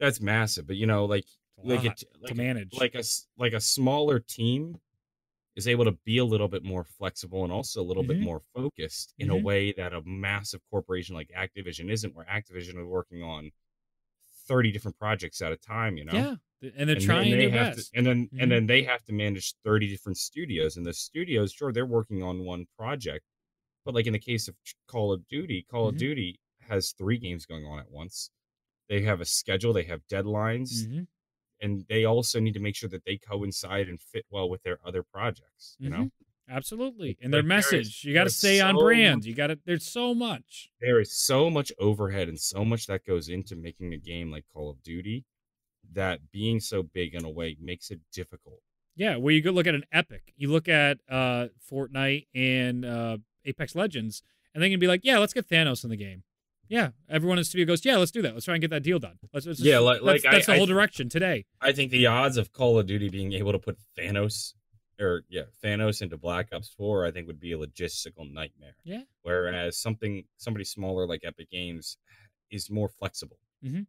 [0.00, 1.26] that's massive but you know like
[1.62, 2.72] like it like to a- manage.
[2.74, 3.02] like a
[3.38, 4.76] like a smaller team
[5.56, 8.22] is able to be a little bit more flexible and also a little bit Mhm.
[8.24, 9.42] more focused in a Mhm.
[9.44, 13.52] way that a massive corporation like Activision isn't, where Activision is working on
[14.46, 15.96] thirty different projects at a time.
[15.96, 16.34] You know, yeah,
[16.76, 17.92] and they're and trying their they have best.
[17.92, 18.42] to, and then Mhm.
[18.42, 22.22] and then they have to manage thirty different studios, and the studios, sure, they're working
[22.22, 23.24] on one project,
[23.84, 24.56] but like in the case of
[24.88, 28.30] Call of Duty, Call of Duty has three games going on at once.
[28.88, 31.06] They have a schedule, they have deadlines, Mhm.
[31.64, 34.78] And they also need to make sure that they coincide and fit well with their
[34.86, 35.76] other projects.
[35.80, 36.10] You know,
[36.48, 37.16] Absolutely.
[37.22, 39.20] And their Like, there is- message, you got to stay on brand.
[39.20, 40.68] much- You got to, there's so much.
[40.80, 44.44] there is so much overhead and so much that goes into making a game like
[44.52, 45.24] Call of Duty
[45.92, 48.60] that being so big in a way makes it difficult.
[48.94, 49.16] Yeah.
[49.16, 53.74] Where you go look at an Epic, you look at uh, Fortnite and uh, Apex
[53.74, 54.22] Legends,
[54.54, 56.24] and they can be like, yeah, let's get Thanos in the game.
[56.68, 56.90] Yeah.
[57.08, 58.32] Everyone in the studio goes, yeah, let's do that.
[58.34, 59.18] Let's try and get that deal done.
[59.32, 61.44] Let's, let's Yeah, like- that's, like, that's I- the whole I- direction today.
[61.60, 64.54] I think the odds of Call of Duty being able to put Thanos
[65.00, 68.76] or yeah, Thanos into Black Ops 4 I think would be a logistical nightmare.
[68.84, 69.02] Yeah.
[69.22, 71.96] Whereas something somebody smaller like Epic Games
[72.50, 73.38] is more flexible.
[73.64, 73.86] Mhm.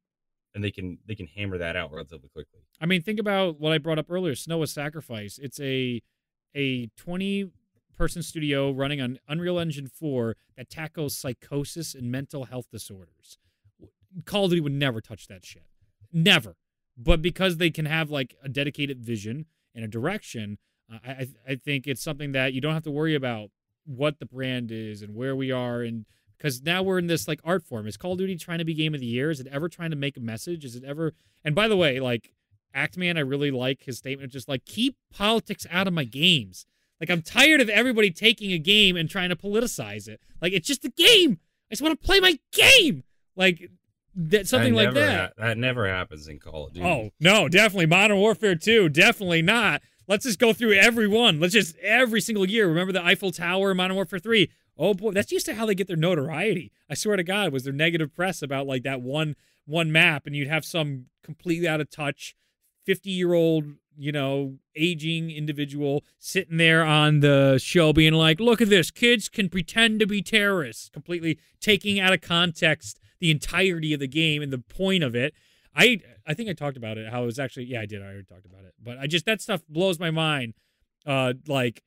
[0.56, 2.62] And they can they can hammer that out relatively quickly.
[2.82, 4.34] I mean, think about what I brought up earlier.
[4.34, 5.38] Senua's Sacrifice.
[5.38, 6.02] It's a
[6.56, 7.52] a twenty
[7.96, 13.38] person studio running on Unreal Engine four that tackles psychosis and mental health disorders.
[14.26, 15.64] Call of Duty would never touch that shit,
[16.12, 16.56] never.
[16.98, 20.58] But because they can have like a dedicated vision and a direction,
[20.92, 23.52] uh, I I- I think it's something that you don't have to worry about
[23.86, 26.06] what the brand is and where we are and
[26.38, 27.88] because now we're in this like art form.
[27.88, 29.30] Is Call of Duty trying to be game of the year?
[29.30, 30.66] Is it ever trying to make a message?
[30.66, 31.14] Is it ever?
[31.44, 32.34] And by the way, like
[32.76, 36.66] Actman, I really like his statement, just like keep politics out of my games.
[37.00, 40.20] Like I'm tired of everybody taking a game and trying to politicize it.
[40.42, 41.40] Like it's just a game.
[41.70, 43.04] I just want to play my game.
[43.36, 43.70] Like
[44.16, 45.34] that something That like that.
[45.38, 46.86] ha- that never happens in Call of Duty.
[46.86, 48.90] Oh no, definitely Modern Warfare 2.
[48.90, 49.82] Definitely not.
[50.08, 51.40] Let's just go through every one.
[51.40, 52.68] Let's just every single year.
[52.68, 54.50] Remember the Eiffel Tower, Modern Warfare 3.
[54.78, 56.72] Oh boy, that's used to how they get their notoriety.
[56.90, 59.36] I swear to God, was there negative press about like that one
[59.66, 62.36] one map, and you'd have some completely out of touch,
[62.86, 63.66] fifty year old,
[63.98, 69.30] you know, aging individual sitting there on the show, being like, "Look at this, kids
[69.30, 74.42] can pretend to be terrorists," completely taking out of context the entirety of the game
[74.42, 75.34] and the point of it.
[75.76, 77.10] I I think I talked about it.
[77.12, 78.74] How it was actually yeah I did I already talked about it.
[78.82, 80.54] But I just that stuff blows my mind.
[81.06, 81.84] Uh, like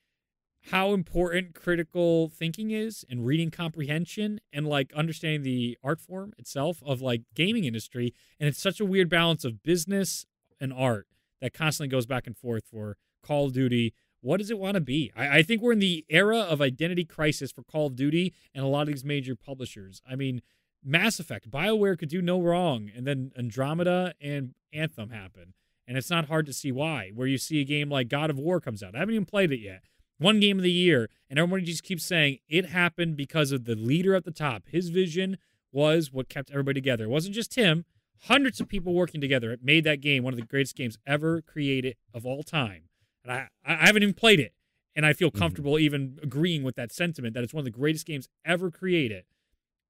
[0.71, 6.83] how important critical thinking is and reading comprehension and like understanding the art form itself
[6.85, 8.13] of like gaming industry.
[8.39, 10.27] And it's such a weird balance of business
[10.61, 11.07] and art
[11.41, 13.95] that constantly goes back and forth for Call of Duty.
[14.21, 15.13] What does it want to be?
[15.17, 18.65] I, I think we're in the era of identity crisis for Call of Duty and
[18.65, 20.03] a lot of these major publishers.
[20.09, 20.43] I mean,
[20.85, 25.55] Mass Effect, BioWare could do no wrong, and then Andromeda and Anthem happen.
[25.87, 27.13] And it's not hard to see why.
[27.15, 28.95] Where you see a game like God of War comes out.
[28.95, 29.83] I haven't even played it yet.
[30.19, 33.77] One game of the year, and everybody just keeps saying it happened because of the
[33.77, 34.65] leader at the top.
[34.67, 35.39] His vision
[35.73, 37.05] was what kept everybody together.
[37.05, 37.85] It wasn't just him.
[38.23, 41.41] Hundreds of people working together it made that game one of the greatest games ever
[41.43, 42.85] created of all time.
[43.25, 44.53] And I, I haven't even played it.
[44.97, 45.39] And I feel Mhm.
[45.39, 49.25] comfortable even agreeing with that sentiment that it's one of the greatest games ever created.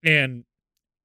[0.03, 0.45] And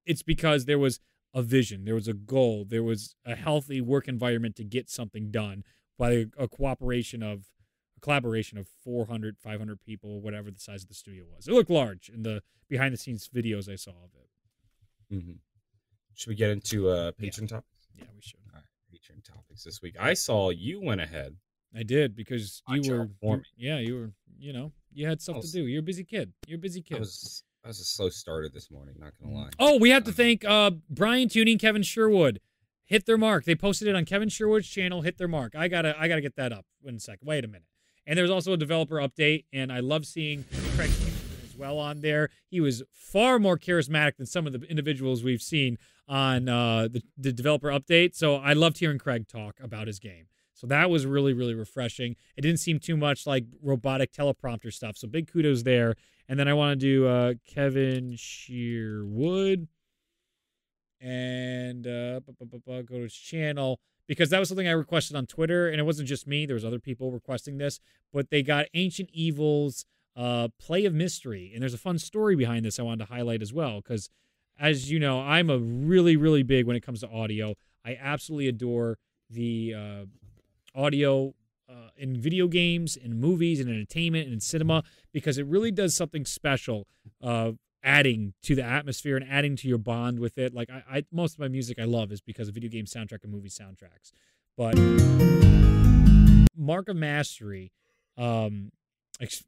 [0.05, 0.99] it's because there was
[1.33, 5.31] a vision, there was a goal, there was a healthy work environment to get something
[5.31, 5.63] done
[5.97, 7.49] by a cooperation of
[7.95, 11.47] a collaboration of 400, 500 people, whatever the size of the studio was.
[11.47, 14.29] It looked large in the behind the scenes videos I saw of it.
[15.15, 15.39] Mhm.
[16.15, 17.67] Should we get into uh, patron topics?
[17.97, 18.39] Yeah, we should.
[18.47, 19.95] All right, patron topics this week.
[19.99, 21.35] I saw you went ahead.
[21.75, 25.37] I did because I you were, you- yeah, you were, you know, you had stuff
[25.37, 25.67] was- to do.
[25.67, 26.33] You're a busy kid.
[26.47, 26.99] You're a busy I kid.
[26.99, 28.95] was I was a slow starter this morning.
[28.99, 29.49] Not gonna lie.
[29.59, 32.39] Oh, we have to Um, thank uh, Brian Tuey, Kevin Sherwood.
[32.85, 33.45] Hit their mark.
[33.45, 35.01] They posted it on Kevin Sherwood's channel.
[35.01, 35.55] Hit their mark.
[35.55, 37.25] I gotta, I gotta get that up in a second.
[37.25, 37.63] Wait a minute.
[38.05, 40.43] And there's also a developer update, and I love seeing
[40.75, 40.91] Craig
[41.53, 42.29] as well on there.
[42.49, 45.77] He was far more charismatic than some of the individuals we've seen
[46.07, 48.15] on uh, the, the developer update.
[48.15, 50.25] So I loved hearing Craig talk about his game.
[50.53, 52.15] So that was really, really refreshing.
[52.37, 54.97] It didn't seem too much like robotic teleprompter stuff.
[54.97, 55.95] So big kudos there.
[56.27, 59.67] And then I want to do uh, Kevin Sherwood
[61.01, 65.79] and uh, go to his channel because that was something I requested on Twitter, and
[65.79, 66.45] it wasn't just me.
[66.45, 67.79] There was other people requesting this,
[68.11, 72.65] but they got Ancient Evils uh, Play of Mystery, and there's a fun story behind
[72.65, 74.09] this I wanted to highlight as well because,
[74.59, 77.55] as you know, I'm a really, really big when it comes to audio.
[77.85, 78.97] I absolutely adore
[79.29, 81.33] the uh, audio
[81.69, 85.95] uh, in video games, in movies, in entertainment, and in cinema because it really does
[85.95, 86.87] something special.
[87.21, 87.53] Uh,
[87.83, 90.53] adding to the atmosphere and adding to your bond with it.
[90.53, 93.23] Like I, I most of my music I love is because of video game soundtrack
[93.23, 94.11] and movie soundtracks.
[94.57, 94.77] But
[96.55, 97.71] Mark of Mastery,
[98.17, 98.71] um,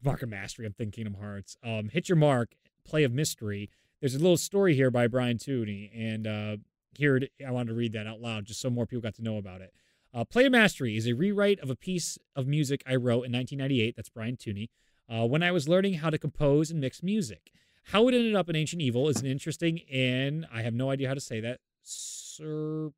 [0.03, 0.65] Mark of Mastery.
[0.65, 1.57] I'm thinking Kingdom Hearts.
[1.63, 2.55] Um, hit your mark.
[2.85, 3.69] Play of Mystery.
[3.99, 6.57] There's a little story here by Brian Tooney, and uh,
[6.97, 9.23] here it, I wanted to read that out loud just so more people got to
[9.23, 9.73] know about it.
[10.13, 13.33] Uh, Play of Mastery is a rewrite of a piece of music I wrote in
[13.33, 13.95] 1998.
[13.95, 14.69] That's Brian Tooney.
[15.09, 17.51] Uh, when I was learning how to compose and mix music.
[17.89, 21.07] How it ended up in Ancient Evil is an interesting and I have no idea
[21.07, 22.93] how to say that serpendipitus.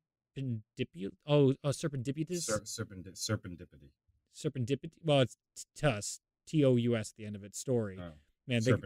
[1.26, 2.44] Oh, uh, serpendipitus.
[2.44, 3.90] Ser- serendipity.
[4.34, 4.92] serpendipity.
[5.04, 5.36] Well, it's
[5.76, 6.20] tus.
[6.48, 7.10] T O U S.
[7.12, 7.98] At the end of its Story.
[8.00, 8.12] Oh,
[8.48, 8.72] Man, they?
[8.72, 8.76] I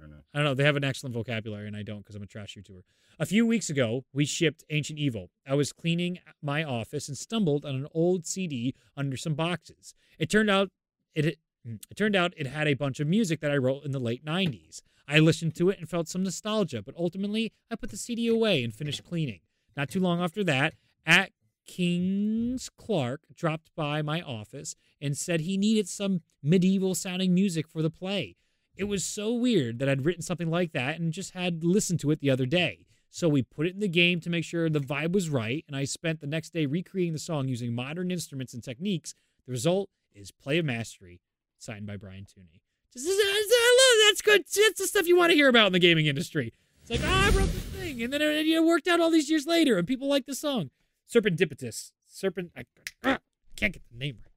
[0.00, 0.16] don't know.
[0.34, 0.54] I don't know.
[0.54, 2.80] They have an excellent vocabulary, and I don't because I'm a trash YouTuber.
[3.20, 5.30] A few weeks ago, we shipped Ancient Evil.
[5.46, 9.94] I was cleaning my office and stumbled on an old CD under some boxes.
[10.18, 10.70] It turned out
[11.14, 13.92] it hmm, it turned out it had a bunch of music that I wrote in
[13.92, 14.82] the late 90s.
[15.06, 18.64] I listened to it and felt some nostalgia, but ultimately I put the CD away
[18.64, 19.40] and finished cleaning.
[19.76, 20.74] Not too long after that,
[21.06, 21.30] at
[21.70, 27.80] Kings Clark dropped by my office and said he needed some medieval sounding music for
[27.80, 28.34] the play.
[28.76, 32.10] It was so weird that I'd written something like that and just had listened to
[32.10, 32.86] it the other day.
[33.08, 35.76] So we put it in the game to make sure the vibe was right, and
[35.76, 39.14] I spent the next day recreating the song using modern instruments and techniques.
[39.46, 41.20] The result is Play of Mastery,
[41.56, 42.62] signed by Brian Tooney.
[42.92, 44.40] Just, I love that's good.
[44.40, 46.52] That's the stuff you want to hear about in the gaming industry.
[46.82, 49.46] It's like, oh, I wrote this thing, and then it, worked out all these years
[49.46, 50.70] later, and people like the song.
[51.12, 51.92] Serpendipitus.
[52.06, 52.50] Serpent.
[52.56, 52.64] I,
[53.04, 53.18] I
[53.56, 54.32] can't get the name right.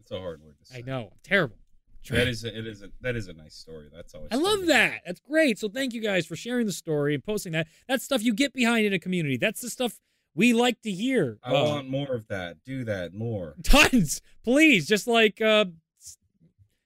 [0.00, 0.78] It's a hard word to say.
[0.78, 1.08] I know.
[1.12, 1.56] I'm terrible.
[2.10, 3.88] That is a, it is a that is a nice story.
[3.94, 4.30] That's always.
[4.32, 5.02] I love that.
[5.06, 5.58] That's great.
[5.60, 7.68] So thank you guys for sharing the story and posting that.
[7.86, 9.36] That's stuff you get behind in a community.
[9.36, 10.00] That's the stuff
[10.34, 11.38] we like to hear.
[11.44, 12.56] I Uh, want more of that.
[12.64, 13.54] Do that more.
[13.62, 14.88] tons, please.
[14.88, 15.66] Just like uh,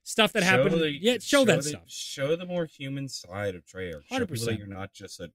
[0.03, 0.81] stuff that Show happened.
[0.83, 1.83] the- yeah, show, that the, stuff.
[1.87, 4.07] Show the more human side of Treyarch.
[4.13, 4.59] 100%.
[4.59, 5.31] you're not just a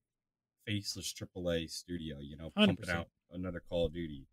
[0.64, 2.18] faceless AAA studio.
[2.20, 2.88] You know, pumping 100%.
[2.94, 4.26] out another Call of Duty.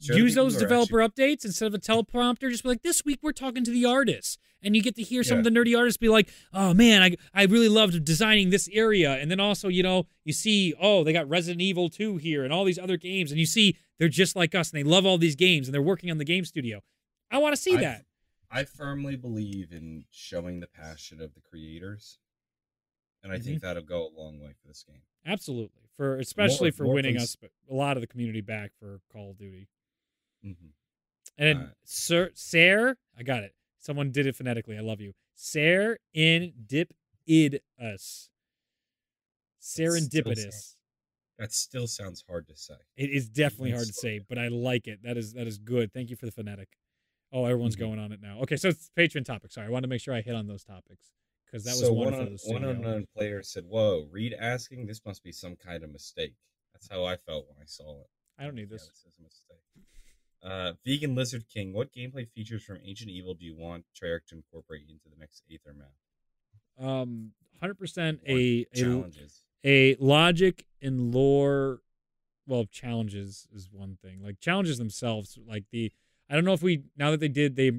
[0.00, 2.50] Show Use those developer updates instead of a teleprompter.
[2.50, 5.22] Just be like, this week we're talking to the artists, and you get to hear
[5.24, 8.68] some of the nerdy artists be like, "Oh man, I I really loved designing this
[8.72, 12.44] area," and then also you know you see, oh, they got Resident Evil 2 here
[12.44, 15.06] and all these other games, and you see they're just like us and they love
[15.06, 16.82] all these games and they're working on the game studio.
[17.30, 18.04] I want to see I- that.
[18.50, 22.18] I firmly believe in showing the passion of the creators,
[23.22, 23.44] and I Mm-hmm.
[23.44, 25.00] think that'll go a long way for this game.
[25.24, 25.81] Absolutely.
[25.96, 29.30] For especially for more winning cons- us a lot of the community back for Call
[29.30, 29.68] of Duty.
[30.42, 30.52] hmm
[31.38, 31.74] And Alright.
[31.84, 33.54] Sir I got it.
[33.78, 34.76] Someone did it phonetically.
[34.76, 35.12] I love you.
[35.34, 36.92] Ser in dip
[37.26, 38.30] id us.
[39.60, 40.76] Serendipitous.
[41.38, 42.74] That still sounds hard to say.
[42.96, 45.00] It is definitely hard to say, but I like it.
[45.02, 45.92] That is that is good.
[45.92, 46.68] Thank you for the phonetic.
[47.32, 47.80] Oh, everyone's Mhm.
[47.80, 48.40] going on it now.
[48.40, 49.50] Okay, so it's patron topic.
[49.50, 51.12] Sorry, I wanted to make sure I hit on those topics
[51.52, 55.22] because that was so one, the one unknown player said, "Whoa, Reed asking this must
[55.22, 56.32] be some kind of mistake."
[56.72, 58.06] That's how I felt when I saw it.
[58.38, 58.82] I don't need Yeah, this.
[59.06, 59.58] is a mistake.
[60.42, 64.34] Uh, Vegan Lizard King, what gameplay features from Ancient Evil do you want Treyarch to
[64.36, 66.84] incorporate into the next Aether map?
[66.84, 69.42] Um, hundred percent a a challenges.
[69.62, 71.80] a logic and lore
[72.46, 75.92] well challenges is one thing like challenges themselves like the
[76.28, 77.70] i don't know if we now that they did they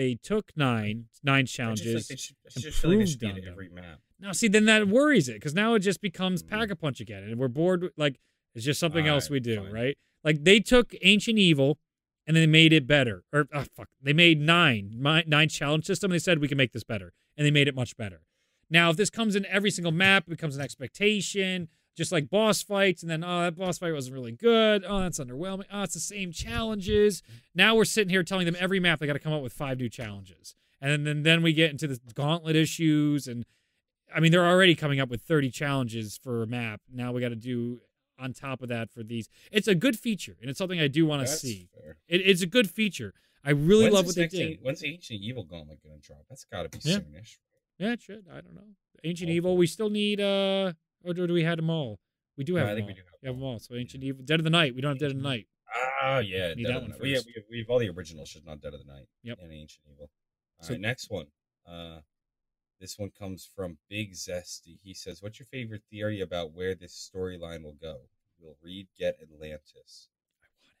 [0.00, 3.44] they took nine nine like challenges they should, I just like should be improved in
[3.48, 3.98] on every map.
[4.18, 6.48] now see then that worries it because now it just becomes Mhm.
[6.48, 8.18] pack a punch again and we're bored like
[8.54, 9.72] it's just something else Alright, we do fine.
[9.72, 11.78] right like they took ancient evil
[12.26, 14.90] and then they made it better or oh, fuck they made nine
[15.26, 17.74] nine challenge system and they said we can make this better and they made it
[17.74, 18.22] much better
[18.70, 22.62] now if this comes in every single map it becomes an expectation just like boss
[22.62, 24.84] fights, and then oh that boss fight wasn't really good.
[24.86, 25.64] Oh that's underwhelming.
[25.72, 27.22] Oh it's the same challenges.
[27.54, 29.78] Now we're sitting here telling them every map they got to come up with five
[29.78, 33.44] new challenges, and then, then we get into the gauntlet issues, and
[34.14, 36.80] I mean they're already coming up with thirty challenges for a map.
[36.92, 37.80] Now we got to do
[38.18, 39.28] on top of that for these.
[39.50, 41.68] It's a good feature, and it's something I do want to see.
[42.06, 43.14] It, it's a good feature.
[43.42, 44.58] I really When's love what they did.
[44.60, 46.20] When's Ancient Evil Gauntlet going to drop?
[46.28, 46.98] That's got to be Yeah.
[46.98, 47.38] soonish.
[47.78, 48.26] Yeah, it should.
[48.30, 48.60] I don't know.
[49.02, 49.36] Ancient Hopefully.
[49.36, 49.56] Evil.
[49.56, 50.20] We still need.
[50.20, 51.98] uh Or do we have them all?
[52.36, 52.88] We do No, have I them think all.
[52.88, 53.58] we do have We have them all.
[53.58, 54.74] So Ancient Evil, Dead of the Night.
[54.74, 55.46] We don't have Dead of the Night.
[56.02, 56.54] Ah, yeah.
[56.54, 57.00] Need Dead that one Night.
[57.00, 59.06] We have, we, have, we have all the originals, just not Dead of the Night.
[59.22, 59.38] Yep.
[59.42, 60.10] And Ancient Evil.
[60.60, 61.26] All So- right, next one.
[61.66, 62.00] Uh,
[62.80, 64.78] this one comes from Big Zesty.
[64.82, 68.08] He says, "What's your favorite theory about where this storyline will go?
[68.38, 70.08] We'll read get Atlantis?"
[70.40, 70.78] I want it.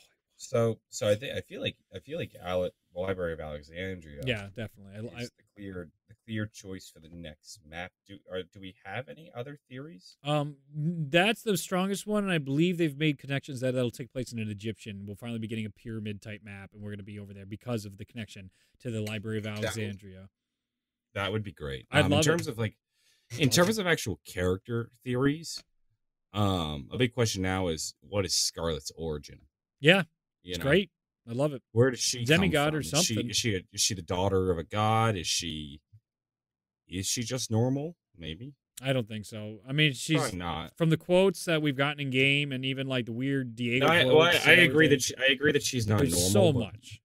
[0.00, 4.20] Oh, So, so I think I feel like I feel like Ale- Library of Alexandria.
[4.26, 4.92] Yeah, definitely.
[4.94, 7.90] I, I, the clear the clear choice for the next map.
[8.06, 10.18] Do or do we have any other theories?
[10.24, 14.30] um, that's the strongest one, and I believe they've made connections that that'll take place
[14.32, 15.04] in an Egyptian.
[15.06, 17.46] We'll finally be getting a pyramid type map, and we're going to be over there
[17.46, 18.50] because of the connection
[18.80, 20.28] to the Library of Alexandria.
[21.14, 21.86] That would be great.
[21.90, 22.32] I'd Um, love in it.
[22.32, 22.76] terms of like,
[23.38, 25.64] in terms of actual character theories,
[26.34, 29.40] um, a big question now is what is Scarlett's origin?
[29.80, 30.02] Yeah,
[30.46, 30.90] it's know, great.
[31.28, 31.62] I love it.
[31.72, 32.98] Where does she Demigod come or from?
[32.98, 33.30] Is she, something.
[33.30, 35.16] is she is she the daughter of a god?
[35.16, 35.80] Is she
[36.88, 37.96] is she just normal?
[38.16, 38.54] Maybe.
[38.82, 39.58] I don't think so.
[39.66, 40.76] I mean, she's Probably not.
[40.76, 43.86] from the quotes that we've gotten in game, and even like the weird Diego.
[43.86, 46.52] No, I, well, I, I agree that she, I agree that she's not there's normal.
[46.52, 47.00] so much.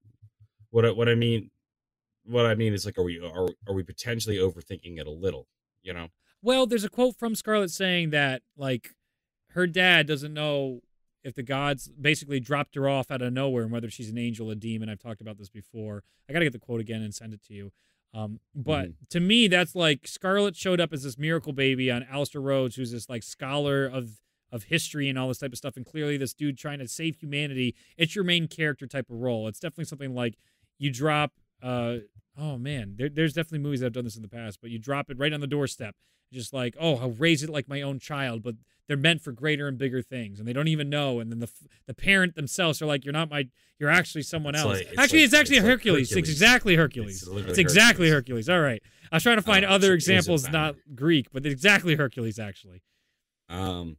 [0.69, 1.49] What I, what I mean,
[2.25, 5.47] what I mean is like, are we are are we potentially overthinking it a little?
[5.81, 6.07] You know.
[6.41, 8.91] Well, there's a quote from Scarlett saying that like
[9.51, 10.81] her dad doesn't know
[11.23, 14.49] if the gods basically dropped her off out of nowhere and whether she's an angel
[14.49, 14.89] or a demon.
[14.89, 16.03] I've talked about this before.
[16.29, 17.71] I got to get the quote again and send it to you.
[18.13, 18.93] Um, but Mhm.
[19.11, 22.91] to me, that's like Scarlett showed up as this miracle baby on Alistair Rhodes, who's
[22.91, 24.17] this like scholar of
[24.51, 27.15] of history and all this type of stuff, and clearly this dude trying to save
[27.15, 27.73] humanity.
[27.95, 29.47] It's your main character type of role.
[29.47, 30.35] It's definitely something like
[30.77, 31.39] you drop.
[31.61, 31.99] Uh,
[32.37, 34.77] oh man, there, there's definitely movies that have done this in the past, but you
[34.77, 35.95] drop it right on the doorstep,
[36.33, 38.55] just like oh, I'll raise it like my own child, but
[38.91, 41.21] they're meant for greater and bigger things, and they don't even know.
[41.21, 41.49] And then the
[41.85, 43.47] the parent themselves are like, you're not my,
[43.79, 44.77] you're actually someone It's else.
[44.79, 46.11] like- it's actually, like- it's actually it's like Hercules.
[46.11, 47.23] It's exactly Hercules.
[47.27, 48.47] It's exactly Hercules.
[48.47, 48.49] Hercules.
[48.49, 48.81] All right.
[49.11, 52.37] I was trying to find other it's- it is examples, not Greek, but exactly Hercules,
[52.37, 52.81] actually.
[53.49, 53.97] Um,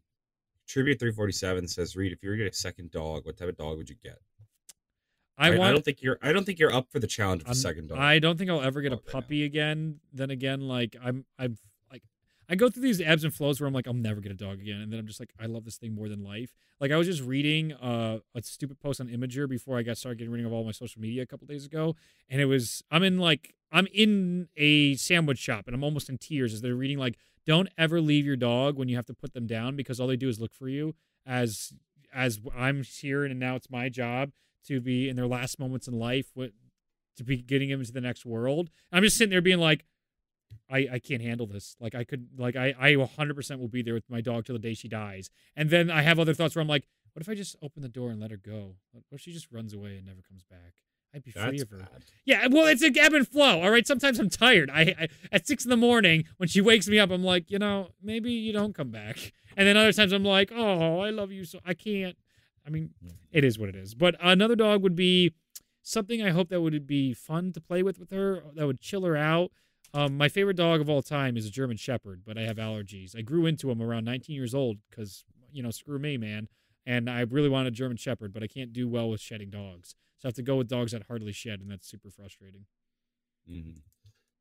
[0.69, 3.57] Tribute 347 says, Reed, if you were to get a second dog, what type of
[3.57, 4.19] dog would you get?
[5.39, 6.19] I I, I don't think you're.
[6.23, 7.99] I don't think you're up for the challenge of a second dog.
[7.99, 9.99] I don't think I'll ever get a right puppy again.
[10.13, 11.57] Then again, like I'm, I'm
[12.53, 14.61] I go through these ebbs and flows where I'm like, I'll never get a dog
[14.61, 16.53] again, and then I'm just like, I love this thing more than life.
[16.83, 20.19] Like I was just reading uh, a stupid post on Imgur before I got started
[20.19, 21.97] getting rid of all my social media a couple days ago,
[22.29, 26.19] and it was I'm in like I'm in a sandwich shop and I'm almost in
[26.19, 27.17] tears as they're reading like,
[27.47, 30.17] don't ever leave your dog when you have to put them down because all they
[30.17, 31.73] do is look for you as
[32.13, 34.31] as I'm here and now it's my job
[34.67, 36.27] to be in their last moments in life
[37.17, 38.69] to be getting them into the next world.
[38.93, 39.85] I'm just sitting there being like,
[40.71, 41.77] I, I can't handle this.
[41.81, 44.59] Like I could like I I 100% will be there with my dog till the
[44.59, 45.31] day she dies.
[45.57, 47.89] And then I have other thoughts where I'm like, what if I just open the
[47.89, 48.77] door and let her go?
[48.93, 50.75] What if she just runs away and never comes back?
[51.15, 51.79] I'd be free of her.
[51.79, 52.05] bad.
[52.25, 53.61] Yeah, well, it's a ebb and flow.
[53.61, 54.71] All right, sometimes I'm tired.
[54.71, 57.59] I, I at six in the morning when she wakes me up, I'm like, you
[57.59, 59.33] know, maybe you don't come back.
[59.55, 62.17] And then other times I'm like, oh, I love you so I can't.
[62.67, 63.17] I mean, mm-hmm.
[63.33, 63.95] it is what it is.
[63.95, 65.35] But another dog would be
[65.83, 68.45] something I hope that would be fun to play with with her.
[68.55, 69.51] That would chill her out.
[69.95, 73.17] Um, my favorite dog of all time is a German Shepherd, but I have allergies.
[73.17, 76.49] I grew into him around 19 years old because you know, screw me, man.
[76.87, 79.95] And I really want a German Shepherd, but I can't do well with shedding dogs.
[80.19, 82.65] So I have to go with dogs that hardly shed, and that's super frustrating.
[83.49, 83.83] Mhm.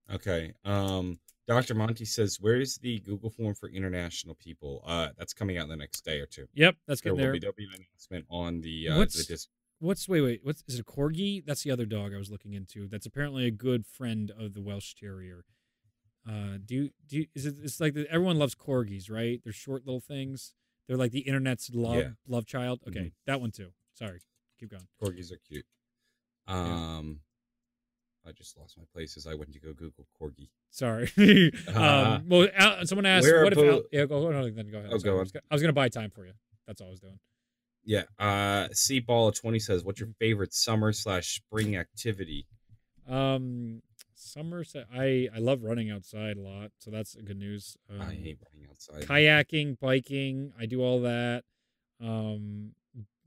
[0.10, 0.54] Okay.
[0.64, 1.74] Um, Dr.
[1.76, 5.76] Monty says, "Where's the Google form for international people?" Uh, that's coming out in the
[5.76, 6.48] next day or two.
[6.54, 7.34] Yep, that's There getting will there.
[7.34, 9.50] be there'll be an announcement on the uh, the What's- dis-
[9.82, 10.40] What's wait wait?
[10.44, 11.44] What's is it a corgi?
[11.44, 12.88] That's the other dog I was looking into.
[12.88, 15.44] That's apparently a good friend of the Welsh Terrier.
[16.28, 17.56] Uh, do you, do you, is it?
[17.64, 19.42] It's like the, everyone loves corgis, right?
[19.44, 20.54] They're short little things.
[20.88, 22.10] They're like the internet's love Yeah.
[22.28, 22.82] love child.
[22.88, 23.12] Okay, Mhm.
[23.26, 23.74] that one too.
[23.96, 24.22] Sorry,
[24.60, 24.88] keep going.
[25.02, 25.66] corgis are cute.
[26.48, 27.22] Um,
[28.24, 30.50] I just lost my place as I went to go Google corgi.
[30.70, 31.12] Sorry.
[31.68, 31.74] Uh,
[32.20, 34.32] um, well, Al, someone asked, "What if?" are Al, bo- yeah, go.
[34.52, 34.92] Then go ahead.
[34.94, 35.28] Oh, go I on.
[35.50, 36.34] I was gonna buy time for you.
[36.68, 37.20] That's all I was doing.
[37.84, 38.04] Yeah.
[38.20, 42.48] Uh, C ball twenty says, "What's your favorite summer slash spring activity?"
[43.08, 43.82] Um,
[44.14, 44.64] summer.
[44.94, 47.78] I I love running outside a lot, so that's good news.
[47.90, 49.04] Um, I hate running outside.
[49.04, 50.54] kayaking, biking.
[50.60, 51.44] I do all that.
[52.00, 52.74] Um,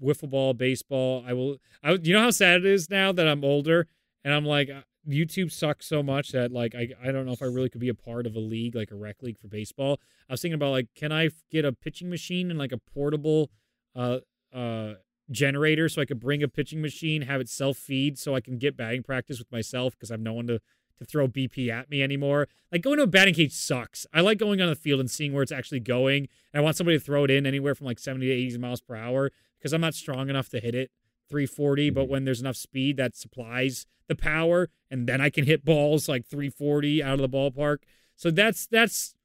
[0.02, 1.24] wiffle ball, baseball.
[1.26, 1.56] I will.
[1.82, 3.88] I you know how sad it is now that I'm older
[4.24, 7.42] and I'm like uh, YouTube sucks so much that like I I don't know if
[7.42, 10.00] I really could be a part of a league like a rec league for baseball.
[10.28, 13.50] I was thinking about like can I get a pitching machine and like a portable
[13.94, 14.18] uh
[14.54, 14.94] uh
[15.30, 18.58] generator so I could bring a pitching machine, have it self feed so I can
[18.58, 20.60] get batting practice with myself because I have no one to
[20.98, 22.46] to throw BP at me anymore.
[22.70, 24.06] Like going to a batting cage sucks.
[24.12, 26.28] I like going on the field and seeing where it's actually going.
[26.52, 28.80] And I want somebody to throw it in anywhere from like 70 to 80 miles
[28.80, 30.92] per hour because I'm not strong enough to hit it
[31.28, 31.90] 340.
[31.90, 32.08] But Mhm.
[32.08, 36.26] when there's enough speed that supplies the power, and then I can hit balls like
[36.26, 37.78] 340 out of the ballpark.
[38.14, 39.16] So that's that's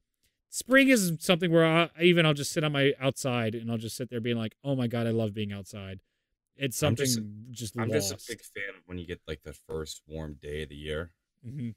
[0.50, 3.96] spring is something where I, even I'll just sit on my outside and I'll just
[3.96, 6.00] sit there being like, oh my god, I love being outside.
[6.56, 7.20] It's I'm something just-
[7.74, 8.10] just, I'm lost.
[8.10, 10.76] just a big fan of when you get like the first warm day of the
[10.76, 11.12] year.
[11.46, 11.74] Mhm.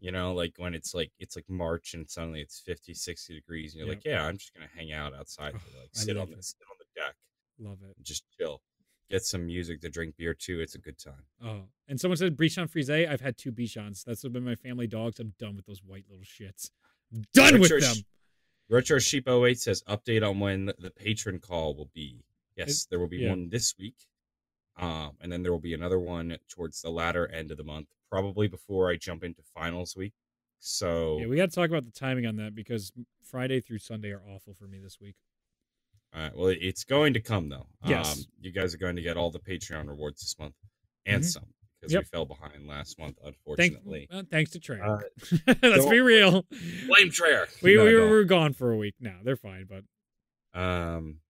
[0.00, 3.74] You know, like when it's like it's like March and suddenly it's 50, 60 degrees,
[3.74, 3.94] and you're Yeah.
[3.94, 6.44] like, yeah, I'm just gonna hang out outside, Oh, like sit on the it.
[6.44, 7.14] sit on the deck,
[7.58, 7.96] Love it.
[8.02, 8.62] just chill,
[9.10, 10.60] get some music to drink beer too.
[10.60, 11.24] It's a good time.
[11.42, 12.90] Oh, and someone said Bichon Frise.
[12.90, 14.04] I've had two Bichons.
[14.04, 15.18] That's been my family dogs.
[15.20, 16.70] I'm done with those white little shits.
[17.32, 17.96] Done with Retro them.
[17.96, 18.02] Sh-
[18.70, 22.22] Retro Sheep 08 says update on when the patron call will be.
[22.56, 23.30] Yes, there will be yeah.
[23.30, 23.94] one this week.
[24.76, 27.88] Um, and then there will be another one towards the latter end of the month,
[28.10, 30.12] probably before I jump into finals week.
[30.60, 32.92] So Yeah, we got to talk about the timing on that because
[33.24, 35.14] Friday through Sunday are awful for me this week.
[36.14, 36.36] All right.
[36.36, 37.66] Well, it's going to come though.
[37.86, 38.18] Yes.
[38.18, 40.54] Um, you guys are going to get all the Patreon rewards this month
[41.06, 41.26] and Mhm.
[41.26, 41.46] some
[41.80, 42.02] because Yep.
[42.02, 44.08] we fell behind last month, Thank, unfortunately.
[44.10, 44.80] uh, thanks to Trey.
[44.80, 44.98] Uh,
[45.62, 46.44] Let's be real.
[46.86, 47.46] Blame Trayer.
[47.62, 48.10] We, No, we, don't.
[48.10, 49.18] were gone for a week now.
[49.22, 51.20] They're fine, but Um.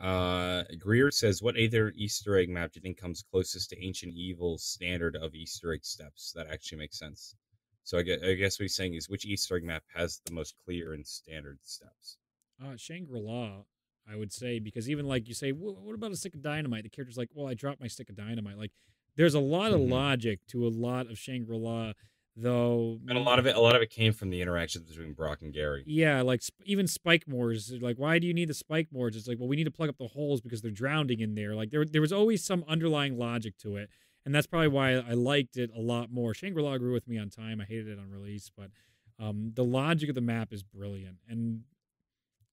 [0.00, 4.12] Uh, Greer says, "What other Easter egg map do you think comes closest to Ancient
[4.14, 6.32] Evil's standard of Easter egg steps?
[6.34, 7.36] That actually makes sense."
[7.84, 10.32] So I guess, I guess what he's saying is, which Easter egg map has the
[10.32, 12.18] most clear and standard steps?
[12.62, 13.62] uh, Shangri La,
[14.10, 16.82] I would say, because even like you say, what about a stick of dynamite?
[16.84, 18.58] The character's like, well, I dropped my stick of dynamite.
[18.58, 18.72] Like,
[19.16, 19.90] there's a lot of Mhm.
[19.90, 21.92] logic to a lot of Shangri La,
[22.36, 23.00] though.
[23.08, 25.40] And a lot of it, a lot of it came from the interactions between Brock
[25.40, 25.84] and Gary.
[25.86, 27.80] Yeah, like sp- even spikemores.
[27.80, 29.14] Like, why do you need the spikemores?
[29.16, 31.54] It's like, well, we need to plug up the holes because they're drowning in there.
[31.54, 33.88] Like, there there was always some underlying logic to it,
[34.26, 36.34] and that's probably why I liked it a lot more.
[36.34, 37.60] Shangri La grew with me on time.
[37.60, 38.70] I hated it on release, but
[39.18, 41.62] um, the logic of the map is brilliant, and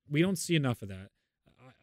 [0.07, 1.09] we don't see enough of that.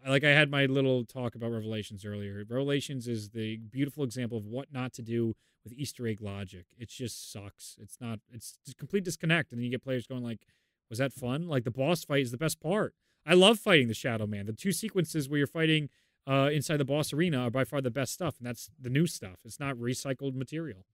[0.06, 2.44] Like I had my little talk about Revelations earlier.
[2.48, 5.34] Revelations is the beautiful example of what not to do
[5.64, 6.66] with Easter egg logic.
[6.78, 7.76] It just sucks.
[7.80, 8.20] It's not.
[8.32, 10.40] It's just complete disconnect, and then you get players going like,
[10.88, 12.94] "Was that fun?" Like the boss fight is the best part.
[13.26, 14.46] I love fighting the Shadow Man.
[14.46, 15.90] The two sequences where you're fighting
[16.26, 19.06] uh, inside the boss arena are by far the best stuff, and that's the new
[19.06, 19.40] stuff.
[19.44, 20.84] It's not recycled material.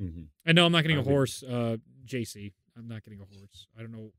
[0.00, 0.22] Mm-hmm.
[0.46, 2.52] And no, I'm not getting a horse, uh, JC.
[2.76, 3.66] I'm not getting a horse.
[3.76, 4.12] I don't know.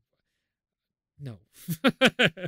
[1.18, 1.38] No.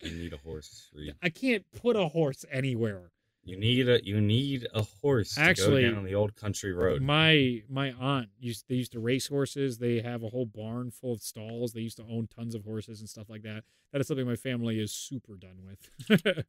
[0.00, 0.90] You need a horse.
[0.94, 1.14] Reed.
[1.22, 3.10] I can't put a horse anywhere.
[3.48, 7.00] You need a you need a horse to Actually, go down the old country road.
[7.00, 9.78] My my aunt used they used to race horses.
[9.78, 11.72] They have a whole barn full of stalls.
[11.72, 13.64] They used to own tons of horses and stuff like that.
[13.90, 16.44] That is something my family is super done with.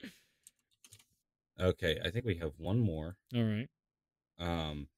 [1.60, 3.16] okay, I think we have one more.
[3.34, 3.68] All right.
[4.38, 4.88] Um,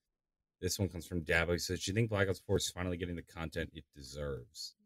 [0.61, 1.53] this one comes from Dabo.
[1.53, 4.77] He says, "Do you think Black Ops 4 is finally getting the content it deserves?"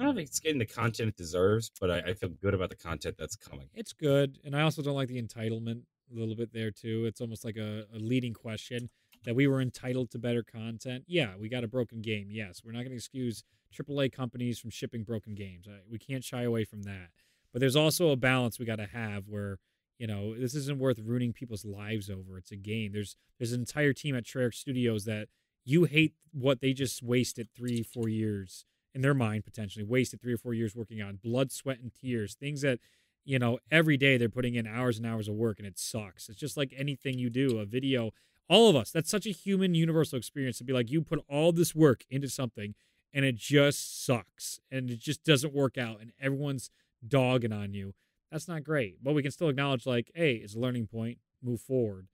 [0.00, 2.70] I don't think it's getting the content it deserves, but I, I feel good about
[2.70, 3.68] the content that's coming.
[3.74, 7.04] It's good, and I also don't like the entitlement a little bit there too.
[7.04, 8.88] It's almost like a, a leading question
[9.24, 11.04] that we were entitled to better content.
[11.06, 12.28] Yeah, we got a broken game.
[12.30, 13.44] Yes, we're not going to excuse
[13.78, 15.66] AAA companies from shipping broken games.
[15.90, 17.10] We can't shy away from that.
[17.52, 19.58] But there's also a balance we got to have where
[19.98, 22.38] you know this isn't worth ruining people's lives over.
[22.38, 22.92] It's a game.
[22.92, 25.28] There's there's an entire team at Treyarch Studios that
[25.64, 28.64] you hate what they just wasted three four years
[28.94, 32.34] in their mind potentially wasted three or four years working on blood sweat and tears
[32.34, 32.78] things that
[33.24, 36.28] you know every day they're putting in hours and hours of work and it sucks.
[36.28, 38.12] It's just like anything you do a video.
[38.48, 41.52] All of us that's such a human universal experience to be like you put all
[41.52, 42.74] this work into something
[43.12, 46.70] and it just sucks and it just doesn't work out and everyone's
[47.06, 47.94] dogging on you.
[48.32, 51.60] That's not great but we can still acknowledge like hey it's a learning point move
[51.60, 52.08] forward.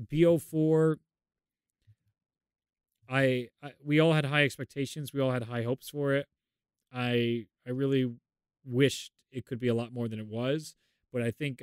[0.00, 0.96] Bo4
[3.08, 5.12] I, I we all had high expectations.
[5.12, 6.26] We all had high hopes for it.
[6.92, 8.12] I I really
[8.64, 10.74] wished it could be a lot more than it was,
[11.12, 11.62] but I think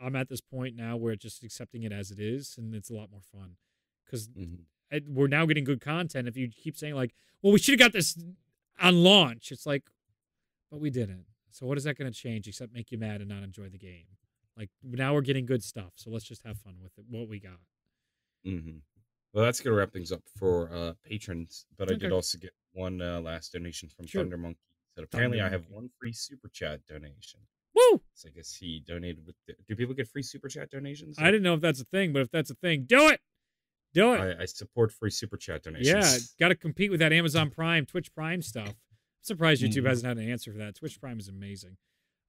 [0.00, 2.94] I'm at this point now where just accepting it as it is, and it's a
[2.94, 3.56] lot more fun
[4.04, 4.64] because Mhm.
[5.08, 6.28] we're now getting good content.
[6.28, 8.16] If you keep saying like, "Well, we should have got this
[8.78, 9.90] on launch," it's like,
[10.70, 11.26] but we didn't.
[11.50, 13.78] So what is that going to change except make you mad and not enjoy the
[13.78, 14.06] game?
[14.56, 17.04] Like now we're getting good stuff, so let's just have fun with it.
[17.08, 17.60] What we got.
[18.44, 18.78] hmm
[19.32, 21.66] Well, that's gonna wrap things up for uh patrons.
[21.76, 24.22] But I did also get one uh, last donation from Sure.
[24.22, 24.60] Thunder Monkey.
[24.96, 25.74] That apparently I have Monkey.
[25.74, 27.40] one free super chat donation.
[27.74, 28.00] Woo!
[28.14, 29.36] So I guess he donated with.
[29.46, 31.16] The, do people get free super chat donations?
[31.18, 33.20] I didn't know if that's a thing, but if that's a thing, do it.
[33.94, 34.36] Do it.
[34.38, 35.86] I, I support free super chat donations.
[35.86, 38.68] yeah, got to compete with that Amazon Prime, Twitch Prime stuff.
[38.68, 38.74] I'm
[39.22, 39.88] surprised YouTube Mhm.
[39.88, 40.74] hasn't had an answer for that.
[40.74, 41.76] Twitch Prime is amazing.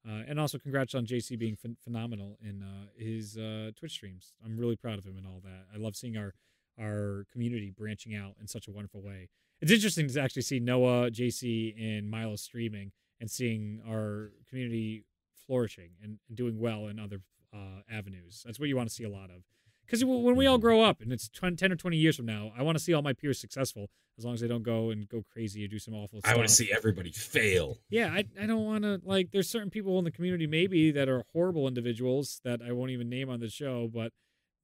[0.08, 4.32] Uh, and also, congrats on JC being phen- phenomenal in uh, his uh, Twitch streams.
[4.44, 5.66] I'm really proud of him and all that.
[5.74, 6.32] I love seeing our
[6.80, 9.28] our community branching out in such a wonderful way.
[9.60, 15.04] It's interesting to actually see Noah, JC, and Milo streaming and seeing our community
[15.46, 17.20] flourishing and, and doing well in other
[17.52, 18.42] uh, avenues.
[18.46, 19.42] That's what you want to see a lot of.
[19.84, 22.52] Because when we all grow up, and it's 20, 10 or 20 years from now,
[22.56, 25.08] I want to see all my peers successful as long as they don't go and
[25.08, 26.32] go crazy or do some awful stuff.
[26.32, 27.78] I want to see everybody fail.
[27.90, 31.08] Yeah, I, I don't want to, like, there's certain people in the community maybe that
[31.08, 34.12] are horrible individuals that I won't even name on the show, but,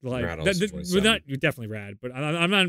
[0.03, 1.03] like, Rad that, also that- 27.
[1.05, 2.67] not, definitely rad, but I, I'm not,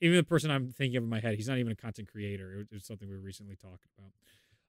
[0.00, 2.52] even the person I'm thinking of in my head, he's not even a content creator.
[2.52, 4.12] It was, it was something we were recently talking about.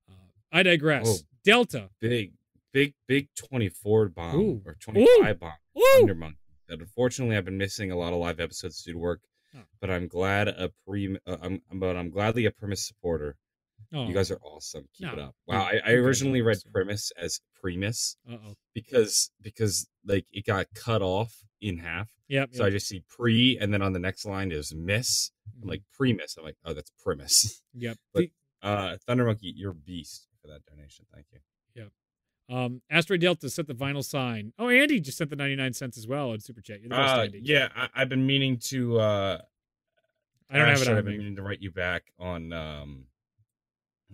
[0.09, 0.13] Uh,
[0.51, 1.05] I digress.
[1.05, 1.17] Oh.
[1.43, 1.89] Delta.
[1.99, 2.31] Big,
[2.71, 4.61] big, big twenty-four bomb Ooh.
[4.65, 5.51] or twenty-five bomb.
[5.75, 5.83] Woo!
[5.97, 6.37] Thunder Monkey.
[6.69, 9.19] That unfortunately I've been missing a lot of live episodes due to work.
[9.55, 9.59] Oh.
[9.81, 11.17] But I'm glad a pre.
[11.27, 13.35] Uh, I'm, but I'm gladly a premise supporter.
[13.93, 14.87] Oh, You guys are awesome.
[14.97, 15.35] Keep it up.
[15.47, 18.53] Wow, I, I you guys are originally read premise as premise Uh-oh.
[18.73, 22.09] because because like it got cut off in half.
[22.29, 22.49] Yep.
[22.53, 25.31] So I just see pre, and then on the next line is miss.
[25.61, 26.35] I'm like premise.
[26.37, 27.61] I'm like, oh, that's premise.
[27.75, 27.97] Yep.
[28.13, 28.25] but-
[28.61, 31.05] Uh, Thunder Monkey, you're beast for that donation.
[31.13, 31.39] Thank you.
[31.75, 31.91] Yep.
[32.49, 34.51] Um, Asteroid Delta sent the vinyl sign.
[34.57, 36.79] Oh, Andy just sent the 99 cents as well in Super Chat.
[36.81, 37.41] You're the best, Uh, Andy.
[37.43, 38.99] yeah, I, I've been meaning to.
[38.99, 39.41] uh
[40.49, 43.05] I don't have it I've been meaning to write you back on um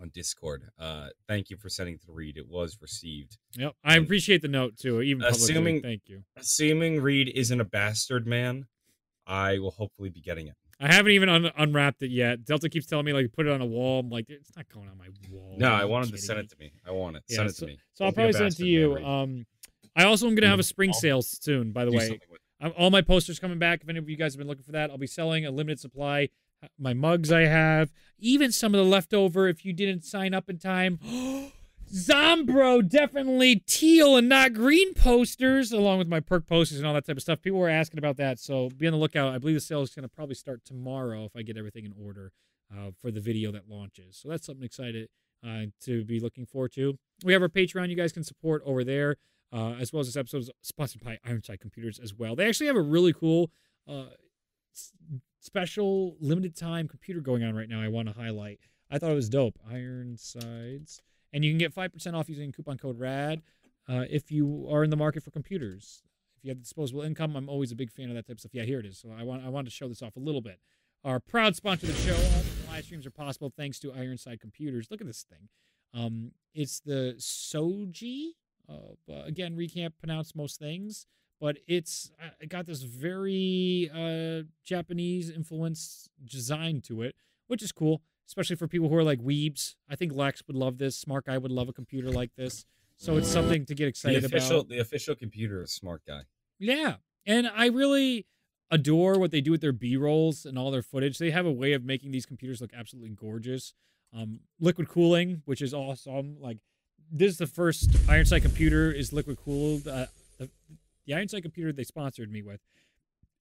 [0.02, 0.70] On Discord.
[0.80, 2.36] Uh, thank you for sending the read.
[2.36, 3.38] It was received.
[3.56, 3.76] Yep.
[3.84, 5.02] I and- appreciate the note too.
[5.02, 5.44] Even publicly.
[5.52, 6.24] Assuming- Thank you.
[6.36, 8.66] assuming Reed isn't a bastard man.
[9.28, 10.56] I will hopefully be getting it.
[10.80, 12.44] I haven't even un- unwrapped it yet.
[12.44, 14.00] Delta keeps telling me like put it on a wall.
[14.00, 15.56] I'm like, it's not going on my wall.
[15.58, 16.72] No, I you want him to send it to me.
[16.86, 17.24] I want it.
[17.30, 17.78] Yeah, send it so, to me.
[17.94, 19.06] So I'll Don't be a probably send it to you.
[19.06, 19.46] Um,
[19.96, 21.72] I also am gonna have a Mm, spring I'll sale soon.
[21.72, 22.20] By the way,
[22.76, 23.84] all my posters coming back.
[23.84, 25.80] If any of you guys have been looking for that, I'll be selling a limited
[25.80, 26.30] supply.
[26.78, 29.48] My mugs I have, even some of the leftover.
[29.48, 31.00] If you didn't sign up in time,
[31.94, 37.06] Zombro definitely teal and not green posters, along with my perk posters and all that
[37.06, 37.42] type of stuff.
[37.42, 39.34] People were asking about that, so be on the lookout.
[39.34, 41.94] I believe the sale is going to probably start tomorrow if I get everything in
[42.04, 42.32] order
[42.76, 44.18] uh, for the video that launches.
[44.18, 45.10] So that's something excited
[45.46, 46.98] uh, to be looking forward to.
[47.24, 49.18] We have our Patreon you guys can support over there,
[49.52, 52.36] uh, as well as this episode is sponsored by Ironside Computers as well.
[52.36, 53.52] They actually have a really cool
[53.88, 54.06] uh,
[55.44, 57.82] special limited time computer going on right now.
[57.82, 58.60] I want to highlight.
[58.90, 59.60] I thought it was dope.
[59.70, 61.02] Ironsides,
[61.32, 63.42] and you can get five percent off using coupon code RAD
[63.90, 66.02] uh, if you are in the market for computers.
[66.38, 68.54] If you have disposable income, I'm always a big fan of that type of stuff.
[68.54, 68.98] Yeah, here it is.
[68.98, 70.60] So I want I wanted to show this off a little bit.
[71.04, 72.16] Our proud sponsor of the show.
[72.16, 72.44] All
[72.74, 74.88] live streams are possible thanks to Ironside Computers.
[74.90, 75.50] Look at this thing.
[75.94, 78.30] Um, it's the Soji.
[78.70, 81.06] Uh, again, we can't pronounce most things,
[81.40, 87.16] but it's uh, it got this very uh, Japanese influence design to it,
[87.48, 89.76] which is cool, especially for people who are like weebs.
[89.90, 90.96] I think Lex would love this.
[90.98, 92.66] Smart guy would love a computer like this.
[92.96, 94.70] So it's something to get The excited official, about.
[94.70, 96.22] the official computer is smart guy.
[96.60, 96.96] Yeah.
[97.26, 98.26] And I really
[98.72, 101.18] adore what they do with their B rolls and all their footage.
[101.18, 103.74] They have a way of making these computers look absolutely gorgeous.
[104.16, 106.38] Um, liquid cooling, which is awesome.
[106.40, 106.60] Like
[107.12, 109.88] this is the first Ironside computer is liquid cooled.
[109.88, 110.06] Uh,
[110.38, 110.50] the,
[111.06, 112.62] the Ironside computer they sponsored me with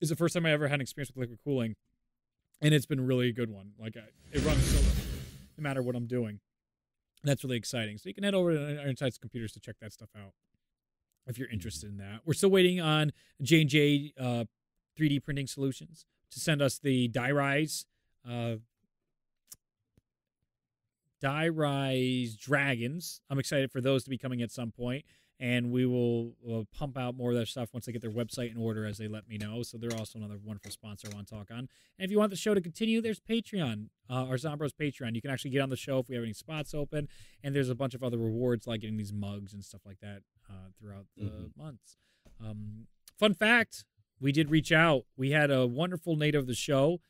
[0.00, 1.76] is the first time I ever had an experience with liquid cooling,
[2.60, 3.72] and it's been really a good one.
[3.78, 4.02] Like I,
[4.32, 5.06] it runs so well,
[5.58, 6.40] no matter what I'm doing.
[7.22, 7.98] And that's really exciting.
[7.98, 10.32] So you can head over to Ironside's computers to check that stuff out
[11.26, 12.20] if you're interested in that.
[12.24, 14.44] We're still waiting on J and J uh,
[14.98, 17.86] 3D printing solutions to send us the die rise,
[18.28, 18.56] uh,
[21.20, 23.20] die rise dragons.
[23.30, 25.04] I'm excited for those to be coming at some point,
[25.42, 28.52] and we will uh, pump out more of that stuff once they get their website
[28.52, 29.64] in order, as they let me know.
[29.64, 31.58] So they're also another wonderful sponsor I want to talk on.
[31.58, 35.16] And if you want the show to continue, there's Patreon, uh, our Zombros Patreon.
[35.16, 37.08] You can actually get on the show if we have any spots open,
[37.42, 40.22] and there's a bunch of other rewards like getting these mugs and stuff like that
[40.48, 41.56] uh, throughout the Mhm.
[41.56, 41.96] months.
[42.40, 42.86] Um,
[43.18, 43.84] fun fact:
[44.20, 45.06] we did reach out.
[45.16, 47.00] We had a wonderful native of the show,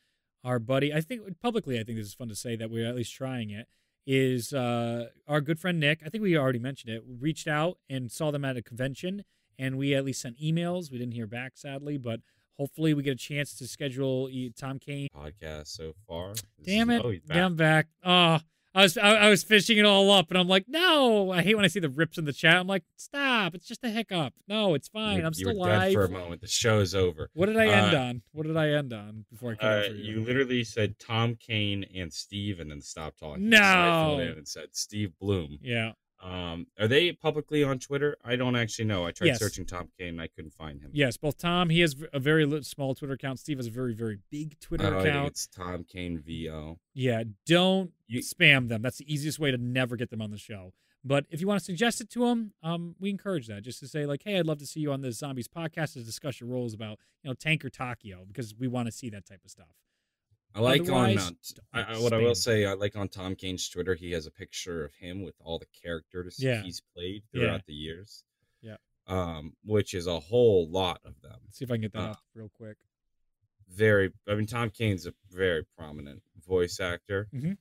[0.43, 0.91] our buddy.
[0.93, 3.51] I think publicly, I think this is fun to say that we're at least trying
[3.51, 3.69] it.
[4.07, 6.01] Is uh, our good friend Nick?
[6.05, 7.03] I think we already mentioned it.
[7.21, 9.25] Reached out and saw them at a convention,
[9.59, 10.91] and we at least sent emails.
[10.91, 12.21] We didn't hear back, sadly, but
[12.59, 15.09] hopefully we get a chance to schedule Tom Kane.
[15.17, 16.33] Podcast so far.
[16.35, 17.05] This Damn is- it!
[17.05, 17.87] Oh, he's Yeah, I'm back.
[18.03, 18.41] Oh,
[18.75, 21.31] I was I, I was fishing it all up, and I'm like, no.
[21.31, 22.57] I hate when I see the rips in the chat.
[22.57, 23.55] I'm like, stop!
[23.55, 24.33] It's just a hiccup.
[24.49, 25.19] No, it's fine.
[25.19, 26.41] You- I'm still dead for a moment.
[26.41, 27.29] The show is over.
[27.35, 28.23] What did I end Uh, on?
[28.33, 30.21] What did I end on before I cut Uh, for you?
[30.21, 33.49] you literally said Tom Kane and Steve, and then stopped talking.
[33.51, 33.59] No.
[33.59, 35.59] So I filled in and said Steve Blum.
[35.63, 35.93] Yeah.
[36.23, 38.17] Um, are they publicly on Twitter?
[38.25, 39.05] I don't actually know.
[39.05, 39.39] I tried Yes.
[39.41, 40.91] searching Tom Kane, and I couldn't find him.
[40.95, 43.41] Yes, both Tom, he has a very small Twitter account.
[43.41, 45.29] Steve has a very, very big Twitter Oh, account.
[45.29, 46.79] it's Tom Kane VO.
[46.95, 48.83] Yeah, don't You- spam them.
[48.83, 50.73] That's the easiest way to never get them on the show.
[51.05, 53.63] But if you want to suggest it to them, um, we encourage that.
[53.65, 56.05] Just to say, like, hey, I'd love to see you on the Zombies podcast to
[56.05, 59.27] discuss your roles about, you know, Tank or Takeo, because we want to see that
[59.27, 59.75] type of stuff.
[60.55, 61.31] I like on uh,
[61.73, 62.67] I, what I will say.
[62.67, 63.95] I like on Tom Kane's Twitter.
[63.95, 66.63] He has a picture of him with all the characters Yeah.
[66.63, 67.41] he's played Yeah.
[67.41, 68.23] throughout the years.
[68.61, 68.77] Yeah.
[69.07, 71.39] Um, which is a whole lot of them.
[71.45, 72.77] Let's see if I can get that Uh, up real quick.
[73.69, 74.13] Very.
[74.29, 77.29] I mean, Tom Kane's a very prominent voice actor.
[77.33, 77.57] Mhm.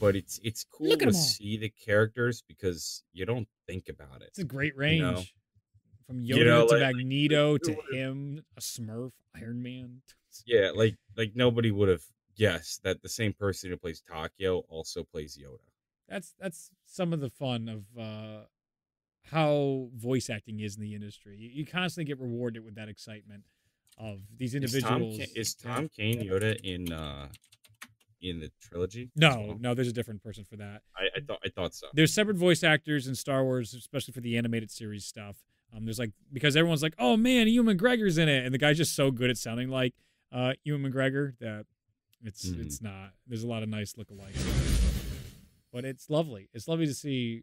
[0.00, 4.28] But it's it's cool to see the characters because you don't think about it.
[4.28, 5.02] It's a great range.
[5.02, 5.22] know?
[6.06, 10.02] From Yoda You know, to like- like, Magneto who to him, a Smurf, Iron Man.
[10.46, 12.02] Yeah, like like nobody would have
[12.36, 15.58] guessed that the same person who plays Takeo also plays Yoda.
[16.08, 18.44] that's that's some of the fun of uh,
[19.30, 21.36] how voice acting is in the industry.
[21.36, 23.44] You, you constantly get rewarded with that excitement
[23.98, 25.18] of these individuals.
[25.36, 27.28] Is Tom Kane Yoda in uh
[28.22, 29.10] in the trilogy?
[29.16, 29.56] No, well?
[29.60, 30.82] no, there's a different person for that.
[30.96, 31.88] I, I thought I thought so.
[31.92, 35.36] There's separate voice actors in Star Wars, especially for the animated series stuff.
[35.76, 38.76] Um, there's like because everyone's like, "Oh man, Ewan McGregor's in it," and the guy's
[38.76, 39.94] just so good at sounding like
[40.32, 41.66] uh, Ewan McGregor that
[42.22, 42.60] it's Mhm.
[42.64, 43.14] it's not.
[43.26, 44.36] There's a lot of nice lookalikes,
[45.72, 46.48] but it's lovely.
[46.52, 47.42] It's lovely to see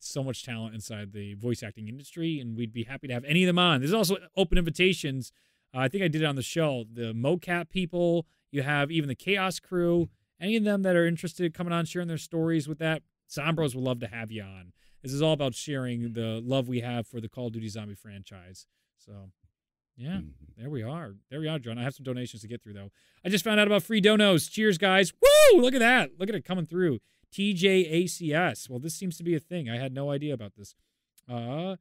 [0.00, 3.42] so much talent inside the voice acting industry, and we'd be happy to have any
[3.44, 3.80] of them on.
[3.80, 5.32] There's also open invitations.
[5.74, 6.84] Uh, I think I did it on the show.
[6.92, 10.10] The mocap people, you have even the Chaos crew.
[10.40, 13.74] Any of them that are interested in coming on, sharing their stories with that, Zombros
[13.74, 14.72] would love to have you on.
[15.02, 17.94] This is all about sharing the love we have for the Call of Duty Zombie
[17.94, 18.66] franchise.
[18.98, 19.32] So
[19.98, 20.18] Yeah.
[20.18, 20.30] Mhm.
[20.56, 21.16] There we are.
[21.28, 21.76] There we are, John.
[21.76, 22.90] I have some donations to get through though.
[23.24, 24.48] I just found out about free donos.
[24.50, 25.12] Cheers, guys.
[25.12, 25.60] Woo!
[25.60, 26.18] Look at that.
[26.18, 27.00] Look at it coming through.
[27.32, 28.68] TJACS.
[28.70, 29.68] Well, this seems to be a thing.
[29.68, 30.74] I had no idea about this.
[31.28, 31.76] Uh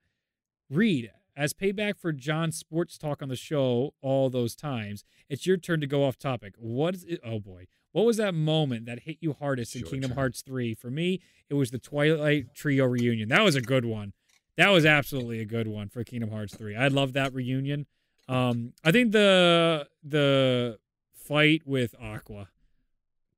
[0.69, 5.55] Reed, as payback for John's sports talk on the show all those times, it's your
[5.57, 6.55] turn to go off topic.
[6.57, 7.21] What is it?
[7.23, 7.67] Oh boy.
[7.93, 10.11] What was that moment that hit you hardest in Your Kingdom.
[10.11, 10.75] Hearts 3?
[10.75, 11.19] For me,
[11.49, 13.29] it was the Twilight Trio reunion.
[13.29, 14.13] That was a good one.
[14.55, 16.75] That was absolutely a good one for Kingdom Hearts 3.
[16.75, 17.87] I love that reunion.
[18.27, 20.79] Um, I think the the
[21.13, 22.49] fight with Aqua.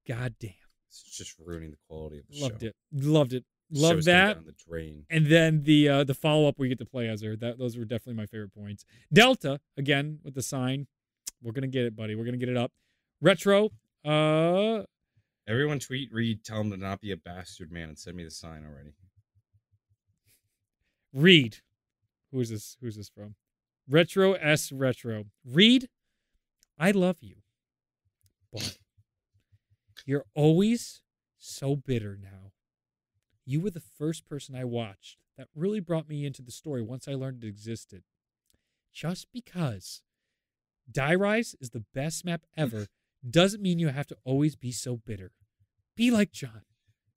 [0.07, 0.51] God damn.
[0.87, 2.43] It's just ruining the quality of the show.
[2.43, 2.67] Loved show.
[2.67, 2.75] it.
[2.91, 3.45] Loved it.
[3.71, 4.43] Loved that.
[4.45, 5.05] the drain.
[5.09, 7.35] And then the uh, the follow up where you get to play as her.
[7.35, 8.85] That those were definitely my favorite points.
[9.13, 10.87] Delta again with the sign.
[11.43, 12.15] We're gonna get it, buddy.
[12.15, 12.71] We're gonna get it up.
[13.21, 13.69] Retro.
[14.03, 14.83] Uh,
[15.47, 18.31] Everyone tweet Reed, tell him to not be a bastard man, and send me the
[18.31, 18.93] sign already.
[21.13, 21.57] Reed.
[22.31, 22.77] Who's this?
[22.81, 23.35] Who's this from?
[23.89, 25.25] Retro S Retro.
[25.45, 25.89] Reed.
[26.77, 27.37] I love you,
[28.53, 28.77] but
[30.05, 31.01] you're always
[31.37, 32.51] so bitter now.
[33.45, 37.07] You were the first person I watched that really brought me into the story once
[37.07, 38.03] I learned it existed.
[38.93, 40.01] Just because
[40.91, 42.87] Die Rise is the best map ever
[43.29, 45.31] doesn't mean you have to always be so bitter.
[45.95, 46.61] Be like John.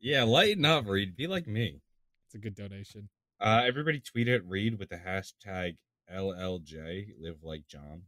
[0.00, 1.16] Yeah, lighten up, Reed.
[1.16, 1.82] Be like me.
[2.26, 3.08] It's a good donation.
[3.40, 5.76] Uh, everybody tweet at Reed with the hashtag
[6.12, 8.02] LLJ, live like John.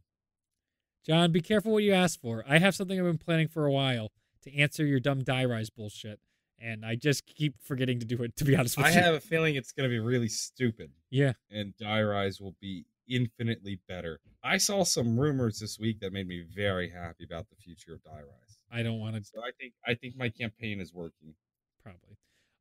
[1.05, 2.43] John, be careful what you ask for.
[2.47, 4.11] I have something I've been planning for a while
[4.43, 6.19] to answer your dumb die rise bullshit,
[6.59, 8.35] and I just keep forgetting to do it.
[8.37, 10.91] To be honest with I you, have a feeling it's going to be really stupid,
[11.11, 14.19] yeah, and Die Rise will be infinitely better.
[14.43, 18.03] I saw some rumors this week that made me very happy about the future of
[18.03, 18.57] Die Rise.
[18.71, 21.35] I don't want to So I think I think my campaign is working.
[21.83, 22.17] probably.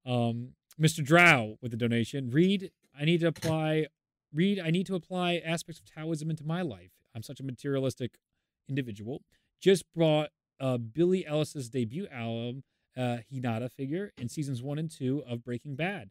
[0.06, 1.02] Um, Mr.
[1.02, 2.28] Drow with the donation.
[2.30, 3.86] Reed, I need to apply.
[4.34, 6.90] Reed, I need to apply aspects of Taoism into my life.
[7.14, 8.18] I'm such a materialistic
[8.68, 9.22] individual.
[9.60, 10.30] Just brought
[10.60, 12.64] uh, Billie Eilish's debut album,
[12.96, 16.10] uh, Hinata figure, in seasons one and two of Breaking Bad.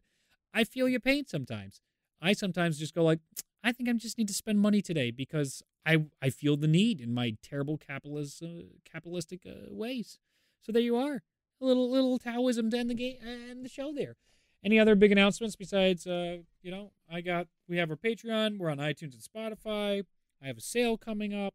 [0.54, 1.80] I feel your pain sometimes.
[2.22, 3.20] I sometimes just go like,
[3.62, 7.00] I think I just need to spend money today because I I feel the need
[7.00, 10.18] in my terrible capitalist uh, capitalistic uh, ways.
[10.62, 11.22] So there you are,
[11.60, 14.16] a little little Taoism to end the game and the show there.
[14.64, 18.70] Any other big announcements besides uh, you know, I got we have our Patreon, we're
[18.70, 20.04] on iTunes and Spotify.
[20.42, 21.54] I have a sale coming up.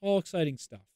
[0.00, 0.86] All exciting stuff.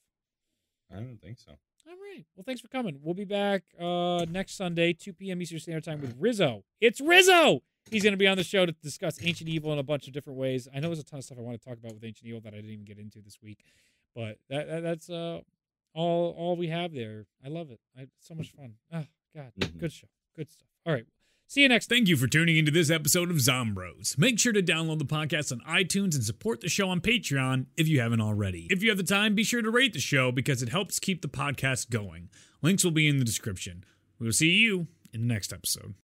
[0.92, 1.52] I don't think so.
[1.88, 2.26] All right.
[2.36, 2.98] Well, thanks for coming.
[3.02, 5.40] We'll be back uh, next Sunday, 2 p.m.
[5.40, 6.64] Eastern Standard Time with Rizzo.
[6.80, 7.62] It's Rizzo.
[7.90, 10.12] He's going to be on the show to discuss Ancient Evil in a bunch of
[10.12, 10.68] different ways.
[10.74, 12.40] I know there's a ton of stuff I want to talk about with Ancient Evil
[12.42, 13.60] that I didn't even get into this week,
[14.14, 15.40] but that, that that's uh,
[15.94, 17.24] all all we have there.
[17.44, 17.80] I love it.
[17.96, 18.74] I, it's so much fun.
[18.92, 19.04] Oh
[19.34, 19.78] God, Mhm.
[19.78, 20.68] good show, good stuff.
[20.84, 21.06] All right.
[21.50, 21.88] See you next.
[21.88, 24.18] Thank you for tuning into this episode of Zombros.
[24.18, 27.88] Make sure to download the podcast on iTunes and support the show on Patreon if
[27.88, 28.66] you haven't already.
[28.68, 31.22] If you have the time, be sure to rate the show because it helps keep
[31.22, 32.28] the podcast going.
[32.60, 33.84] Links will be in the description.
[34.18, 35.94] We will see you in the next episode.